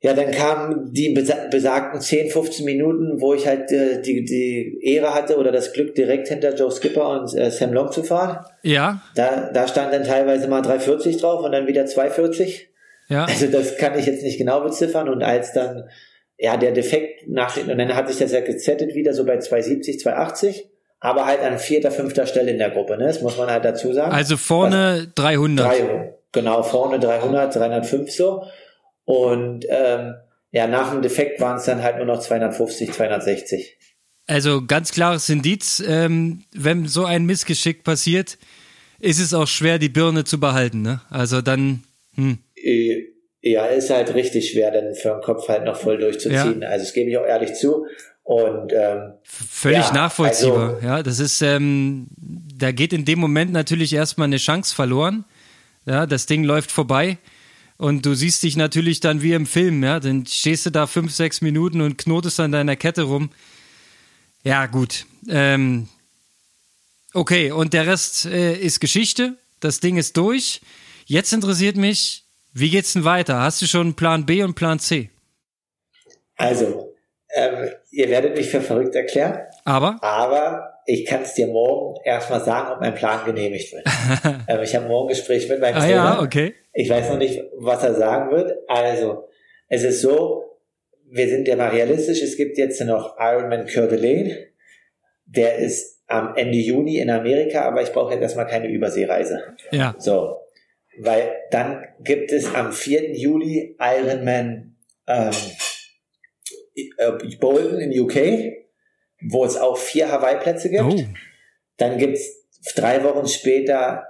Ja, 0.00 0.14
dann 0.14 0.30
kamen 0.30 0.92
die 0.92 1.08
besagten 1.50 2.00
10, 2.00 2.30
15 2.30 2.64
Minuten, 2.64 3.20
wo 3.20 3.34
ich 3.34 3.48
halt 3.48 3.72
äh, 3.72 4.00
die, 4.00 4.24
die 4.24 4.78
Ehre 4.80 5.12
hatte 5.12 5.38
oder 5.38 5.50
das 5.50 5.72
Glück, 5.72 5.96
direkt 5.96 6.28
hinter 6.28 6.54
Joe 6.54 6.70
Skipper 6.70 7.08
und 7.08 7.34
äh, 7.34 7.50
Sam 7.50 7.72
Long 7.72 7.90
zu 7.90 8.04
fahren. 8.04 8.44
Ja. 8.62 9.02
Da, 9.16 9.50
da 9.52 9.66
stand 9.66 9.92
dann 9.92 10.04
teilweise 10.04 10.46
mal 10.46 10.62
340 10.62 11.16
drauf 11.16 11.42
und 11.42 11.50
dann 11.50 11.66
wieder 11.66 11.84
240. 11.84 12.68
Ja. 13.08 13.24
Also 13.24 13.48
das 13.48 13.76
kann 13.76 13.98
ich 13.98 14.06
jetzt 14.06 14.22
nicht 14.22 14.38
genau 14.38 14.60
beziffern. 14.60 15.08
Und 15.08 15.24
als 15.24 15.52
dann 15.52 15.88
ja 16.38 16.56
der 16.56 16.70
Defekt 16.70 17.28
nach 17.28 17.56
und 17.56 17.66
dann 17.66 17.96
hat 17.96 18.08
sich 18.08 18.18
das 18.18 18.30
ja 18.30 18.40
gezettet 18.40 18.94
wieder 18.94 19.12
so 19.12 19.24
bei 19.26 19.38
270, 19.38 19.98
280, 19.98 20.70
aber 21.00 21.26
halt 21.26 21.40
an 21.40 21.58
vierter, 21.58 21.90
fünfter 21.90 22.26
Stelle 22.26 22.52
in 22.52 22.58
der 22.58 22.70
Gruppe. 22.70 22.96
Ne? 22.98 23.06
Das 23.06 23.20
muss 23.20 23.36
man 23.36 23.50
halt 23.50 23.64
dazu 23.64 23.92
sagen. 23.92 24.12
Also 24.12 24.36
vorne 24.36 25.06
Was, 25.06 25.14
300. 25.24 25.66
300. 25.66 26.14
Genau, 26.30 26.62
vorne 26.62 27.00
300, 27.00 27.56
305 27.56 28.12
so. 28.12 28.44
Und 29.08 29.64
ähm, 29.70 30.16
ja, 30.52 30.66
nach 30.66 30.90
dem 30.90 31.00
Defekt 31.00 31.40
waren 31.40 31.56
es 31.56 31.64
dann 31.64 31.82
halt 31.82 31.96
nur 31.96 32.04
noch 32.04 32.20
250, 32.20 32.92
260. 32.92 33.78
Also 34.26 34.66
ganz 34.66 34.92
klares 34.92 35.30
Indiz, 35.30 35.82
ähm, 35.86 36.44
wenn 36.52 36.86
so 36.86 37.06
ein 37.06 37.24
Missgeschick 37.24 37.84
passiert, 37.84 38.36
ist 38.98 39.18
es 39.18 39.32
auch 39.32 39.46
schwer, 39.46 39.78
die 39.78 39.88
Birne 39.88 40.24
zu 40.24 40.38
behalten. 40.38 40.82
Ne? 40.82 41.00
Also 41.08 41.40
dann. 41.40 41.84
Hm. 42.16 42.36
Äh, 42.54 43.04
ja, 43.40 43.64
ist 43.64 43.88
halt 43.88 44.12
richtig 44.12 44.50
schwer, 44.50 44.72
dann 44.72 44.94
für 44.94 45.08
den 45.08 45.22
Kopf 45.22 45.48
halt 45.48 45.64
noch 45.64 45.76
voll 45.76 45.96
durchzuziehen. 45.96 46.60
Ja. 46.60 46.68
Also 46.68 46.84
das 46.84 46.92
gebe 46.92 47.08
ich 47.08 47.16
auch 47.16 47.24
ehrlich 47.24 47.54
zu. 47.54 47.86
Und 48.24 48.74
ähm, 48.74 49.14
völlig 49.22 49.86
ja, 49.86 49.92
nachvollziehbar. 49.94 50.74
Also, 50.74 50.86
ja, 50.86 51.02
das 51.02 51.18
ist, 51.18 51.40
ähm, 51.40 52.08
da 52.18 52.72
geht 52.72 52.92
in 52.92 53.06
dem 53.06 53.20
Moment 53.20 53.52
natürlich 53.52 53.94
erstmal 53.94 54.26
eine 54.26 54.36
Chance 54.36 54.74
verloren. 54.74 55.24
Ja, 55.86 56.04
das 56.04 56.26
Ding 56.26 56.44
läuft 56.44 56.70
vorbei. 56.70 57.16
Und 57.78 58.04
du 58.04 58.14
siehst 58.14 58.42
dich 58.42 58.56
natürlich 58.56 58.98
dann 58.98 59.22
wie 59.22 59.32
im 59.32 59.46
Film, 59.46 59.84
ja. 59.84 60.00
Dann 60.00 60.26
stehst 60.26 60.66
du 60.66 60.70
da 60.70 60.86
fünf, 60.86 61.14
sechs 61.14 61.40
Minuten 61.40 61.80
und 61.80 61.96
knotest 61.96 62.40
an 62.40 62.52
deiner 62.52 62.74
Kette 62.76 63.02
rum. 63.02 63.30
Ja, 64.42 64.66
gut. 64.66 65.06
Ähm, 65.28 65.88
okay, 67.14 67.52
und 67.52 67.72
der 67.72 67.86
Rest 67.86 68.26
äh, 68.26 68.54
ist 68.54 68.80
Geschichte. 68.80 69.36
Das 69.60 69.78
Ding 69.78 69.96
ist 69.96 70.16
durch. 70.16 70.60
Jetzt 71.06 71.32
interessiert 71.32 71.76
mich, 71.76 72.24
wie 72.52 72.70
geht's 72.70 72.94
denn 72.94 73.04
weiter? 73.04 73.40
Hast 73.40 73.62
du 73.62 73.66
schon 73.66 73.94
Plan 73.94 74.26
B 74.26 74.42
und 74.42 74.54
Plan 74.54 74.80
C? 74.80 75.10
Also, 76.36 76.94
ähm, 77.34 77.70
ihr 77.90 78.08
werdet 78.10 78.36
mich 78.36 78.48
für 78.48 78.60
verrückt 78.60 78.94
erklären. 78.96 79.38
Aber? 79.64 80.02
Aber 80.02 80.80
ich 80.86 81.04
kann 81.04 81.22
es 81.22 81.34
dir 81.34 81.46
morgen 81.46 82.00
erstmal 82.04 82.42
sagen, 82.44 82.72
ob 82.72 82.80
mein 82.80 82.94
Plan 82.94 83.24
genehmigt 83.24 83.72
wird. 83.72 83.86
ähm, 84.48 84.60
ich 84.62 84.74
habe 84.74 84.88
morgen 84.88 85.08
ein 85.08 85.14
Gespräch 85.14 85.48
mit 85.48 85.60
meinem 85.60 85.76
ah, 85.76 85.80
Trainer. 85.80 85.94
Ja, 85.94 86.20
okay. 86.22 86.54
Ich 86.78 86.88
weiß 86.88 87.08
noch 87.10 87.18
nicht, 87.18 87.42
was 87.56 87.82
er 87.82 87.94
sagen 87.94 88.30
wird. 88.30 88.56
Also, 88.68 89.28
es 89.66 89.82
ist 89.82 90.00
so, 90.00 90.60
wir 91.10 91.28
sind 91.28 91.48
ja 91.48 91.56
mal 91.56 91.70
realistisch. 91.70 92.22
Es 92.22 92.36
gibt 92.36 92.56
jetzt 92.56 92.80
noch 92.82 93.16
Ironman 93.18 93.66
Coeur 93.66 93.88
d'Alene. 93.88 94.46
Der 95.26 95.56
ist 95.56 96.04
am 96.06 96.36
Ende 96.36 96.56
Juni 96.56 96.98
in 96.98 97.10
Amerika, 97.10 97.62
aber 97.62 97.82
ich 97.82 97.92
brauche 97.92 98.12
jetzt 98.12 98.22
erstmal 98.22 98.46
keine 98.46 98.68
Überseereise. 98.68 99.56
Ja. 99.72 99.96
So. 99.98 100.36
Weil 101.00 101.32
dann 101.50 101.84
gibt 101.98 102.30
es 102.30 102.54
am 102.54 102.72
4. 102.72 103.16
Juli 103.16 103.76
Ironman 103.80 104.76
ähm, 105.08 105.32
äh, 106.76 107.12
Bolton 107.40 107.80
in 107.80 107.98
UK, 107.98 108.52
wo 109.22 109.44
es 109.44 109.56
auch 109.56 109.76
vier 109.76 110.12
Hawaii-Plätze 110.12 110.70
gibt. 110.70 110.84
Oh. 110.84 111.04
Dann 111.76 111.98
gibt 111.98 112.18
es 112.18 112.46
drei 112.76 113.02
Wochen 113.02 113.26
später 113.26 114.04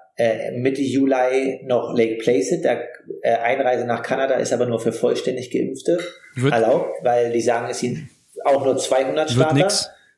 Mitte 0.52 0.82
Juli 0.82 1.60
noch 1.64 1.96
Lake 1.96 2.16
Placid. 2.16 2.64
Da, 2.64 2.80
äh, 3.22 3.36
Einreise 3.36 3.86
nach 3.86 4.02
Kanada 4.02 4.34
ist 4.34 4.52
aber 4.52 4.66
nur 4.66 4.80
für 4.80 4.92
vollständig 4.92 5.50
Geimpfte 5.50 5.98
wird, 6.34 6.52
erlaubt, 6.52 7.04
weil 7.04 7.32
die 7.32 7.40
sagen, 7.40 7.68
es 7.70 7.80
sind 7.80 8.08
auch 8.44 8.64
nur 8.64 8.76
200 8.76 9.30
Starter. 9.30 9.68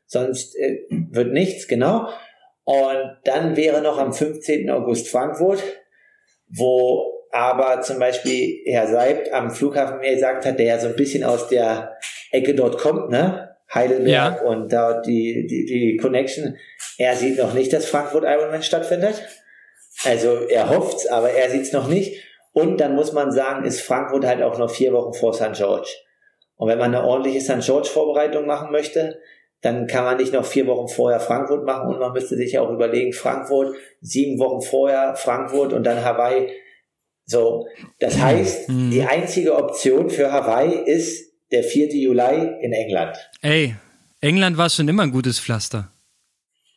Sonst 0.06 0.56
äh, 0.56 0.80
wird 0.88 1.32
nichts, 1.32 1.68
genau. 1.68 2.08
Und 2.64 3.16
dann 3.24 3.56
wäre 3.56 3.80
noch 3.82 3.98
am 3.98 4.12
15. 4.12 4.68
August 4.70 5.08
Frankfurt, 5.08 5.62
wo 6.48 7.26
aber 7.30 7.80
zum 7.82 7.98
Beispiel 7.98 8.62
Herr 8.66 8.88
Seibt 8.88 9.32
am 9.32 9.50
Flughafen 9.50 10.00
mir 10.00 10.14
gesagt 10.14 10.46
hat, 10.46 10.58
der 10.58 10.66
ja 10.66 10.78
so 10.78 10.88
ein 10.88 10.96
bisschen 10.96 11.24
aus 11.24 11.48
der 11.48 11.96
Ecke 12.32 12.54
dort 12.54 12.78
kommt, 12.78 13.10
ne? 13.10 13.56
Heidelberg 13.72 14.08
ja. 14.08 14.42
und 14.42 14.72
dort 14.72 15.06
die, 15.06 15.46
die, 15.46 15.64
die 15.64 15.96
Connection. 15.96 16.56
Er 16.98 17.14
sieht 17.14 17.38
noch 17.38 17.54
nicht, 17.54 17.72
dass 17.72 17.86
Frankfurt 17.86 18.24
Ironman 18.24 18.64
stattfindet. 18.64 19.22
Also 20.04 20.46
er 20.48 20.70
hofft's, 20.70 21.06
aber 21.06 21.30
er 21.30 21.50
sieht's 21.50 21.72
noch 21.72 21.88
nicht. 21.88 22.22
Und 22.52 22.78
dann 22.80 22.94
muss 22.94 23.12
man 23.12 23.32
sagen, 23.32 23.64
ist 23.64 23.80
Frankfurt 23.80 24.24
halt 24.24 24.42
auch 24.42 24.58
noch 24.58 24.70
vier 24.70 24.92
Wochen 24.92 25.12
vor 25.12 25.34
St. 25.34 25.52
George. 25.52 25.88
Und 26.56 26.68
wenn 26.68 26.78
man 26.78 26.94
eine 26.94 27.04
ordentliche 27.04 27.40
St. 27.40 27.64
George 27.64 27.88
Vorbereitung 27.88 28.46
machen 28.46 28.70
möchte, 28.72 29.18
dann 29.60 29.86
kann 29.86 30.04
man 30.04 30.16
nicht 30.16 30.32
noch 30.32 30.44
vier 30.44 30.66
Wochen 30.66 30.88
vorher 30.88 31.20
Frankfurt 31.20 31.64
machen 31.64 31.92
und 31.92 32.00
man 32.00 32.12
müsste 32.12 32.36
sich 32.36 32.52
ja 32.52 32.62
auch 32.62 32.70
überlegen, 32.70 33.12
Frankfurt, 33.12 33.76
sieben 34.00 34.38
Wochen 34.38 34.62
vorher 34.62 35.16
Frankfurt 35.16 35.72
und 35.72 35.84
dann 35.84 36.04
Hawaii. 36.04 36.50
So, 37.26 37.66
das 37.98 38.18
heißt, 38.18 38.68
mhm. 38.68 38.90
die 38.90 39.02
einzige 39.02 39.54
Option 39.54 40.10
für 40.10 40.32
Hawaii 40.32 40.82
ist 40.84 41.30
der 41.52 41.62
4. 41.62 41.94
Juli 41.94 42.56
in 42.60 42.72
England. 42.72 43.16
Ey, 43.42 43.74
England 44.20 44.56
war 44.56 44.70
schon 44.70 44.88
immer 44.88 45.02
ein 45.02 45.12
gutes 45.12 45.38
Pflaster. 45.38 45.90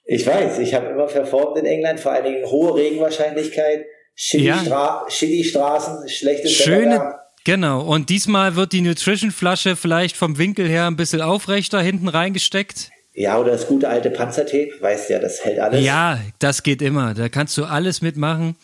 Ich 0.06 0.28
weiß, 0.28 0.60
ich 0.60 0.74
habe 0.74 0.93
immer 1.04 1.10
verfolgt 1.10 1.58
in 1.58 1.66
England, 1.66 2.00
vor 2.00 2.12
allen 2.12 2.26
Dingen 2.26 2.46
hohe 2.46 2.76
Regenwahrscheinlichkeit, 2.76 3.86
Chili-Straßen, 4.16 6.02
ja. 6.02 6.08
schlechtes 6.08 6.52
Schöne, 6.52 6.96
Wetter. 6.96 7.20
Genau, 7.46 7.82
und 7.82 8.10
diesmal 8.10 8.56
wird 8.56 8.72
die 8.72 8.82
Nutrition-Flasche 8.82 9.76
vielleicht 9.76 10.16
vom 10.16 10.38
Winkel 10.38 10.68
her 10.68 10.88
ein 10.88 10.96
bisschen 10.96 11.22
aufrechter 11.22 11.82
hinten 11.82 12.08
reingesteckt. 12.08 12.90
Ja, 13.16 13.38
oder 13.38 13.52
das 13.52 13.68
gute 13.68 13.90
alte 13.90 14.10
Panzertape, 14.10 14.72
weißt 14.80 15.10
ja, 15.10 15.20
das 15.20 15.44
hält 15.44 15.60
alles. 15.60 15.84
Ja, 15.84 16.20
das 16.40 16.64
geht 16.64 16.82
immer, 16.82 17.14
da 17.14 17.30
kannst 17.30 17.58
du 17.58 17.66
alles 17.66 18.02
mitmachen. 18.02 18.56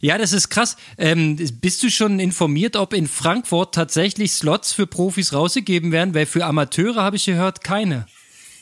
Ja, 0.00 0.16
das 0.16 0.32
ist 0.32 0.48
krass. 0.48 0.76
Ähm, 0.96 1.36
bist 1.60 1.82
du 1.82 1.90
schon 1.90 2.20
informiert, 2.20 2.76
ob 2.76 2.94
in 2.94 3.08
Frankfurt 3.08 3.74
tatsächlich 3.74 4.32
Slots 4.32 4.72
für 4.72 4.86
Profis 4.86 5.32
rausgegeben 5.32 5.90
werden? 5.90 6.14
Weil 6.14 6.24
für 6.26 6.44
Amateure 6.44 7.02
habe 7.02 7.16
ich 7.16 7.26
gehört, 7.26 7.64
keine. 7.64 8.06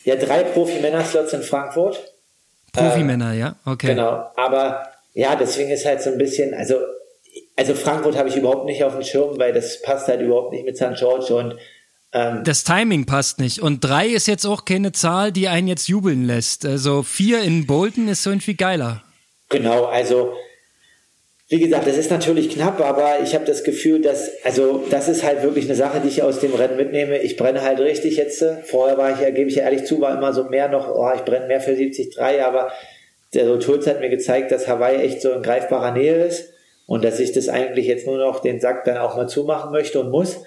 Ja, 0.05 0.17
drei 0.17 0.45
Profi-Männer-Slots 0.45 1.35
in 1.35 1.43
Frankfurt. 1.43 2.16
Profimänner, 2.77 3.33
ähm, 3.33 3.39
ja, 3.39 3.57
okay. 3.65 3.89
Genau, 3.89 4.31
aber 4.37 4.87
ja, 5.15 5.37
deswegen 5.37 5.71
ist 5.71 5.87
halt 5.87 6.03
so 6.03 6.11
ein 6.11 6.19
bisschen, 6.19 6.55
also, 6.55 6.77
also 7.57 7.75
Frankfurt 7.75 8.17
habe 8.17 8.29
ich 8.29 8.37
überhaupt 8.37 8.67
nicht 8.67 8.85
auf 8.85 8.93
dem 8.93 9.03
Schirm, 9.03 9.39
weil 9.39 9.53
das 9.53 9.83
passt 9.83 10.09
halt 10.09 10.21
überhaupt 10.21 10.53
nicht 10.53 10.65
mit 10.65 10.77
St. 10.77 10.95
George 10.97 11.35
und 11.35 11.59
ähm, 12.13 12.45
das 12.45 12.65
Timing 12.65 13.05
passt 13.07 13.41
nicht. 13.41 13.61
Und 13.61 13.81
drei 13.81 14.07
ist 14.07 14.29
jetzt 14.29 14.47
auch 14.47 14.65
keine 14.65 14.93
Zahl, 14.93 15.33
die 15.33 15.49
einen 15.49 15.69
jetzt 15.69 15.89
jubeln 15.89 16.25
lässt. 16.25 16.65
Also 16.65 17.03
vier 17.03 17.43
in 17.43 17.67
Bolton 17.67 18.09
ist 18.09 18.23
so 18.23 18.31
irgendwie 18.31 18.55
geiler. 18.55 19.03
Genau, 19.49 19.85
also 19.85 20.33
wie 21.49 21.61
gesagt, 21.61 21.87
das 21.87 21.97
ist 21.97 22.11
natürlich 22.11 22.51
knapp, 22.51 22.81
aber 22.81 23.21
ich 23.23 23.35
habe 23.35 23.45
das 23.45 23.63
Gefühl, 23.63 24.03
dass, 24.03 24.33
also 24.45 24.85
das 24.91 25.09
ist 25.09 25.23
halt 25.23 25.45
wirklich 25.45 25.67
eine 25.67 25.77
Sache, 25.77 26.01
die 26.01 26.09
ich 26.09 26.23
aus 26.25 26.41
dem 26.41 26.53
Rennen 26.55 26.77
mitnehme. 26.77 27.19
Ich 27.19 27.37
brenne 27.37 27.63
halt 27.63 27.79
richtig 27.79 28.17
jetzt. 28.17 28.45
Vorher 28.65 28.99
war 28.99 29.13
ich 29.13 29.21
ja, 29.21 29.31
gebe 29.31 29.49
ich 29.49 29.55
ja 29.55 29.63
ehrlich 29.63 29.85
zu, 29.85 30.01
war 30.01 30.17
immer 30.17 30.33
so 30.33 30.45
mehr 30.45 30.69
noch, 30.69 30.93
oh, 30.93 31.09
ich 31.15 31.23
brenne 31.23 31.47
mehr 31.47 31.61
für 31.61 31.77
73, 31.77 32.19
aber 32.21 32.73
der 33.33 33.49
Roturz 33.49 33.87
hat 33.87 34.01
mir 34.01 34.09
gezeigt, 34.09 34.51
dass 34.51 34.67
Hawaii 34.67 34.97
echt 34.97 35.23
so 35.23 35.31
in 35.31 35.43
greifbarer 35.43 35.93
Nähe 35.93 36.25
ist 36.25 36.53
und 36.87 37.05
dass 37.05 37.21
ich 37.21 37.31
das 37.31 37.49
eigentlich 37.49 37.87
jetzt 37.87 38.07
nur 38.07 38.19
noch 38.19 38.41
den 38.41 38.61
Sack 38.61 38.85
dann 38.85 38.97
auch 38.97 39.17
mal 39.17 39.29
zumachen 39.29 39.71
möchte 39.71 40.01
und 40.01 40.11
muss. 40.11 40.43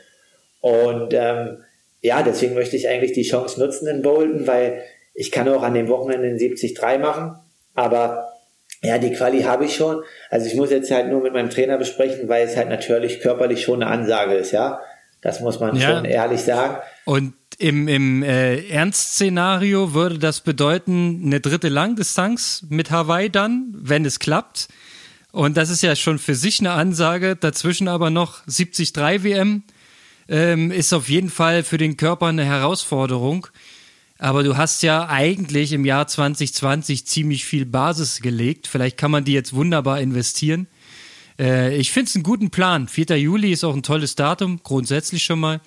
Und 0.59 1.13
ähm, 1.13 1.63
ja, 2.01 2.23
deswegen 2.23 2.55
möchte 2.55 2.75
ich 2.75 2.89
eigentlich 2.89 3.13
die 3.13 3.23
Chance 3.23 3.59
nutzen 3.59 3.87
in 3.87 4.01
Bolton, 4.01 4.47
weil 4.47 4.81
ich 5.13 5.31
kann 5.31 5.47
auch 5.47 5.63
an 5.63 5.73
dem 5.73 5.87
Wochenende 5.87 6.27
den 6.27 6.37
73 6.37 6.77
machen, 6.99 7.39
aber 7.73 8.29
ja, 8.81 8.97
die 8.97 9.11
Quali 9.11 9.43
habe 9.43 9.65
ich 9.65 9.75
schon. 9.75 10.03
Also 10.29 10.47
ich 10.47 10.55
muss 10.55 10.71
jetzt 10.71 10.89
halt 10.91 11.09
nur 11.09 11.21
mit 11.21 11.33
meinem 11.33 11.49
Trainer 11.49 11.77
besprechen, 11.77 12.29
weil 12.29 12.45
es 12.45 12.55
halt 12.55 12.69
natürlich 12.69 13.19
körperlich 13.19 13.63
schon 13.63 13.83
eine 13.83 13.91
Ansage 13.91 14.35
ist, 14.35 14.51
ja. 14.51 14.79
Das 15.21 15.41
muss 15.41 15.59
man 15.59 15.75
ja. 15.75 15.89
schon 15.89 16.05
ehrlich 16.05 16.41
sagen. 16.41 16.77
Und 17.03 17.33
im, 17.57 17.89
im 17.89 18.23
äh, 18.23 18.69
Ernstszenario 18.69 19.93
würde 19.93 20.17
das 20.17 20.39
bedeuten, 20.39 21.23
eine 21.25 21.41
dritte 21.41 21.67
Langdistanz 21.67 22.65
mit 22.69 22.89
Hawaii 22.89 23.29
dann, 23.29 23.73
wenn 23.73 24.05
es 24.05 24.19
klappt. 24.19 24.69
Und 25.31 25.57
das 25.57 25.69
ist 25.69 25.83
ja 25.83 25.95
schon 25.97 26.19
für 26.19 26.35
sich 26.35 26.61
eine 26.61 26.71
Ansage. 26.71 27.35
Dazwischen 27.35 27.89
aber 27.89 28.09
noch 28.09 28.45
73 28.45 28.95
WM 29.23 29.63
ähm, 30.29 30.71
ist 30.71 30.93
auf 30.93 31.09
jeden 31.09 31.29
Fall 31.29 31.63
für 31.63 31.77
den 31.77 31.97
Körper 31.97 32.27
eine 32.27 32.45
Herausforderung. 32.45 33.47
Aber 34.19 34.43
du 34.43 34.57
hast 34.57 34.83
ja 34.83 35.07
eigentlich 35.07 35.71
im 35.71 35.85
Jahr 35.85 36.05
2020 36.05 37.07
ziemlich 37.07 37.45
viel 37.45 37.65
Basis 37.65 38.21
gelegt. 38.21 38.67
Vielleicht 38.67 38.97
kann 38.97 39.11
man 39.11 39.23
die 39.23 39.33
jetzt 39.33 39.55
wunderbar 39.55 40.01
investieren. 40.01 40.67
Äh, 41.39 41.75
ich 41.77 41.91
finde 41.91 42.09
es 42.09 42.15
einen 42.15 42.23
guten 42.23 42.51
Plan. 42.51 42.89
4. 42.89 43.17
Juli 43.17 43.53
ist 43.53 43.63
auch 43.63 43.73
ein 43.73 43.81
tolles 43.81 44.15
Datum, 44.15 44.59
grundsätzlich 44.61 45.23
schon 45.23 45.39
mal. 45.39 45.61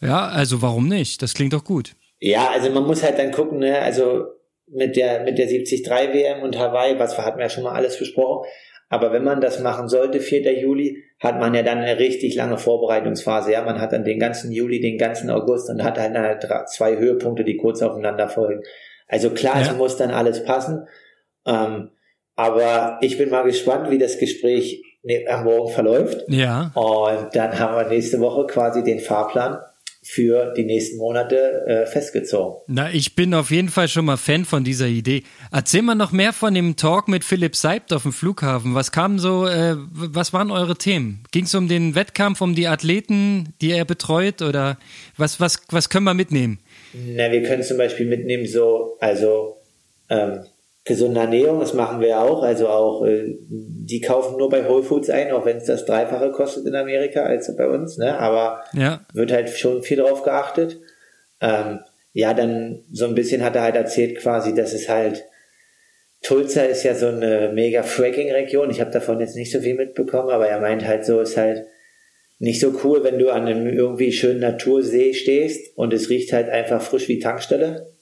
Ja, 0.00 0.26
also 0.26 0.62
warum 0.62 0.88
nicht? 0.88 1.22
Das 1.22 1.32
klingt 1.32 1.52
doch 1.52 1.64
gut. 1.64 1.94
Ja, 2.18 2.50
also 2.50 2.70
man 2.70 2.84
muss 2.84 3.04
halt 3.04 3.18
dann 3.18 3.30
gucken, 3.30 3.60
ne? 3.60 3.78
also 3.78 4.26
mit 4.66 4.96
der, 4.96 5.22
mit 5.22 5.38
der 5.38 5.46
73 5.46 5.86
WM 5.86 6.42
und 6.42 6.58
Hawaii, 6.58 6.98
was 6.98 7.16
hatten 7.16 7.38
wir 7.38 7.44
ja 7.44 7.50
schon 7.50 7.62
mal 7.62 7.74
alles 7.74 7.98
besprochen. 7.98 8.46
Aber 8.88 9.12
wenn 9.12 9.24
man 9.24 9.40
das 9.40 9.60
machen 9.60 9.88
sollte, 9.88 10.20
4. 10.20 10.60
Juli, 10.60 11.04
hat 11.20 11.38
man 11.40 11.54
ja 11.54 11.62
dann 11.62 11.78
eine 11.78 11.98
richtig 11.98 12.34
lange 12.36 12.58
Vorbereitungsphase. 12.58 13.52
Ja, 13.52 13.62
man 13.62 13.80
hat 13.80 13.92
dann 13.92 14.04
den 14.04 14.18
ganzen 14.18 14.52
Juli, 14.52 14.80
den 14.80 14.98
ganzen 14.98 15.30
August 15.30 15.68
und 15.68 15.82
hat 15.82 15.98
halt 15.98 16.46
zwei 16.68 16.96
Höhepunkte, 16.96 17.44
die 17.44 17.56
kurz 17.56 17.82
aufeinander 17.82 18.28
folgen. 18.28 18.62
Also 19.08 19.30
klar, 19.30 19.56
ja. 19.56 19.62
es 19.62 19.76
muss 19.76 19.96
dann 19.96 20.10
alles 20.10 20.44
passen. 20.44 20.86
Ähm, 21.46 21.90
aber 22.36 22.98
ich 23.00 23.18
bin 23.18 23.30
mal 23.30 23.42
gespannt, 23.42 23.90
wie 23.90 23.98
das 23.98 24.18
Gespräch 24.18 24.82
am 25.28 25.44
Morgen 25.44 25.72
verläuft. 25.72 26.24
Ja. 26.28 26.70
Und 26.74 27.34
dann 27.34 27.58
haben 27.58 27.76
wir 27.76 27.88
nächste 27.88 28.20
Woche 28.20 28.46
quasi 28.46 28.84
den 28.84 29.00
Fahrplan 29.00 29.58
für 30.10 30.54
die 30.56 30.64
nächsten 30.64 30.96
Monate 30.96 31.66
äh, 31.66 31.84
festgezogen. 31.84 32.62
Na, 32.66 32.90
ich 32.90 33.14
bin 33.14 33.34
auf 33.34 33.50
jeden 33.50 33.68
Fall 33.68 33.88
schon 33.88 34.06
mal 34.06 34.16
Fan 34.16 34.46
von 34.46 34.64
dieser 34.64 34.86
Idee. 34.86 35.22
Erzähl 35.52 35.82
mal 35.82 35.94
noch 35.94 36.12
mehr 36.12 36.32
von 36.32 36.54
dem 36.54 36.76
Talk 36.76 37.08
mit 37.08 37.24
Philipp 37.24 37.54
Seibt 37.54 37.92
auf 37.92 38.04
dem 38.04 38.14
Flughafen. 38.14 38.74
Was 38.74 38.90
kam 38.90 39.18
so, 39.18 39.46
äh, 39.46 39.76
was 39.76 40.32
waren 40.32 40.50
eure 40.50 40.76
Themen? 40.76 41.24
Ging 41.30 41.44
es 41.44 41.54
um 41.54 41.68
den 41.68 41.94
Wettkampf, 41.94 42.40
um 42.40 42.54
die 42.54 42.68
Athleten, 42.68 43.52
die 43.60 43.70
er 43.70 43.84
betreut 43.84 44.40
oder 44.40 44.78
was, 45.18 45.40
was, 45.40 45.60
was 45.68 45.90
können 45.90 46.04
wir 46.04 46.14
mitnehmen? 46.14 46.58
Na, 46.94 47.30
wir 47.30 47.42
können 47.42 47.62
zum 47.62 47.76
Beispiel 47.76 48.06
mitnehmen, 48.06 48.46
so, 48.46 48.96
also 49.00 49.58
ähm, 50.08 50.40
gesunde 50.88 51.20
Ernährung, 51.20 51.60
das 51.60 51.74
machen 51.74 52.00
wir 52.00 52.20
auch. 52.20 52.42
Also 52.42 52.68
auch, 52.68 53.04
äh, 53.06 53.36
die 53.48 54.00
kaufen 54.00 54.36
nur 54.36 54.48
bei 54.48 54.68
Whole 54.68 54.82
Foods 54.82 55.08
ein, 55.10 55.30
auch 55.30 55.46
wenn 55.46 55.58
es 55.58 55.66
das 55.66 55.86
Dreifache 55.86 56.32
kostet 56.32 56.66
in 56.66 56.74
Amerika 56.74 57.22
als 57.22 57.54
bei 57.56 57.68
uns, 57.68 57.98
ne? 57.98 58.18
Aber 58.18 58.64
ja. 58.72 59.06
wird 59.12 59.30
halt 59.30 59.50
schon 59.50 59.82
viel 59.82 59.98
drauf 59.98 60.24
geachtet. 60.24 60.80
Ähm, 61.40 61.80
ja, 62.12 62.34
dann 62.34 62.82
so 62.90 63.04
ein 63.04 63.14
bisschen 63.14 63.44
hat 63.44 63.54
er 63.54 63.62
halt 63.62 63.76
erzählt 63.76 64.18
quasi, 64.18 64.54
dass 64.54 64.72
es 64.72 64.88
halt 64.88 65.24
Tulsa 66.22 66.62
ist 66.62 66.82
ja 66.82 66.94
so 66.94 67.06
eine 67.06 67.52
mega 67.54 67.84
Fracking-Region. 67.84 68.70
Ich 68.70 68.80
habe 68.80 68.90
davon 68.90 69.20
jetzt 69.20 69.36
nicht 69.36 69.52
so 69.52 69.60
viel 69.60 69.74
mitbekommen, 69.74 70.30
aber 70.30 70.48
er 70.48 70.60
meint 70.60 70.84
halt 70.84 71.04
so, 71.04 71.20
ist 71.20 71.36
halt 71.36 71.66
nicht 72.40 72.60
so 72.60 72.74
cool, 72.82 73.04
wenn 73.04 73.18
du 73.18 73.30
an 73.30 73.46
einem 73.46 73.66
irgendwie 73.68 74.12
schönen 74.12 74.40
Natursee 74.40 75.14
stehst 75.14 75.76
und 75.76 75.92
es 75.92 76.10
riecht 76.10 76.32
halt 76.32 76.48
einfach 76.48 76.82
frisch 76.82 77.08
wie 77.08 77.18
Tankstelle. 77.18 77.92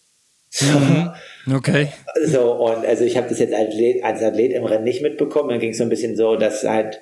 Mhm. 0.63 1.13
Okay. 1.55 1.89
So, 2.25 2.53
und 2.53 2.85
also 2.85 3.05
ich 3.05 3.17
habe 3.17 3.29
das 3.29 3.39
jetzt 3.39 3.55
als 3.55 3.69
Athlet, 3.69 4.03
als 4.03 4.23
Athlet 4.23 4.53
im 4.53 4.65
Rennen 4.65 4.85
nicht 4.85 5.03
mitbekommen. 5.03 5.51
Dann 5.51 5.61
ging 5.61 5.71
es 5.71 5.79
so 5.79 5.85
ein 5.85 5.89
bisschen 5.89 6.17
so, 6.17 6.37
dass 6.37 6.65
halt 6.65 7.01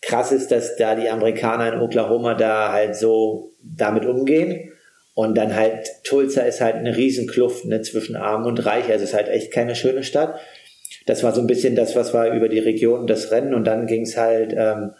krass 0.00 0.32
ist, 0.32 0.50
dass 0.50 0.76
da 0.76 0.94
die 0.94 1.08
Amerikaner 1.08 1.72
in 1.72 1.80
Oklahoma 1.80 2.34
da 2.34 2.72
halt 2.72 2.96
so 2.96 3.52
damit 3.62 4.04
umgehen. 4.04 4.72
Und 5.14 5.36
dann 5.36 5.54
halt, 5.54 5.88
Tulsa 6.04 6.42
ist 6.42 6.60
halt 6.60 6.76
eine 6.76 6.96
Riesenkluft 6.96 7.66
ne, 7.66 7.82
zwischen 7.82 8.16
Arm 8.16 8.46
und 8.46 8.64
Reich. 8.64 8.90
Also 8.90 9.04
es 9.04 9.10
ist 9.10 9.14
halt 9.14 9.28
echt 9.28 9.52
keine 9.52 9.74
schöne 9.74 10.04
Stadt. 10.04 10.40
Das 11.06 11.22
war 11.22 11.34
so 11.34 11.40
ein 11.40 11.46
bisschen 11.46 11.76
das, 11.76 11.94
was 11.94 12.14
war 12.14 12.32
über 12.34 12.48
die 12.48 12.58
Region 12.58 13.06
das 13.06 13.30
Rennen. 13.30 13.52
Und 13.52 13.66
dann 13.66 13.86
ging 13.86 14.02
es 14.02 14.16
halt 14.16 14.54
ähm, 14.56 14.92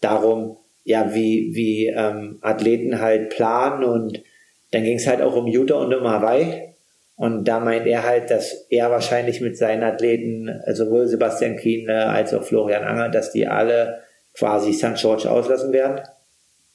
darum, 0.00 0.56
ja, 0.84 1.14
wie, 1.14 1.50
wie 1.54 1.88
ähm, 1.88 2.38
Athleten 2.40 3.00
halt 3.00 3.28
planen. 3.28 3.84
Und 3.84 4.22
dann 4.70 4.84
ging 4.84 4.96
es 4.96 5.06
halt 5.06 5.20
auch 5.20 5.36
um 5.36 5.46
Utah 5.46 5.76
und 5.76 5.94
um 5.94 6.08
Hawaii. 6.08 6.67
Und 7.18 7.46
da 7.46 7.58
meint 7.58 7.84
er 7.88 8.04
halt, 8.04 8.30
dass 8.30 8.52
er 8.70 8.92
wahrscheinlich 8.92 9.40
mit 9.40 9.58
seinen 9.58 9.82
Athleten, 9.82 10.60
sowohl 10.72 11.08
Sebastian 11.08 11.56
Kienle 11.56 12.06
als 12.06 12.32
auch 12.32 12.44
Florian 12.44 12.84
Anger, 12.84 13.08
dass 13.08 13.32
die 13.32 13.48
alle 13.48 14.02
quasi 14.34 14.72
St. 14.72 14.94
George 14.94 15.28
auslassen 15.28 15.72
werden, 15.72 16.00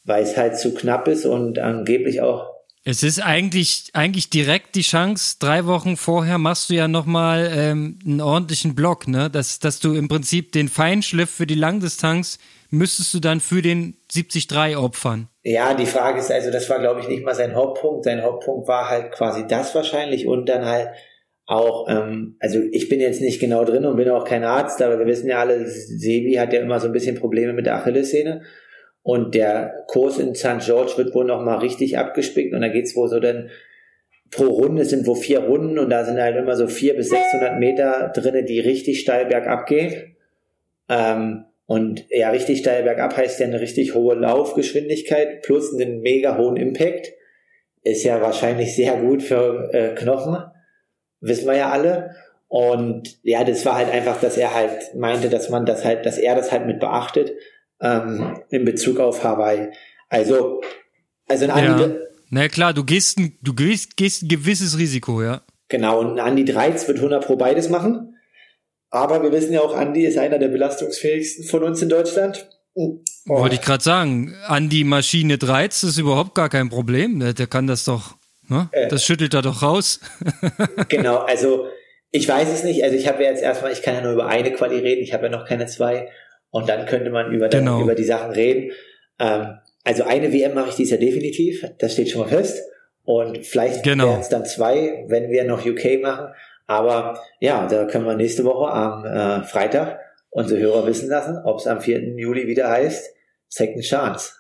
weil 0.03 0.21
es 0.21 0.35
halt 0.35 0.57
zu 0.57 0.73
knapp 0.73 1.07
ist 1.07 1.25
und 1.25 1.59
angeblich 1.59 2.21
auch 2.21 2.53
es 2.85 3.01
ist 3.01 3.21
eigentlich, 3.21 3.91
eigentlich 3.93 4.29
direkt 4.29 4.75
die 4.75 4.81
Chance, 4.81 5.37
drei 5.39 5.65
Wochen 5.65 5.95
vorher 5.95 6.37
machst 6.37 6.69
du 6.69 6.73
ja 6.73 6.89
nochmal 6.89 7.49
ähm, 7.55 7.97
einen 8.03 8.19
ordentlichen 8.19 8.75
Block, 8.75 9.07
ne? 9.07 9.29
Dass, 9.29 9.59
dass 9.59 9.79
du 9.79 9.93
im 9.93 10.09
Prinzip 10.09 10.51
den 10.51 10.67
Feinschliff 10.67 11.29
für 11.29 11.47
die 11.47 11.55
Langdistanz 11.55 12.39
müsstest 12.69 13.13
du 13.13 13.21
dann 13.21 13.39
für 13.39 13.61
den 13.61 13.95
73 14.13 14.75
opfern. 14.75 15.29
Ja, 15.43 15.73
die 15.73 15.85
Frage 15.85 16.19
ist 16.19 16.31
also, 16.31 16.51
das 16.51 16.69
war 16.69 16.79
glaube 16.79 17.01
ich 17.01 17.09
nicht 17.09 17.25
mal 17.25 17.35
sein 17.35 17.53
Hauptpunkt. 17.53 18.05
Sein 18.05 18.23
Hauptpunkt 18.23 18.67
war 18.67 18.89
halt 18.89 19.11
quasi 19.11 19.45
das 19.47 19.75
wahrscheinlich 19.75 20.25
und 20.25 20.47
dann 20.47 20.65
halt 20.65 20.89
auch, 21.45 21.87
ähm, 21.89 22.37
also 22.39 22.59
ich 22.71 22.87
bin 22.87 23.01
jetzt 23.01 23.21
nicht 23.21 23.41
genau 23.41 23.65
drin 23.65 23.85
und 23.85 23.97
bin 23.97 24.09
auch 24.09 24.23
kein 24.23 24.45
Arzt, 24.45 24.81
aber 24.81 24.99
wir 24.99 25.05
wissen 25.05 25.27
ja 25.27 25.39
alle, 25.39 25.67
Sebi 25.67 26.35
hat 26.35 26.53
ja 26.53 26.61
immer 26.61 26.79
so 26.79 26.87
ein 26.87 26.93
bisschen 26.93 27.19
Probleme 27.19 27.51
mit 27.53 27.65
der 27.65 27.75
Achillessehne. 27.75 28.43
Und 29.01 29.35
der 29.35 29.83
Kurs 29.87 30.17
in 30.17 30.33
St. 30.33 30.59
George 30.59 30.93
wird 30.95 31.13
wohl 31.13 31.25
nochmal 31.25 31.57
richtig 31.57 31.97
abgespickt 31.97 32.53
und 32.53 32.61
da 32.61 32.69
geht's 32.69 32.95
wohl 32.95 33.09
so 33.09 33.19
dann 33.19 33.49
pro 34.31 34.45
Runde 34.45 34.85
sind 34.85 35.05
wo 35.05 35.13
vier 35.13 35.39
Runden 35.39 35.77
und 35.77 35.89
da 35.89 36.05
sind 36.05 36.19
halt 36.19 36.37
immer 36.37 36.55
so 36.55 36.67
vier 36.67 36.95
bis 36.95 37.09
600 37.09 37.59
Meter 37.59 38.11
drinne, 38.15 38.43
die 38.43 38.61
richtig 38.61 39.01
steil 39.01 39.25
bergab 39.25 39.67
gehen. 39.67 40.15
Ähm, 40.89 41.45
und 41.65 42.05
ja, 42.09 42.29
richtig 42.29 42.59
steil 42.59 42.83
bergab 42.83 43.15
heißt 43.15 43.39
ja 43.39 43.47
eine 43.47 43.61
richtig 43.61 43.95
hohe 43.95 44.15
Laufgeschwindigkeit 44.15 45.41
plus 45.43 45.73
einen 45.73 46.01
mega 46.01 46.37
hohen 46.37 46.57
Impact. 46.57 47.13
Ist 47.83 48.03
ja 48.03 48.21
wahrscheinlich 48.21 48.75
sehr 48.75 48.97
gut 48.97 49.23
für 49.23 49.69
äh, 49.73 49.95
Knochen. 49.95 50.37
Wissen 51.21 51.47
wir 51.47 51.55
ja 51.55 51.69
alle. 51.69 52.15
Und 52.47 53.17
ja, 53.23 53.43
das 53.43 53.65
war 53.65 53.75
halt 53.75 53.89
einfach, 53.89 54.19
dass 54.19 54.37
er 54.37 54.53
halt 54.53 54.93
meinte, 54.95 55.29
dass 55.29 55.49
man 55.49 55.65
das 55.65 55.83
halt, 55.83 56.05
dass 56.05 56.17
er 56.17 56.35
das 56.35 56.51
halt 56.51 56.67
mit 56.67 56.79
beachtet 56.79 57.33
ähm, 57.81 58.41
in 58.49 58.65
Bezug 58.65 58.99
auf 58.99 59.23
Hawaii. 59.23 59.71
Also, 60.09 60.61
also 61.27 61.47
ein 61.49 61.63
ja. 61.63 61.95
Na 62.29 62.47
klar, 62.47 62.73
du 62.73 62.83
gehst 62.83 63.17
ein, 63.17 63.37
du 63.41 63.53
gehst, 63.53 63.97
gehst 63.97 64.23
ein 64.23 64.27
gewisses 64.27 64.77
Risiko, 64.77 65.21
ja. 65.21 65.41
Genau, 65.69 65.99
und 65.99 66.19
Andi 66.19 66.45
Dreiz 66.45 66.87
wird 66.87 66.97
100 66.97 67.25
pro 67.25 67.35
beides 67.35 67.69
machen. 67.69 68.12
Aber 68.93 69.23
wir 69.23 69.31
wissen 69.31 69.51
ja 69.51 69.61
auch, 69.61 69.75
Andi 69.75 70.05
ist 70.05 70.19
einer 70.19 70.37
der 70.37 70.49
belastungsfähigsten 70.49 71.45
von 71.45 71.63
uns 71.63 71.81
in 71.81 71.89
Deutschland. 71.89 72.47
Oh. 72.75 72.99
Wollte 73.25 73.55
ich 73.55 73.61
gerade 73.61 73.83
sagen, 73.83 74.35
Andi 74.45 74.83
Maschine 74.83 75.39
Dreiz 75.39 75.81
ist 75.81 75.97
überhaupt 75.97 76.35
gar 76.35 76.47
kein 76.47 76.69
Problem. 76.69 77.19
Der, 77.19 77.33
der 77.33 77.47
kann 77.47 77.65
das 77.65 77.85
doch, 77.85 78.17
ne? 78.49 78.69
Äh, 78.71 78.89
das 78.89 79.03
schüttelt 79.03 79.33
er 79.33 79.41
doch 79.41 79.63
raus. 79.63 79.99
genau, 80.89 81.17
also 81.17 81.65
ich 82.11 82.29
weiß 82.29 82.47
es 82.53 82.63
nicht. 82.63 82.83
Also 82.83 82.95
ich 82.95 83.07
habe 83.07 83.23
ja 83.23 83.31
jetzt 83.31 83.41
erstmal, 83.41 83.71
ich 83.71 83.81
kann 83.81 83.95
ja 83.95 84.01
nur 84.01 84.13
über 84.13 84.27
eine 84.27 84.53
Quali 84.53 84.77
reden, 84.77 85.01
ich 85.01 85.11
habe 85.11 85.23
ja 85.23 85.31
noch 85.31 85.47
keine 85.47 85.65
zwei. 85.65 86.11
Und 86.51 86.69
dann 86.69 86.85
könnte 86.85 87.09
man 87.09 87.31
über, 87.31 87.49
genau. 87.49 87.81
über 87.81 87.95
die 87.95 88.03
Sachen 88.03 88.29
reden. 88.29 88.73
Ähm, 89.17 89.55
also 89.83 90.03
eine 90.03 90.31
WM 90.31 90.53
mache 90.53 90.69
ich 90.69 90.75
dies 90.75 90.91
Jahr 90.91 90.99
definitiv, 90.99 91.65
das 91.79 91.93
steht 91.93 92.11
schon 92.11 92.21
mal 92.21 92.29
fest. 92.29 92.61
Und 93.05 93.43
vielleicht 93.43 93.81
genau. 93.81 94.09
werden 94.09 94.21
es 94.21 94.29
dann 94.29 94.45
zwei, 94.45 95.03
wenn 95.07 95.31
wir 95.31 95.45
noch 95.45 95.65
UK 95.65 95.99
machen. 95.99 96.27
Aber 96.67 97.19
ja, 97.39 97.67
da 97.67 97.85
können 97.85 98.05
wir 98.05 98.15
nächste 98.15 98.43
Woche 98.43 98.71
am 98.71 99.05
äh, 99.05 99.43
Freitag 99.43 99.99
unsere 100.29 100.59
Hörer 100.59 100.87
wissen 100.87 101.09
lassen, 101.09 101.37
ob 101.43 101.59
es 101.59 101.67
am 101.67 101.81
4. 101.81 102.17
Juli 102.17 102.47
wieder 102.47 102.69
heißt 102.69 103.05
Second 103.49 103.83
Chance. 103.83 104.31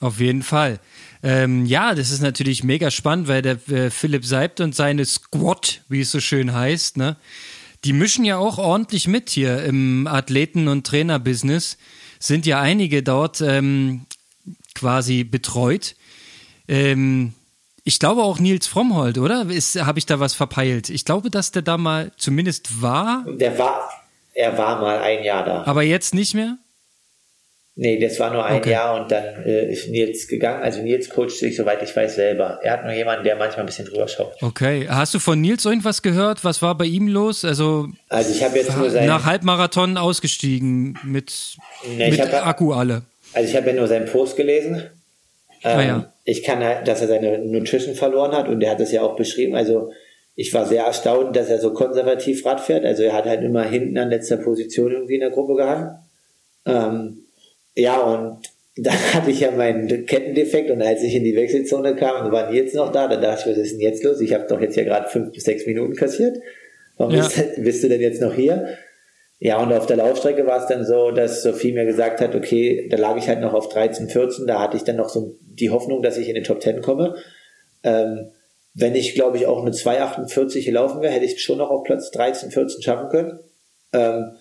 Auf 0.00 0.18
jeden 0.18 0.42
Fall. 0.42 0.80
Ähm, 1.22 1.66
ja, 1.66 1.94
das 1.94 2.10
ist 2.10 2.22
natürlich 2.22 2.64
mega 2.64 2.90
spannend, 2.90 3.28
weil 3.28 3.42
der 3.42 3.58
äh, 3.68 3.90
Philipp 3.90 4.24
Seibt 4.24 4.60
und 4.60 4.74
seine 4.74 5.04
Squad, 5.04 5.82
wie 5.88 6.00
es 6.00 6.10
so 6.10 6.18
schön 6.18 6.52
heißt, 6.52 6.96
ne, 6.96 7.16
die 7.84 7.92
mischen 7.92 8.24
ja 8.24 8.38
auch 8.38 8.58
ordentlich 8.58 9.06
mit 9.06 9.30
hier 9.30 9.62
im 9.64 10.06
Athleten- 10.06 10.68
und 10.68 10.86
Trainerbusiness. 10.86 11.78
Sind 12.18 12.46
ja 12.46 12.60
einige 12.60 13.02
dort 13.02 13.40
ähm, 13.40 14.06
quasi 14.74 15.24
betreut. 15.24 15.96
Ähm, 16.68 17.34
ich 17.84 17.98
glaube 17.98 18.22
auch 18.22 18.38
Nils 18.38 18.66
Frommhold, 18.66 19.18
oder? 19.18 19.46
Habe 19.46 19.98
ich 19.98 20.06
da 20.06 20.20
was 20.20 20.34
verpeilt? 20.34 20.88
Ich 20.88 21.04
glaube, 21.04 21.30
dass 21.30 21.50
der 21.50 21.62
da 21.62 21.78
mal 21.78 22.12
zumindest 22.16 22.82
war. 22.82 23.24
Der 23.26 23.58
war, 23.58 23.90
er 24.34 24.56
war 24.56 24.80
mal 24.80 24.98
ein 24.98 25.24
Jahr 25.24 25.44
da. 25.44 25.64
Aber 25.64 25.82
jetzt 25.82 26.14
nicht 26.14 26.34
mehr? 26.34 26.58
Nee, 27.74 27.98
das 27.98 28.20
war 28.20 28.30
nur 28.30 28.44
ein 28.44 28.58
okay. 28.58 28.72
Jahr 28.72 29.00
und 29.00 29.10
dann 29.10 29.24
äh, 29.46 29.72
ist 29.72 29.88
Nils 29.88 30.28
gegangen. 30.28 30.62
Also 30.62 30.82
Nils 30.82 31.08
coacht 31.08 31.30
sich, 31.30 31.56
soweit 31.56 31.82
ich 31.82 31.96
weiß, 31.96 32.16
selber. 32.16 32.60
Er 32.62 32.74
hat 32.74 32.84
nur 32.84 32.92
jemanden, 32.92 33.24
der 33.24 33.36
manchmal 33.36 33.60
ein 33.60 33.66
bisschen 33.66 33.86
drüber 33.86 34.08
schaut. 34.08 34.34
Okay. 34.42 34.86
Hast 34.90 35.14
du 35.14 35.18
von 35.18 35.40
Nils 35.40 35.64
irgendwas 35.64 36.02
gehört? 36.02 36.44
Was 36.44 36.60
war 36.60 36.76
bei 36.76 36.84
ihm 36.84 37.08
los? 37.08 37.46
Also, 37.46 37.88
also 38.10 38.30
ich 38.30 38.44
habe 38.44 38.58
jetzt 38.58 38.76
nur 38.76 38.90
sein 38.90 39.06
nach 39.06 39.24
Halbmarathon 39.24 39.96
ausgestiegen 39.96 40.98
mit, 41.02 41.56
nee, 41.96 42.10
mit 42.10 42.20
hab, 42.20 42.46
Akku 42.46 42.74
alle. 42.74 43.02
Also 43.32 43.48
ich 43.48 43.56
habe 43.56 43.70
ja 43.70 43.72
nur 43.72 43.88
seinen 43.88 44.04
Post 44.04 44.36
gelesen. 44.36 44.82
Ähm, 45.64 45.78
ah, 45.78 45.82
ja. 45.82 46.11
Ich 46.24 46.42
kann 46.42 46.62
halt, 46.62 46.86
dass 46.86 47.00
er 47.00 47.08
seine 47.08 47.38
Nutrition 47.38 47.94
verloren 47.94 48.32
hat 48.32 48.48
und 48.48 48.62
er 48.62 48.70
hat 48.72 48.80
das 48.80 48.92
ja 48.92 49.02
auch 49.02 49.16
beschrieben. 49.16 49.54
Also 49.54 49.90
ich 50.34 50.54
war 50.54 50.66
sehr 50.66 50.84
erstaunt, 50.84 51.36
dass 51.36 51.50
er 51.50 51.58
so 51.58 51.72
konservativ 51.72 52.44
Rad 52.46 52.60
fährt. 52.60 52.84
Also 52.84 53.02
er 53.02 53.12
hat 53.12 53.26
halt 53.26 53.42
immer 53.42 53.64
hinten 53.64 53.98
an 53.98 54.10
letzter 54.10 54.38
Position 54.38 54.92
irgendwie 54.92 55.14
in 55.14 55.20
der 55.20 55.30
Gruppe 55.30 55.56
gehangen. 55.56 55.98
Ähm, 56.64 57.18
ja, 57.74 58.00
und 58.00 58.38
dann 58.76 58.94
hatte 59.12 59.30
ich 59.30 59.40
ja 59.40 59.50
meinen 59.50 60.06
Kettendefekt 60.06 60.70
und 60.70 60.80
als 60.80 61.02
ich 61.02 61.14
in 61.14 61.24
die 61.24 61.36
Wechselzone 61.36 61.94
kam, 61.94 62.24
und 62.24 62.32
waren 62.32 62.54
jetzt 62.54 62.74
noch 62.74 62.90
da, 62.90 63.06
dann 63.06 63.20
dachte 63.20 63.50
ich, 63.50 63.56
was 63.56 63.62
ist 63.62 63.72
denn 63.72 63.80
jetzt 63.80 64.02
los? 64.02 64.20
Ich 64.20 64.32
habe 64.32 64.46
doch 64.48 64.60
jetzt 64.60 64.76
ja 64.76 64.84
gerade 64.84 65.10
fünf 65.10 65.32
bis 65.32 65.44
sechs 65.44 65.66
Minuten 65.66 65.94
kassiert. 65.94 66.38
Warum 66.96 67.14
ja. 67.14 67.28
bist, 67.58 67.84
du 67.84 67.88
denn 67.88 68.00
jetzt 68.00 68.22
noch 68.22 68.34
hier? 68.34 68.78
Ja, 69.44 69.60
und 69.60 69.72
auf 69.72 69.86
der 69.86 69.96
Laufstrecke 69.96 70.46
war 70.46 70.60
es 70.60 70.68
dann 70.68 70.84
so, 70.84 71.10
dass 71.10 71.42
Sophie 71.42 71.72
mir 71.72 71.84
gesagt 71.84 72.20
hat, 72.20 72.36
okay, 72.36 72.86
da 72.88 72.96
lag 72.96 73.16
ich 73.16 73.26
halt 73.26 73.40
noch 73.40 73.54
auf 73.54 73.68
13, 73.68 74.08
14, 74.08 74.46
da 74.46 74.60
hatte 74.60 74.76
ich 74.76 74.84
dann 74.84 74.94
noch 74.94 75.08
so 75.08 75.34
die 75.40 75.70
Hoffnung, 75.70 76.00
dass 76.00 76.16
ich 76.16 76.28
in 76.28 76.36
den 76.36 76.44
Top 76.44 76.62
10 76.62 76.80
komme. 76.80 77.16
Ähm, 77.82 78.30
wenn 78.72 78.94
ich, 78.94 79.16
glaube 79.16 79.38
ich, 79.38 79.46
auch 79.46 79.60
eine 79.60 79.72
2,48 79.72 80.64
gelaufen 80.64 81.02
wäre, 81.02 81.12
hätte 81.12 81.24
ich 81.24 81.42
schon 81.42 81.58
noch 81.58 81.70
auf 81.70 81.82
Platz 81.82 82.12
13, 82.12 82.52
14 82.52 82.82
schaffen 82.82 83.08
können. 83.08 83.40
Ähm, 83.92 84.36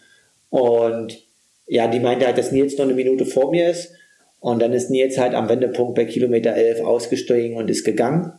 und 0.52 1.18
ja, 1.66 1.88
die 1.88 2.00
meinte 2.00 2.28
halt, 2.28 2.38
dass 2.38 2.52
Nils 2.52 2.78
noch 2.78 2.86
eine 2.86 2.94
Minute 2.94 3.26
vor 3.26 3.50
mir 3.50 3.72
ist. 3.72 3.96
Und 4.40 4.62
dann 4.62 4.72
ist 4.72 4.92
Nils 4.92 5.18
halt 5.18 5.34
am 5.34 5.50
Wendepunkt 5.50 5.96
bei 5.96 6.06
Kilometer 6.06 6.54
11 6.54 6.82
ausgestiegen 6.82 7.58
und 7.58 7.72
ist 7.72 7.86
gegangen. 7.86 8.34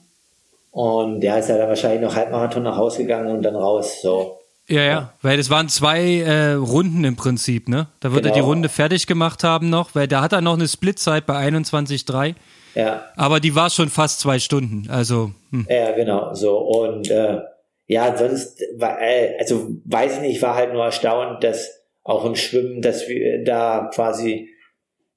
Und 0.71 1.23
der 1.23 1.41
ist 1.41 1.49
ja 1.49 1.59
dann 1.59 1.69
wahrscheinlich 1.69 2.03
noch 2.03 2.15
Halbmarathon 2.15 2.63
nach 2.63 2.77
Hause 2.77 2.99
gegangen 2.99 3.35
und 3.35 3.43
dann 3.43 3.57
raus. 3.57 4.01
So. 4.01 4.42
Ja, 4.69 4.83
ja, 4.83 5.13
weil 5.23 5.37
das 5.37 5.51
waren 5.51 5.69
zwei 5.69 6.21
äh, 6.21 6.53
Runden 6.53 7.05
im 7.05 7.17
Prinzip, 7.17 7.69
ne? 7.69 7.89
Da 8.01 8.13
wird 8.13 8.23
genau. 8.23 8.33
er 8.33 8.35
die 8.35 8.41
genau. 8.41 8.53
Runde 8.53 8.69
fertig 8.69 9.07
gemacht 9.07 9.43
haben 9.43 9.71
noch, 9.71 9.95
weil 9.95 10.07
da 10.07 10.23
hat 10.23 10.33
er 10.33 10.41
noch 10.41 10.55
eine 10.55 10.69
Splitzeit 10.69 11.27
bei 11.27 11.37
21,3. 11.49 12.35
Ja. 12.75 13.05
Aber 13.17 13.41
die 13.41 13.55
war 13.55 13.71
schon 13.71 13.89
fast 13.89 14.21
zwei 14.21 14.39
Stunden, 14.39 14.89
also. 14.89 15.33
Hm. 15.51 15.67
Ja, 15.69 15.93
genau, 15.93 16.33
so. 16.35 16.59
Und 16.59 17.11
äh, 17.11 17.41
ja, 17.87 18.17
sonst, 18.17 18.63
äh, 18.63 19.37
also 19.39 19.77
weiß 19.85 20.17
ich 20.17 20.21
nicht, 20.23 20.43
war 20.43 20.55
halt 20.55 20.73
nur 20.73 20.85
erstaunt, 20.85 21.45
dass 21.45 21.71
auch 22.05 22.25
im 22.25 22.37
Schwimmen, 22.37 22.83
dass 22.83 23.09
wir 23.09 23.45
da 23.45 23.91
quasi, 23.93 24.49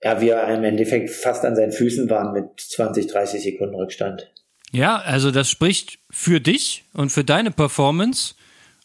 ja, 0.03 0.21
wir 0.21 0.43
im 0.43 0.63
Endeffekt 0.63 1.09
fast 1.09 1.45
an 1.45 1.55
seinen 1.55 1.71
Füßen 1.71 2.09
waren 2.09 2.33
mit 2.33 2.59
20, 2.59 3.07
30 3.07 3.41
Sekunden 3.41 3.75
Rückstand. 3.75 4.31
Ja, 4.71 4.97
also 4.97 5.31
das 5.31 5.49
spricht 5.49 5.99
für 6.11 6.41
dich 6.41 6.83
und 6.93 7.11
für 7.11 7.23
deine 7.23 7.51
Performance. 7.51 8.35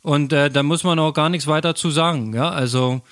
Und 0.03 0.33
äh, 0.33 0.51
da 0.51 0.63
muss 0.63 0.85
man 0.85 0.99
auch 0.99 1.13
gar 1.13 1.29
nichts 1.29 1.47
weiter 1.47 1.75
zu 1.75 1.91
sagen. 1.91 2.35
Ja, 2.35 2.51
also 2.51 3.03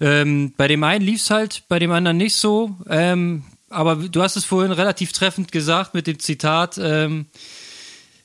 ähm, 0.00 0.54
bei 0.56 0.66
dem 0.66 0.82
einen 0.82 1.04
lief 1.04 1.20
es 1.20 1.30
halt, 1.30 1.62
bei 1.68 1.78
dem 1.78 1.92
anderen 1.92 2.16
nicht 2.16 2.34
so. 2.34 2.76
Ähm, 2.88 3.44
aber 3.68 3.96
du 3.96 4.22
hast 4.22 4.36
es 4.36 4.44
vorhin 4.44 4.72
relativ 4.72 5.12
treffend 5.12 5.52
gesagt 5.52 5.94
mit 5.94 6.06
dem 6.06 6.18
Zitat. 6.18 6.78
Ähm, 6.82 7.26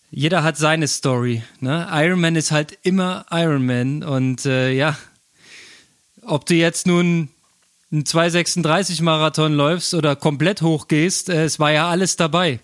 jeder 0.09 0.43
hat 0.43 0.57
seine 0.57 0.88
Story. 0.88 1.43
Ne? 1.59 1.88
Iron 1.91 2.21
Man 2.21 2.36
ist 2.36 2.51
halt 2.51 2.77
immer 2.83 3.25
Iron 3.31 3.65
Man. 3.65 4.03
Und 4.03 4.45
äh, 4.45 4.71
ja, 4.71 4.97
ob 6.21 6.45
du 6.45 6.55
jetzt 6.55 6.88
nun 6.88 7.29
einen 7.91 8.05
236 8.05 9.01
Marathon 9.01 9.53
läufst 9.53 9.93
oder 9.93 10.15
komplett 10.15 10.61
hochgehst, 10.61 11.29
äh, 11.29 11.43
es 11.43 11.59
war 11.59 11.71
ja 11.71 11.89
alles 11.89 12.15
dabei. 12.15 12.59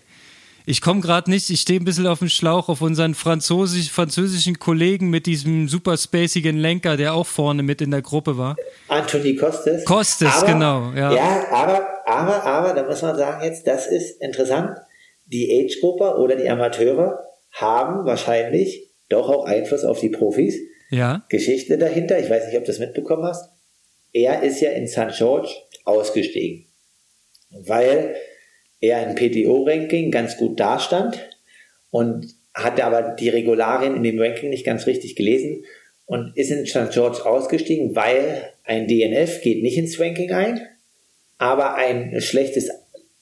Ich 0.64 0.80
komme 0.80 1.00
gerade 1.00 1.30
nicht, 1.30 1.50
ich 1.50 1.60
stehe 1.60 1.80
ein 1.80 1.84
bisschen 1.84 2.06
auf 2.06 2.20
dem 2.20 2.28
Schlauch 2.28 2.68
auf 2.68 2.80
unseren 2.80 3.14
Französisch, 3.14 3.90
französischen 3.90 4.58
Kollegen 4.58 5.10
mit 5.10 5.26
diesem 5.26 5.68
super 5.68 5.96
spacigen 5.96 6.56
Lenker, 6.56 6.96
der 6.96 7.14
auch 7.14 7.26
vorne 7.26 7.62
mit 7.62 7.80
in 7.80 7.90
der 7.90 8.02
Gruppe 8.02 8.38
war. 8.38 8.56
Anthony 8.88 9.34
Costes. 9.34 9.84
Costes, 9.84 10.28
aber, 10.36 10.46
genau. 10.46 10.92
Ja. 10.92 11.12
ja, 11.12 11.46
aber, 11.50 12.06
aber, 12.06 12.44
aber, 12.44 12.74
da 12.74 12.84
muss 12.86 13.02
man 13.02 13.16
sagen 13.16 13.44
jetzt, 13.44 13.66
das 13.66 13.86
ist 13.86 14.20
interessant. 14.22 14.76
Die 15.26 15.50
Age-Gruppe 15.50 16.18
oder 16.18 16.36
die 16.36 16.48
Amateure 16.48 17.18
haben 17.52 18.04
wahrscheinlich 18.04 18.90
doch 19.08 19.28
auch 19.28 19.46
Einfluss 19.46 19.84
auf 19.84 20.00
die 20.00 20.10
Profis. 20.10 20.56
Ja. 20.90 21.24
Geschichte 21.28 21.78
dahinter, 21.78 22.18
ich 22.18 22.30
weiß 22.30 22.46
nicht, 22.46 22.56
ob 22.56 22.64
du 22.64 22.70
das 22.70 22.78
mitbekommen 22.78 23.24
hast. 23.24 23.50
Er 24.12 24.42
ist 24.42 24.60
ja 24.60 24.70
in 24.70 24.86
St. 24.86 25.16
George 25.16 25.48
ausgestiegen, 25.84 26.66
weil 27.50 28.14
er 28.82 29.06
im 29.06 29.14
PTO-Ranking 29.14 30.10
ganz 30.10 30.36
gut 30.36 30.60
dastand 30.60 31.18
und 31.90 32.26
hatte 32.52 32.84
aber 32.84 33.14
die 33.18 33.30
Regularien 33.30 33.96
in 33.96 34.02
dem 34.02 34.20
Ranking 34.20 34.50
nicht 34.50 34.66
ganz 34.66 34.86
richtig 34.86 35.16
gelesen 35.16 35.64
und 36.04 36.36
ist 36.36 36.50
in 36.50 36.66
St. 36.66 36.90
George 36.90 37.24
ausgestiegen, 37.24 37.96
weil 37.96 38.50
ein 38.64 38.86
DNF 38.86 39.40
geht 39.40 39.62
nicht 39.62 39.78
ins 39.78 39.98
Ranking 39.98 40.32
ein, 40.32 40.60
aber 41.38 41.76
ein 41.76 42.20
schlechtes 42.20 42.68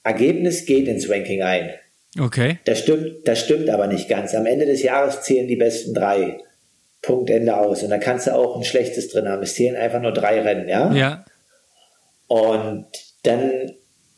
Ergebnis 0.03 0.67
geht 0.67 0.89
ins 0.89 1.09
Ranking 1.09 1.43
ein. 1.43 1.71
Okay. 2.19 2.59
Das 2.65 2.81
stimmt, 2.81 3.29
das 3.29 3.39
stimmt 3.39 3.69
aber 3.71 3.87
nicht 3.87 4.09
ganz. 4.09 4.35
Am 4.35 4.47
Ende 4.47 4.67
des 4.67 4.83
Jahres 4.83 5.23
zählen 5.23 5.47
die 5.47 5.57
besten 5.57 5.95
drei. 5.95 6.39
Punkt 7.03 7.31
Ende 7.31 7.57
aus. 7.57 7.83
Und 7.83 7.91
da 7.91 7.99
kannst 7.99 8.27
du 8.27 8.35
auch 8.35 8.57
ein 8.57 8.65
schlechtes 8.65 9.09
drin 9.09 9.29
haben. 9.29 9.43
Es 9.43 9.55
zählen 9.55 9.77
einfach 9.77 10.03
nur 10.03 10.13
drei 10.13 10.41
Rennen, 10.41 10.69
ja? 10.69 10.93
Ja. 10.93 11.25
Und 12.27 12.87
dann 13.23 13.73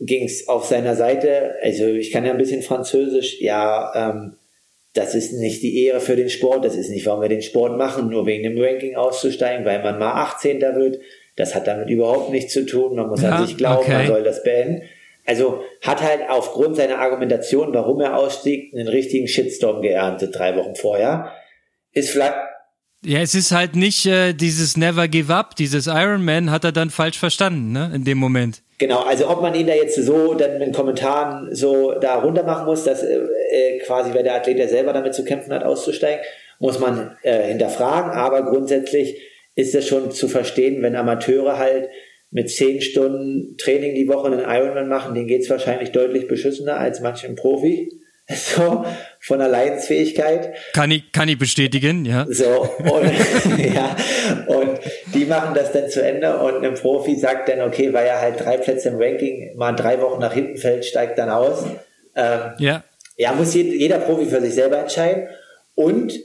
ging 0.05 0.25
es 0.25 0.49
auf 0.49 0.67
seiner 0.67 0.97
Seite, 0.97 1.55
also 1.63 1.87
ich 1.87 2.11
kann 2.11 2.25
ja 2.25 2.33
ein 2.33 2.39
bisschen 2.39 2.63
Französisch, 2.63 3.41
ja, 3.41 3.93
ähm, 3.95 4.37
das 4.95 5.15
ist 5.15 5.33
nicht 5.33 5.63
die 5.63 5.85
Ehre 5.85 6.01
für 6.01 6.17
den 6.17 6.29
Sport, 6.29 6.65
das 6.65 6.77
ist 6.77 6.91
nicht, 6.91 7.07
warum 7.07 7.23
wir 7.23 7.29
den 7.29 7.43
Sport 7.43 7.79
machen, 7.79 8.09
nur 8.09 8.27
wegen 8.27 8.43
dem 8.43 8.61
Ranking 8.61 8.97
auszusteigen, 8.97 9.65
weil 9.65 9.83
man 9.83 9.99
mal 9.99 10.13
18. 10.23 10.61
wird. 10.61 10.99
Das 11.35 11.55
hat 11.55 11.67
damit 11.67 11.89
überhaupt 11.89 12.31
nichts 12.31 12.53
zu 12.53 12.67
tun. 12.67 12.97
Man 12.97 13.09
muss 13.09 13.23
ja, 13.23 13.31
an 13.31 13.47
sich 13.47 13.57
glauben, 13.57 13.81
okay. 13.81 13.93
man 13.93 14.07
soll 14.07 14.23
das 14.23 14.43
beenden. 14.43 14.83
Also 15.25 15.63
hat 15.81 16.03
halt 16.03 16.29
aufgrund 16.29 16.77
seiner 16.77 16.99
Argumentation, 16.99 17.73
warum 17.73 18.03
er 18.03 18.19
ausstieg, 18.19 18.75
einen 18.75 18.89
richtigen 18.89 19.29
Shitstorm 19.29 19.81
geerntet 19.81 20.37
drei 20.37 20.57
Wochen 20.57 20.75
vorher. 20.75 21.33
Ist 21.93 22.11
vielleicht 22.11 22.35
ja, 23.05 23.19
es 23.19 23.35
ist 23.35 23.51
halt 23.51 23.75
nicht 23.75 24.07
äh, 24.07 24.33
dieses 24.33 24.77
Never 24.77 25.09
Give 25.09 25.35
Up, 25.35 25.57
dieses 25.57 25.89
Iron 25.89 26.25
Man 26.25 26.53
hat 26.53 26.63
er 26.63 26.71
dann 26.71 26.89
falsch 26.91 27.19
verstanden, 27.19 27.73
ne, 27.73 27.91
in 27.93 28.05
dem 28.05 28.17
Moment. 28.17 28.63
Genau, 28.83 29.03
also 29.03 29.31
ob 29.31 29.41
man 29.41 29.55
ihn 29.55 29.69
da 29.69 29.75
jetzt 29.75 29.95
so 29.95 30.35
dann 30.35 30.61
in 30.61 30.73
Kommentaren 30.73 31.55
so 31.55 31.93
da 32.01 32.17
runter 32.17 32.43
machen 32.43 32.67
muss, 32.67 32.83
dass 32.83 33.05
äh, 33.05 33.21
äh, 33.53 33.79
quasi, 33.79 34.13
weil 34.13 34.25
der 34.25 34.35
Athlet 34.35 34.59
ja 34.59 34.67
selber 34.67 34.93
damit 34.93 35.15
zu 35.15 35.25
kämpfen 35.25 35.53
hat, 35.53 35.63
auszusteigen, 35.63 36.25
muss 36.59 36.81
man 36.81 37.17
äh, 37.23 37.45
hinterfragen, 37.45 38.11
aber 38.11 38.43
grundsätzlich 38.43 39.23
ist 39.55 39.77
es 39.77 39.87
schon 39.87 40.11
zu 40.11 40.27
verstehen, 40.27 40.83
wenn 40.83 40.97
Amateure 40.97 41.59
halt 41.59 41.91
mit 42.33 42.51
zehn 42.51 42.81
Stunden 42.81 43.57
Training 43.57 43.95
die 43.95 44.09
Woche 44.09 44.27
einen 44.27 44.41
Ironman 44.41 44.89
machen, 44.89 45.15
denen 45.15 45.29
geht's 45.29 45.49
wahrscheinlich 45.49 45.93
deutlich 45.93 46.27
beschissener 46.27 46.77
als 46.77 47.01
manchen 47.01 47.37
Profi. 47.37 48.02
So, 48.35 48.85
von 49.21 49.39
Leidensfähigkeit. 49.39 50.55
Kann 50.73 50.91
ich, 50.91 51.13
kann 51.13 51.29
ich 51.29 51.39
bestätigen, 51.39 52.05
ja. 52.05 52.27
So, 52.29 52.69
und, 52.79 53.13
ja, 53.75 53.97
und 54.47 54.81
die 55.15 55.25
machen 55.25 55.55
das 55.55 55.73
dann 55.73 55.89
zu 55.89 56.03
Ende 56.03 56.39
und 56.39 56.65
ein 56.65 56.75
Profi 56.75 57.17
sagt 57.17 57.49
dann, 57.49 57.61
okay, 57.63 57.93
weil 57.93 58.07
er 58.07 58.21
halt 58.21 58.41
drei 58.41 58.57
Plätze 58.57 58.91
im 58.91 58.97
Ranking 58.97 59.57
mal 59.57 59.73
drei 59.73 60.01
Wochen 60.01 60.21
nach 60.21 60.33
hinten 60.33 60.57
fällt, 60.57 60.85
steigt 60.85 61.19
dann 61.19 61.31
aus. 61.31 61.65
Ähm, 62.15 62.53
ja. 62.59 62.85
Ja, 63.17 63.33
muss 63.33 63.55
jeder 63.55 63.99
Profi 63.99 64.27
für 64.27 64.41
sich 64.41 64.55
selber 64.55 64.79
entscheiden. 64.79 65.29
Und 65.75 66.19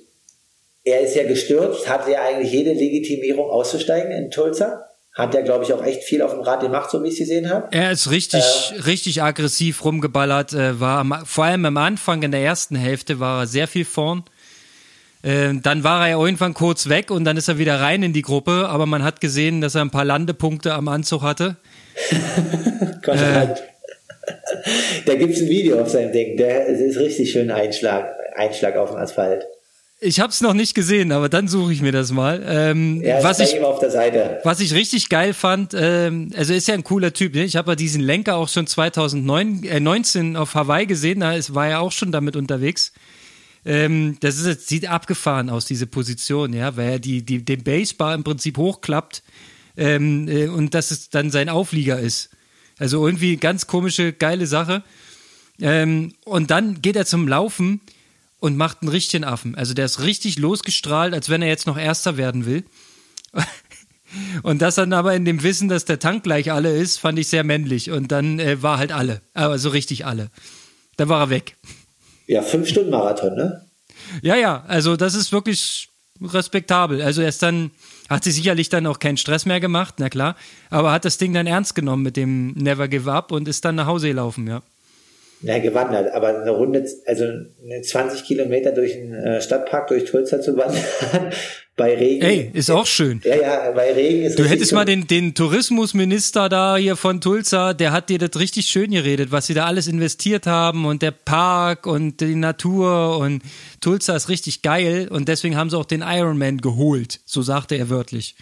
er 0.84 1.02
ist 1.02 1.16
ja 1.16 1.24
gestürzt, 1.24 1.90
hatte 1.90 2.12
ja 2.12 2.22
eigentlich 2.22 2.52
jede 2.52 2.74
Legitimierung 2.74 3.50
auszusteigen 3.50 4.12
in 4.12 4.32
Tulsa 4.32 4.87
hat 5.18 5.34
er, 5.34 5.42
glaube 5.42 5.66
ich, 5.66 5.74
auch 5.74 5.84
echt 5.84 6.04
viel 6.04 6.22
auf 6.22 6.32
dem 6.32 6.42
Rad 6.42 6.62
gemacht, 6.62 6.92
so 6.92 7.04
wie 7.04 7.08
ich 7.08 7.14
es 7.14 7.20
gesehen 7.20 7.50
habe. 7.50 7.68
Er 7.72 7.92
ist 7.92 8.12
richtig, 8.12 8.44
äh, 8.44 8.82
richtig 8.82 9.24
aggressiv 9.24 9.84
rumgeballert, 9.84 10.54
äh, 10.54 10.80
war 10.80 11.00
am, 11.00 11.26
vor 11.26 11.46
allem 11.46 11.66
am 11.66 11.78
Anfang 11.78 12.22
in 12.22 12.32
der 12.32 12.42
ersten 12.42 12.76
Hälfte 12.76 13.20
war 13.20 13.42
er 13.42 13.48
sehr 13.48 13.68
viel 13.68 13.84
vorn. 13.84 14.24
Äh, 15.24 15.56
dann 15.64 15.84
war 15.84 16.08
er 16.08 16.20
irgendwann 16.20 16.54
kurz 16.54 16.88
weg 16.88 17.10
und 17.10 17.24
dann 17.26 17.36
ist 17.36 17.48
er 17.48 17.58
wieder 17.58 17.82
rein 17.82 18.04
in 18.04 18.14
die 18.14 18.22
Gruppe, 18.22 18.70
aber 18.70 18.86
man 18.86 19.04
hat 19.04 19.20
gesehen, 19.20 19.60
dass 19.60 19.74
er 19.74 19.82
ein 19.82 19.90
paar 19.90 20.06
Landepunkte 20.06 20.74
am 20.74 20.88
Anzug 20.88 21.24
hatte. 21.24 21.58
Gott. 23.02 23.18
Da 25.06 25.16
gibt 25.16 25.34
es 25.34 25.42
ein 25.42 25.48
Video 25.48 25.80
auf 25.80 25.90
seinem 25.90 26.12
Ding, 26.12 26.36
der 26.36 26.66
ist 26.66 26.98
richtig 26.98 27.32
schön 27.32 27.50
Einschlag, 27.50 28.14
Einschlag 28.36 28.76
auf 28.76 28.90
dem 28.90 28.98
Asphalt. 28.98 29.48
Ich 30.00 30.20
habe 30.20 30.30
es 30.30 30.42
noch 30.42 30.54
nicht 30.54 30.76
gesehen, 30.76 31.12
aber 31.12 31.28
dann 31.28 31.48
suche 31.48 31.74
ich 31.74 31.82
mir 31.82 31.92
das 31.92 32.12
mal. 32.12 32.44
Ähm, 32.48 33.02
ja, 33.02 33.24
was 33.24 33.40
ich. 33.40 33.56
Was 34.44 34.60
ich 34.60 34.74
richtig 34.74 35.10
geil 35.10 35.34
fand, 35.34 35.74
ähm, 35.76 36.32
also 36.36 36.54
ist 36.54 36.68
ja 36.68 36.76
ein 36.76 36.84
cooler 36.84 37.14
Typ. 37.14 37.34
Ne? 37.34 37.44
Ich 37.44 37.56
habe 37.56 37.72
ja 37.72 37.76
diesen 37.76 38.02
Lenker 38.02 38.36
auch 38.36 38.48
schon 38.48 38.68
2009, 38.68 39.64
äh, 39.64 39.80
19 39.80 40.36
auf 40.36 40.54
Hawaii 40.54 40.86
gesehen. 40.86 41.22
Da 41.22 41.34
ist, 41.34 41.56
war 41.56 41.68
er 41.68 41.80
auch 41.80 41.92
schon 41.92 42.12
damit 42.12 42.36
unterwegs. 42.36 42.94
Ähm, 43.66 44.18
das 44.20 44.38
ist, 44.38 44.68
sieht 44.68 44.88
abgefahren 44.88 45.50
aus 45.50 45.66
diese 45.66 45.88
Position, 45.88 46.54
ja, 46.54 46.78
weil 46.78 46.90
er 46.90 47.00
die, 47.00 47.24
die 47.24 47.44
den 47.44 47.64
Basebar 47.64 48.14
im 48.14 48.24
Prinzip 48.24 48.58
hochklappt 48.58 49.24
ähm, 49.78 50.28
äh, 50.28 50.48
und 50.48 50.76
dass 50.76 50.92
es 50.92 51.10
dann 51.10 51.32
sein 51.32 51.50
Auflieger 51.50 52.00
ist. 52.00 52.30
Also 52.78 53.04
irgendwie 53.04 53.38
ganz 53.38 53.66
komische 53.66 54.14
geile 54.14 54.46
Sache. 54.46 54.84
Ähm, 55.60 56.14
und 56.24 56.52
dann 56.52 56.84
geht 56.84 56.96
er 56.96 57.08
zum 57.08 57.28
Laufen 57.28 57.82
und 58.40 58.58
macht 58.58 58.82
einen 58.82 58.90
richtigen 58.90 59.24
Affen. 59.24 59.56
Also 59.56 59.74
der 59.74 59.86
ist 59.86 60.02
richtig 60.02 60.38
losgestrahlt, 60.38 61.14
als 61.14 61.30
wenn 61.30 61.42
er 61.42 61.48
jetzt 61.48 61.68
noch 61.68 61.78
Erster 61.78 62.18
werden 62.18 62.46
will. 62.46 62.64
Und 64.42 64.62
das 64.62 64.76
dann 64.76 64.94
aber 64.94 65.14
in 65.16 65.26
dem 65.26 65.44
Wissen, 65.44 65.68
dass 65.68 65.84
der 65.84 66.00
Tank 66.00 66.24
gleich 66.24 66.52
alle 66.52 66.76
ist, 66.76 66.98
fand 66.98 67.20
ich 67.20 67.28
sehr 67.28 67.44
männlich. 67.44 67.92
Und 67.92 68.12
dann 68.12 68.40
äh, 68.40 68.64
war 68.64 68.78
halt 68.78 68.94
alle, 68.94 69.22
aber 69.34 69.60
so 69.60 69.70
richtig 69.70 70.06
alle. 70.06 70.30
Dann 70.96 71.10
war 71.10 71.20
er 71.20 71.30
weg. 71.30 71.58
Ja, 72.26 72.42
fünf 72.42 72.70
Stunden 72.70 72.90
Marathon, 72.90 73.36
ne? 73.36 73.66
Ja, 74.22 74.36
ja, 74.36 74.64
also 74.68 74.96
das 74.96 75.14
ist 75.14 75.32
wirklich 75.32 75.90
respektabel. 76.22 77.02
Also 77.02 77.22
er 77.22 77.30
ist 77.30 77.44
dann, 77.44 77.72
hat 78.10 78.24
sich 78.24 78.36
sicherlich 78.36 78.70
dann 78.70 78.88
auch 78.88 79.00
keinen 79.00 79.18
Stress 79.18 79.46
mehr 79.46 79.60
gemacht, 79.60 79.96
na 79.98 80.10
klar, 80.10 80.36
aber 80.70 80.92
hat 80.92 81.06
das 81.06 81.18
Ding 81.18 81.34
dann 81.34 81.48
ernst 81.48 81.76
genommen 81.76 82.04
mit 82.04 82.18
dem 82.18 82.52
Never 82.54 82.88
Give 82.88 83.12
Up 83.12 83.32
und 83.32 83.48
ist 83.48 83.66
dann 83.66 83.76
nach 83.76 83.88
Hause 83.88 84.08
gelaufen, 84.08 84.48
ja. 84.48 84.62
Ja, 85.42 85.60
gewandert, 85.60 86.14
aber 86.14 86.42
eine 86.42 86.50
Runde, 86.50 86.84
also 87.06 87.26
20 87.84 88.24
Kilometer 88.24 88.72
durch 88.72 88.94
den 88.94 89.14
äh, 89.14 89.40
Stadtpark, 89.40 89.88
durch 89.88 90.06
Tulsa 90.06 90.42
zu 90.42 90.58
wandern, 90.58 90.82
bei 91.76 91.96
Regen. 91.96 92.26
Ey, 92.26 92.50
ist 92.54 92.72
auch 92.72 92.88
schön. 92.88 93.22
Ja, 93.24 93.36
ja, 93.36 93.72
bei 93.72 93.94
Regen 93.94 94.24
ist 94.24 94.40
Du 94.40 94.46
hättest 94.46 94.74
mal 94.74 94.84
den, 94.84 95.06
den 95.06 95.36
Tourismusminister 95.36 96.50
da 96.50 96.76
hier 96.78 96.96
von 96.96 97.22
Tulsa, 97.22 97.76
der 97.76 97.92
hat 97.92 98.10
dir 98.10 98.18
das 98.18 98.40
richtig 98.40 98.66
schön 98.66 98.90
geredet, 98.90 99.32
was 99.32 99.46
sie 99.46 99.54
da 99.54 99.68
alles 99.68 99.88
investiert 99.88 100.48
haben 100.48 100.86
und 100.86 101.04
der 101.04 101.12
Park 101.12 101.86
und 101.86 102.20
die 102.20 102.34
Natur 102.34 103.20
und 103.20 103.44
Tulsa 103.80 104.16
ist 104.16 104.30
richtig 104.30 104.64
geil 104.64 105.08
und 105.08 105.28
deswegen 105.28 105.56
haben 105.56 105.70
sie 105.70 105.78
auch 105.78 105.86
den 105.86 106.02
Ironman 106.02 106.58
geholt, 106.58 107.20
so 107.26 107.44
sagte 107.44 107.76
er 107.76 107.92
wörtlich. 107.92 108.36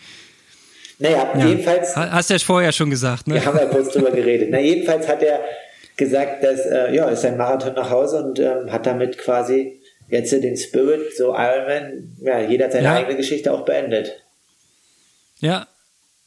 Naja, 0.98 1.34
ja. 1.38 1.46
jedenfalls. 1.46 1.94
Hast 1.96 2.30
du 2.30 2.36
ja 2.36 2.40
vorher 2.40 2.72
schon 2.72 2.90
gesagt, 2.90 3.28
ne? 3.28 3.36
Wir 3.36 3.46
haben 3.46 3.58
ja 3.58 3.66
kurz 3.66 3.92
drüber 3.92 4.12
geredet. 4.12 4.48
Na, 4.50 4.62
jedenfalls 4.62 5.10
hat 5.10 5.22
er 5.22 5.42
gesagt, 5.98 6.44
dass 6.44 6.66
äh, 6.66 6.94
ja, 6.94 7.10
ist 7.10 7.26
ein 7.26 7.38
Marathon 7.38 7.74
nach 7.74 7.90
Hause 7.90 8.24
und 8.24 8.40
ähm, 8.40 8.72
hat 8.72 8.86
damit 8.86 9.18
quasi 9.18 9.82
jetzt 10.08 10.32
den 10.32 10.58
Spirit, 10.58 11.16
so 11.16 11.36
Ironman, 11.36 12.16
ja, 12.22 12.42
jeder 12.42 12.66
hat 12.66 12.74
seine 12.74 12.86
ja. 12.86 12.96
eigene 12.96 13.16
Geschichte 13.16 13.52
auch 13.52 13.66
beendet. 13.66 14.24
Ja, 15.40 15.68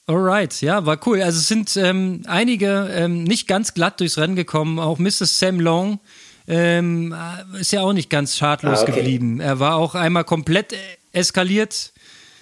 Alright, 0.09 0.63
ja, 0.63 0.87
war 0.87 0.99
cool. 1.05 1.21
Also 1.21 1.39
es 1.39 1.49
sind 1.49 1.77
ähm, 1.77 2.23
einige 2.27 2.89
ähm, 2.91 3.25
nicht 3.25 3.47
ganz 3.47 3.75
glatt 3.75 4.01
durchs 4.01 4.17
Rennen 4.17 4.37
gekommen. 4.37 4.79
Auch 4.79 4.99
Mr. 4.99 5.27
Sam 5.27 5.61
Long 5.61 6.01
ähm, 6.49 7.15
ist 7.61 7.73
ja 7.73 7.83
auch 7.83 7.93
nicht 7.93 8.09
ganz 8.09 8.35
schadlos 8.35 8.79
ah, 8.79 8.83
okay. 8.85 8.93
geblieben. 8.93 9.39
Er 9.39 9.61
war 9.61 9.77
auch 9.77 9.95
einmal 9.95 10.25
komplett 10.25 10.75
eskaliert. 11.13 11.93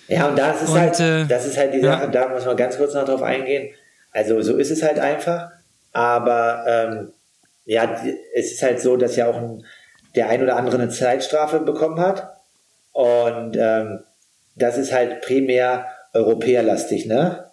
Ja, 0.06 0.28
und 0.28 0.38
das 0.38 0.62
ist 0.62 0.68
und, 0.70 0.78
halt, 0.78 1.00
äh, 1.00 1.26
das 1.26 1.44
ist 1.44 1.56
halt 1.56 1.74
die 1.74 1.80
Sache, 1.80 2.04
ja. 2.04 2.06
da 2.06 2.28
muss 2.28 2.44
man 2.44 2.56
ganz 2.56 2.76
kurz 2.76 2.94
noch 2.94 3.04
drauf 3.04 3.22
eingehen. 3.22 3.74
Also 4.12 4.40
so 4.42 4.56
ist 4.56 4.70
es 4.70 4.84
halt 4.84 5.00
einfach. 5.00 5.50
Aber 5.92 6.64
ähm, 6.68 7.08
ja, 7.66 8.00
es 8.34 8.52
ist 8.52 8.62
halt 8.62 8.80
so, 8.80 8.96
dass 8.96 9.16
ja 9.16 9.28
auch 9.28 9.36
ein, 9.36 9.66
der 10.14 10.28
ein 10.28 10.42
oder 10.42 10.56
andere 10.56 10.76
eine 10.76 10.88
Zeitstrafe 10.88 11.60
bekommen 11.60 12.00
hat. 12.00 12.36
Und 12.92 13.56
ähm, 13.58 14.00
das 14.54 14.78
ist 14.78 14.92
halt 14.92 15.20
primär 15.20 15.86
europäerlastig, 16.14 17.04
ne? 17.06 17.50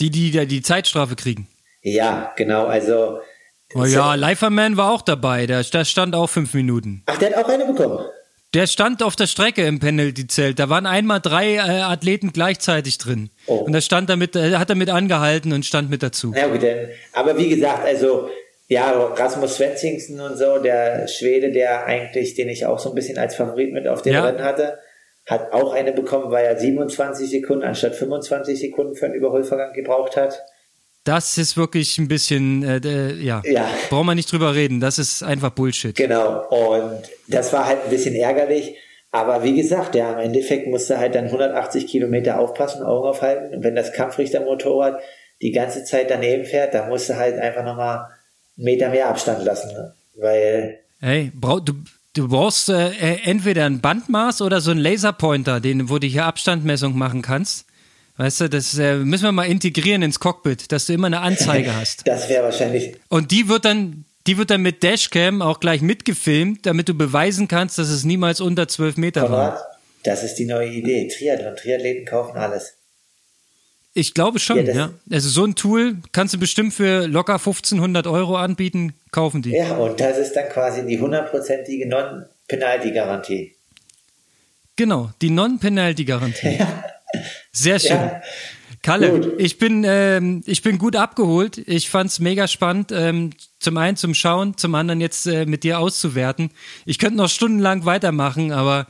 Die, 0.00 0.10
die 0.10 0.32
die, 0.32 0.46
die 0.46 0.62
Zeitstrafe 0.62 1.14
kriegen. 1.14 1.46
Ja, 1.82 2.32
genau. 2.36 2.66
Also. 2.66 3.20
Oh 3.74 3.84
ja, 3.84 4.14
Leiferman 4.14 4.76
war 4.76 4.90
auch 4.90 5.02
dabei. 5.02 5.46
Der, 5.46 5.62
der 5.62 5.84
stand 5.84 6.14
auch 6.14 6.28
fünf 6.28 6.54
Minuten. 6.54 7.02
Ach, 7.06 7.18
der 7.18 7.30
hat 7.30 7.44
auch 7.44 7.48
eine 7.48 7.66
bekommen. 7.66 8.04
Der 8.54 8.68
stand 8.68 9.02
auf 9.02 9.16
der 9.16 9.26
Strecke 9.26 9.66
im 9.66 9.80
Penalty-Zelt. 9.80 10.60
Da 10.60 10.68
waren 10.68 10.86
einmal 10.86 11.20
drei 11.20 11.56
äh, 11.56 11.58
Athleten 11.58 12.32
gleichzeitig 12.32 12.98
drin. 12.98 13.30
Oh. 13.46 13.56
Und 13.56 13.72
da 13.72 13.80
stand 13.80 14.08
damit, 14.08 14.36
äh, 14.36 14.56
hat 14.56 14.70
er 14.70 14.76
mit 14.76 14.90
angehalten 14.90 15.52
und 15.52 15.66
stand 15.66 15.90
mit 15.90 16.04
dazu. 16.04 16.32
Ja, 16.34 16.46
gut, 16.46 16.62
denn, 16.62 16.88
aber 17.12 17.36
wie 17.36 17.48
gesagt, 17.48 17.84
also 17.84 18.28
ja, 18.68 18.92
Rasmus 18.92 19.56
Svensson 19.56 20.20
und 20.20 20.36
so, 20.36 20.58
der 20.58 21.06
Schwede, 21.08 21.50
der 21.50 21.84
eigentlich, 21.84 22.34
den 22.34 22.48
ich 22.48 22.66
auch 22.66 22.78
so 22.78 22.90
ein 22.90 22.94
bisschen 22.94 23.18
als 23.18 23.34
Favorit 23.34 23.72
mit 23.72 23.86
auf 23.86 24.02
dem 24.02 24.14
ja. 24.14 24.24
Rennen 24.24 24.42
hatte, 24.42 24.78
hat 25.26 25.52
auch 25.52 25.72
eine 25.72 25.92
bekommen, 25.92 26.30
weil 26.30 26.44
er 26.44 26.58
27 26.58 27.28
Sekunden 27.28 27.64
anstatt 27.64 27.94
25 27.94 28.58
Sekunden 28.58 28.94
für 28.94 29.06
einen 29.06 29.14
Überholvergang 29.14 29.72
gebraucht 29.72 30.16
hat. 30.16 30.44
Das 31.04 31.36
ist 31.36 31.58
wirklich 31.58 31.98
ein 31.98 32.08
bisschen, 32.08 32.62
äh, 32.62 33.12
ja, 33.12 33.42
ja, 33.44 33.68
braucht 33.90 34.06
man 34.06 34.16
nicht 34.16 34.32
drüber 34.32 34.54
reden. 34.54 34.80
Das 34.80 34.98
ist 34.98 35.22
einfach 35.22 35.50
Bullshit. 35.50 35.94
Genau. 35.94 36.46
Und 36.48 37.02
das 37.28 37.52
war 37.52 37.66
halt 37.66 37.84
ein 37.84 37.90
bisschen 37.90 38.14
ärgerlich. 38.14 38.78
Aber 39.10 39.44
wie 39.44 39.54
gesagt, 39.54 39.94
ja, 39.94 40.12
im 40.14 40.18
Endeffekt 40.18 40.66
musste 40.66 40.98
halt 40.98 41.14
dann 41.14 41.26
180 41.26 41.86
Kilometer 41.86 42.38
aufpassen, 42.40 42.82
Augen 42.82 43.06
aufhalten. 43.06 43.54
Und 43.54 43.62
wenn 43.62 43.76
das 43.76 43.92
Kampfrichtermotorrad 43.92 44.98
die 45.42 45.52
ganze 45.52 45.84
Zeit 45.84 46.10
daneben 46.10 46.46
fährt, 46.46 46.72
dann 46.72 46.88
musst 46.88 47.10
du 47.10 47.16
halt 47.16 47.38
einfach 47.38 47.64
nochmal 47.64 48.06
Meter 48.56 48.90
mehr 48.90 49.08
Abstand 49.08 49.44
lassen. 49.44 49.72
Ne? 49.72 49.94
Weil. 50.16 50.78
Hey, 51.00 51.32
brauch, 51.34 51.60
du, 51.60 51.74
du 52.14 52.28
brauchst 52.28 52.68
äh, 52.68 52.90
entweder 53.24 53.66
ein 53.66 53.80
Bandmaß 53.80 54.42
oder 54.42 54.60
so 54.60 54.70
ein 54.70 54.78
Laserpointer, 54.78 55.60
den, 55.60 55.88
wo 55.88 55.98
du 55.98 56.06
hier 56.06 56.24
Abstandmessung 56.24 56.96
machen 56.96 57.22
kannst. 57.22 57.66
Weißt 58.16 58.42
du, 58.42 58.48
das 58.48 58.78
äh, 58.78 58.96
müssen 58.96 59.24
wir 59.24 59.32
mal 59.32 59.46
integrieren 59.46 60.02
ins 60.02 60.20
Cockpit, 60.20 60.70
dass 60.70 60.86
du 60.86 60.92
immer 60.92 61.08
eine 61.08 61.20
Anzeige 61.20 61.74
hast. 61.80 62.06
Das 62.06 62.28
wäre 62.28 62.44
wahrscheinlich. 62.44 62.94
Und 63.08 63.32
die 63.32 63.48
wird 63.48 63.64
dann, 63.64 64.04
die 64.26 64.38
wird 64.38 64.50
dann 64.50 64.62
mit 64.62 64.82
Dashcam 64.82 65.42
auch 65.42 65.58
gleich 65.58 65.82
mitgefilmt, 65.82 66.64
damit 66.64 66.88
du 66.88 66.94
beweisen 66.94 67.48
kannst, 67.48 67.78
dass 67.78 67.88
es 67.88 68.04
niemals 68.04 68.40
unter 68.40 68.68
zwölf 68.68 68.96
Meter 68.96 69.22
Konrad, 69.22 69.54
war. 69.54 69.66
Das 70.04 70.22
ist 70.22 70.36
die 70.36 70.44
neue 70.44 70.68
Idee. 70.68 71.08
Triathlon, 71.08 71.56
Triathleten 71.56 72.06
kaufen 72.06 72.36
alles. 72.36 72.74
Ich 73.96 74.12
glaube 74.12 74.40
schon, 74.40 74.66
ja, 74.66 74.74
ja. 74.74 74.90
Also 75.10 75.28
so 75.28 75.44
ein 75.44 75.54
Tool 75.54 75.98
kannst 76.10 76.34
du 76.34 76.38
bestimmt 76.38 76.74
für 76.74 77.06
locker 77.06 77.34
1500 77.34 78.08
Euro 78.08 78.36
anbieten, 78.36 78.94
kaufen 79.12 79.40
die. 79.40 79.52
Ja, 79.52 79.76
und 79.76 80.00
das 80.00 80.18
ist 80.18 80.32
dann 80.32 80.48
quasi 80.48 80.84
die 80.84 80.98
hundertprozentige 80.98 81.88
Non-Penalty-Garantie. 81.88 83.54
Genau, 84.74 85.10
die 85.22 85.30
Non-Penalty-Garantie. 85.30 86.58
Ja. 86.58 86.84
Sehr 87.52 87.78
schön. 87.78 87.96
Ja. 87.96 88.20
Kalle, 88.82 89.10
gut. 89.10 89.32
ich 89.38 89.58
bin, 89.58 89.84
ähm, 89.86 90.42
ich 90.44 90.62
bin 90.62 90.76
gut 90.78 90.96
abgeholt. 90.96 91.56
Ich 91.58 91.88
fand's 91.88 92.18
mega 92.18 92.48
spannend. 92.48 92.90
Ähm, 92.92 93.30
zum 93.60 93.76
einen 93.78 93.96
zum 93.96 94.12
Schauen, 94.12 94.58
zum 94.58 94.74
anderen 94.74 95.00
jetzt 95.00 95.26
äh, 95.26 95.46
mit 95.46 95.62
dir 95.62 95.78
auszuwerten. 95.78 96.50
Ich 96.84 96.98
könnte 96.98 97.16
noch 97.16 97.30
stundenlang 97.30 97.86
weitermachen, 97.86 98.52
aber 98.52 98.86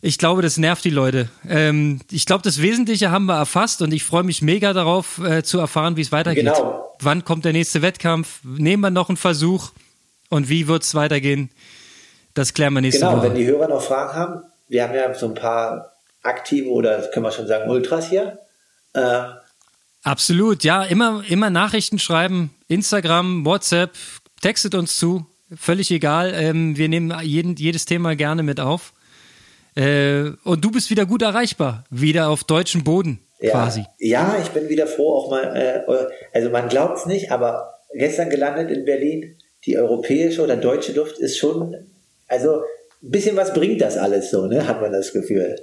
ich 0.00 0.18
glaube, 0.18 0.42
das 0.42 0.58
nervt 0.58 0.84
die 0.84 0.90
Leute. 0.90 1.28
Ähm, 1.48 2.00
ich 2.10 2.24
glaube, 2.24 2.42
das 2.42 2.62
Wesentliche 2.62 3.10
haben 3.10 3.26
wir 3.26 3.36
erfasst 3.36 3.82
und 3.82 3.92
ich 3.92 4.04
freue 4.04 4.22
mich 4.22 4.42
mega 4.42 4.72
darauf 4.72 5.18
äh, 5.18 5.42
zu 5.42 5.58
erfahren, 5.58 5.96
wie 5.96 6.02
es 6.02 6.12
weitergeht. 6.12 6.44
Genau. 6.44 6.96
Wann 7.00 7.24
kommt 7.24 7.44
der 7.44 7.52
nächste 7.52 7.82
Wettkampf? 7.82 8.40
Nehmen 8.44 8.82
wir 8.82 8.90
noch 8.90 9.08
einen 9.08 9.16
Versuch 9.16 9.70
und 10.28 10.48
wie 10.48 10.68
wird's 10.68 10.94
weitergehen? 10.94 11.50
Das 12.34 12.54
klären 12.54 12.74
wir 12.74 12.80
nächste 12.80 13.00
genau, 13.00 13.12
Woche. 13.12 13.22
Genau, 13.22 13.34
wenn 13.34 13.40
die 13.40 13.46
Hörer 13.46 13.68
noch 13.68 13.82
Fragen 13.82 14.14
haben, 14.14 14.42
wir 14.68 14.84
haben 14.84 14.94
ja 14.94 15.12
so 15.14 15.26
ein 15.26 15.34
paar 15.34 15.92
aktive 16.22 16.68
oder 16.70 17.02
können 17.10 17.24
wir 17.24 17.32
schon 17.32 17.46
sagen 17.46 17.68
Ultras 17.68 18.08
hier. 18.08 18.38
Äh, 18.92 19.22
Absolut, 20.04 20.62
ja, 20.62 20.84
immer, 20.84 21.24
immer 21.28 21.50
Nachrichten 21.50 21.98
schreiben, 21.98 22.54
Instagram, 22.68 23.44
WhatsApp, 23.44 23.90
textet 24.40 24.76
uns 24.76 24.96
zu, 24.96 25.26
völlig 25.56 25.90
egal. 25.90 26.32
Ähm, 26.34 26.76
wir 26.76 26.88
nehmen 26.88 27.12
jeden, 27.22 27.56
jedes 27.56 27.84
Thema 27.84 28.14
gerne 28.14 28.44
mit 28.44 28.60
auf. 28.60 28.92
Äh, 29.78 30.32
und 30.42 30.64
du 30.64 30.72
bist 30.72 30.90
wieder 30.90 31.06
gut 31.06 31.22
erreichbar, 31.22 31.84
wieder 31.88 32.30
auf 32.30 32.42
deutschem 32.42 32.82
Boden 32.82 33.20
ja, 33.40 33.52
quasi. 33.52 33.84
Ja, 33.98 34.36
ich 34.42 34.48
bin 34.48 34.68
wieder 34.68 34.88
froh, 34.88 35.14
auch 35.14 35.30
mal, 35.30 35.56
äh, 35.56 35.82
also 36.32 36.50
man 36.50 36.68
glaubt 36.68 36.98
es 36.98 37.06
nicht, 37.06 37.30
aber 37.30 37.74
gestern 37.94 38.28
gelandet 38.28 38.70
in 38.70 38.84
Berlin, 38.84 39.36
die 39.66 39.78
europäische 39.78 40.42
oder 40.42 40.56
deutsche 40.56 40.92
Luft 40.92 41.18
ist 41.18 41.38
schon, 41.38 41.76
also 42.26 42.62
ein 43.02 43.10
bisschen 43.10 43.36
was 43.36 43.54
bringt 43.54 43.80
das 43.80 43.96
alles 43.96 44.32
so, 44.32 44.46
ne, 44.46 44.66
hat 44.66 44.80
man 44.80 44.90
das 44.90 45.12
Gefühl. 45.12 45.56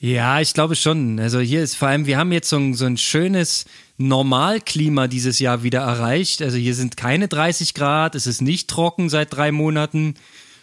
Ja, 0.00 0.40
ich 0.40 0.52
glaube 0.52 0.74
schon. 0.74 1.18
Also 1.18 1.38
hier 1.38 1.62
ist 1.62 1.76
vor 1.76 1.88
allem, 1.88 2.06
wir 2.06 2.18
haben 2.18 2.32
jetzt 2.32 2.50
so 2.50 2.56
ein, 2.56 2.74
so 2.74 2.84
ein 2.84 2.98
schönes 2.98 3.64
Normalklima 3.96 5.06
dieses 5.06 5.38
Jahr 5.38 5.62
wieder 5.62 5.80
erreicht. 5.80 6.42
Also 6.42 6.56
hier 6.56 6.74
sind 6.74 6.96
keine 6.96 7.28
30 7.28 7.72
Grad, 7.72 8.16
es 8.16 8.26
ist 8.26 8.42
nicht 8.42 8.68
trocken 8.68 9.08
seit 9.08 9.32
drei 9.32 9.52
Monaten. 9.52 10.16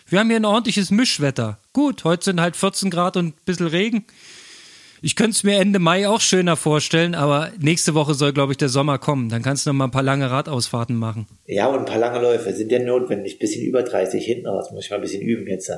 Wir 0.09 0.19
haben 0.19 0.29
hier 0.29 0.39
ein 0.39 0.45
ordentliches 0.45 0.89
Mischwetter. 0.89 1.59
Gut, 1.71 2.03
heute 2.03 2.25
sind 2.25 2.41
halt 2.41 2.55
14 2.55 2.89
Grad 2.89 3.15
und 3.15 3.27
ein 3.27 3.33
bisschen 3.45 3.67
Regen. 3.67 4.05
Ich 5.01 5.15
könnte 5.15 5.31
es 5.31 5.43
mir 5.43 5.59
Ende 5.59 5.77
Mai 5.79 6.09
auch 6.09 6.19
schöner 6.19 6.57
vorstellen, 6.57 7.13
aber 7.13 7.51
nächste 7.59 7.93
Woche 7.93 8.15
soll, 8.15 8.33
glaube 8.33 8.53
ich, 8.53 8.57
der 8.57 8.69
Sommer 8.69 8.97
kommen. 8.97 9.29
Dann 9.29 9.43
kannst 9.43 9.65
du 9.65 9.69
noch 9.69 9.75
mal 9.75 9.85
ein 9.85 9.91
paar 9.91 10.03
lange 10.03 10.29
Radausfahrten 10.29 10.95
machen. 10.95 11.27
Ja, 11.45 11.67
und 11.67 11.79
ein 11.79 11.85
paar 11.85 11.99
lange 11.99 12.19
Läufe 12.19 12.53
sind 12.53 12.71
ja 12.71 12.79
notwendig. 12.79 13.39
Bisschen 13.39 13.63
über 13.63 13.83
30 13.83 14.25
hinten 14.25 14.47
raus. 14.47 14.71
Muss 14.71 14.85
ich 14.85 14.89
mal 14.89 14.97
ein 14.97 15.03
bisschen 15.03 15.21
üben 15.21 15.47
jetzt. 15.47 15.71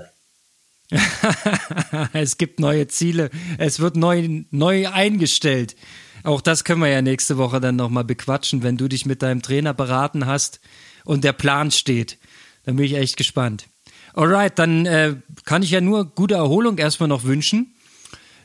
es 2.14 2.38
gibt 2.38 2.60
neue 2.60 2.88
Ziele. 2.88 3.30
Es 3.58 3.80
wird 3.80 3.96
neu, 3.96 4.44
neu 4.50 4.88
eingestellt. 4.88 5.76
Auch 6.24 6.42
das 6.42 6.64
können 6.64 6.82
wir 6.82 6.90
ja 6.90 7.02
nächste 7.02 7.38
Woche 7.38 7.60
dann 7.60 7.76
nochmal 7.76 8.06
bequatschen, 8.06 8.64
wenn 8.64 8.78
du 8.78 8.88
dich 8.88 9.06
mit 9.06 9.22
deinem 9.22 9.42
Trainer 9.42 9.74
beraten 9.74 10.26
hast 10.26 10.62
und 11.04 11.24
der 11.24 11.34
Plan 11.34 11.70
steht. 11.70 12.18
Dann 12.64 12.78
bin 12.78 12.86
ich 12.86 12.96
echt 12.96 13.18
gespannt. 13.18 13.66
Alright, 14.14 14.58
dann 14.60 14.86
äh, 14.86 15.16
kann 15.46 15.64
ich 15.64 15.72
ja 15.72 15.82
nur 15.82 16.06
gute 16.06 16.36
Erholung 16.36 16.78
erstmal 16.78 17.10
noch 17.10 17.24
wünschen. 17.24 17.76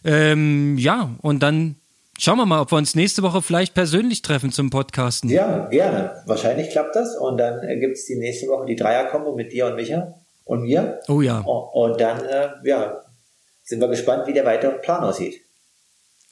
Ähm, 0.05 0.79
ja, 0.79 1.11
und 1.23 1.43
dann 1.43 1.77
schauen 2.19 2.39
wir 2.39 2.47
mal, 2.47 2.61
ob 2.61 2.73
wir 2.73 2.79
uns 2.79 2.95
nächste 2.95 3.23
Woche 3.23 3.43
vielleicht 3.43 3.75
persönlich 3.75 4.23
treffen 4.23 4.53
zum 4.53 4.71
Podcasten. 4.71 5.29
Ja, 5.31 5.67
gerne. 5.67 6.23
Wahrscheinlich 6.27 6.71
klappt 6.71 6.95
das. 6.95 7.17
Und 7.17 7.39
dann 7.39 7.63
äh, 7.63 7.79
gibt 7.79 7.97
es 7.97 8.07
die 8.07 8.17
nächste 8.17 8.47
Woche 8.49 8.67
die 8.67 8.77
Dreierkombo 8.77 9.35
mit 9.35 9.53
dir 9.53 9.67
und 9.67 9.77
Micha 9.77 10.15
und 10.45 10.63
mir. 10.63 11.01
Oh 11.09 11.21
ja. 11.21 11.41
Und 11.41 12.01
dann, 12.01 12.25
äh, 12.25 12.49
ja, 12.65 13.03
sind 13.65 13.81
wir 13.81 13.89
gespannt, 13.89 14.27
wie 14.27 14.33
der 14.33 14.45
weitere 14.45 14.79
Plan 14.79 15.03
aussieht. 15.03 15.41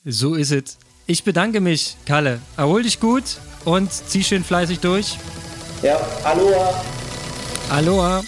So 0.05 0.35
ist 0.35 0.53
es. 0.53 0.79
Ich 1.07 1.25
bedanke 1.25 1.61
mich, 1.61 1.97
Kalle. 2.07 2.41
Erhol 2.57 2.83
dich 2.83 3.01
gut 3.01 3.25
und 3.65 3.93
zieh 3.93 4.23
schön 4.23 4.45
fleißig 4.45 4.81
durch. 4.81 5.19
Ja, 5.83 6.01
Aloha. 6.23 6.85
Aloha. 7.71 8.23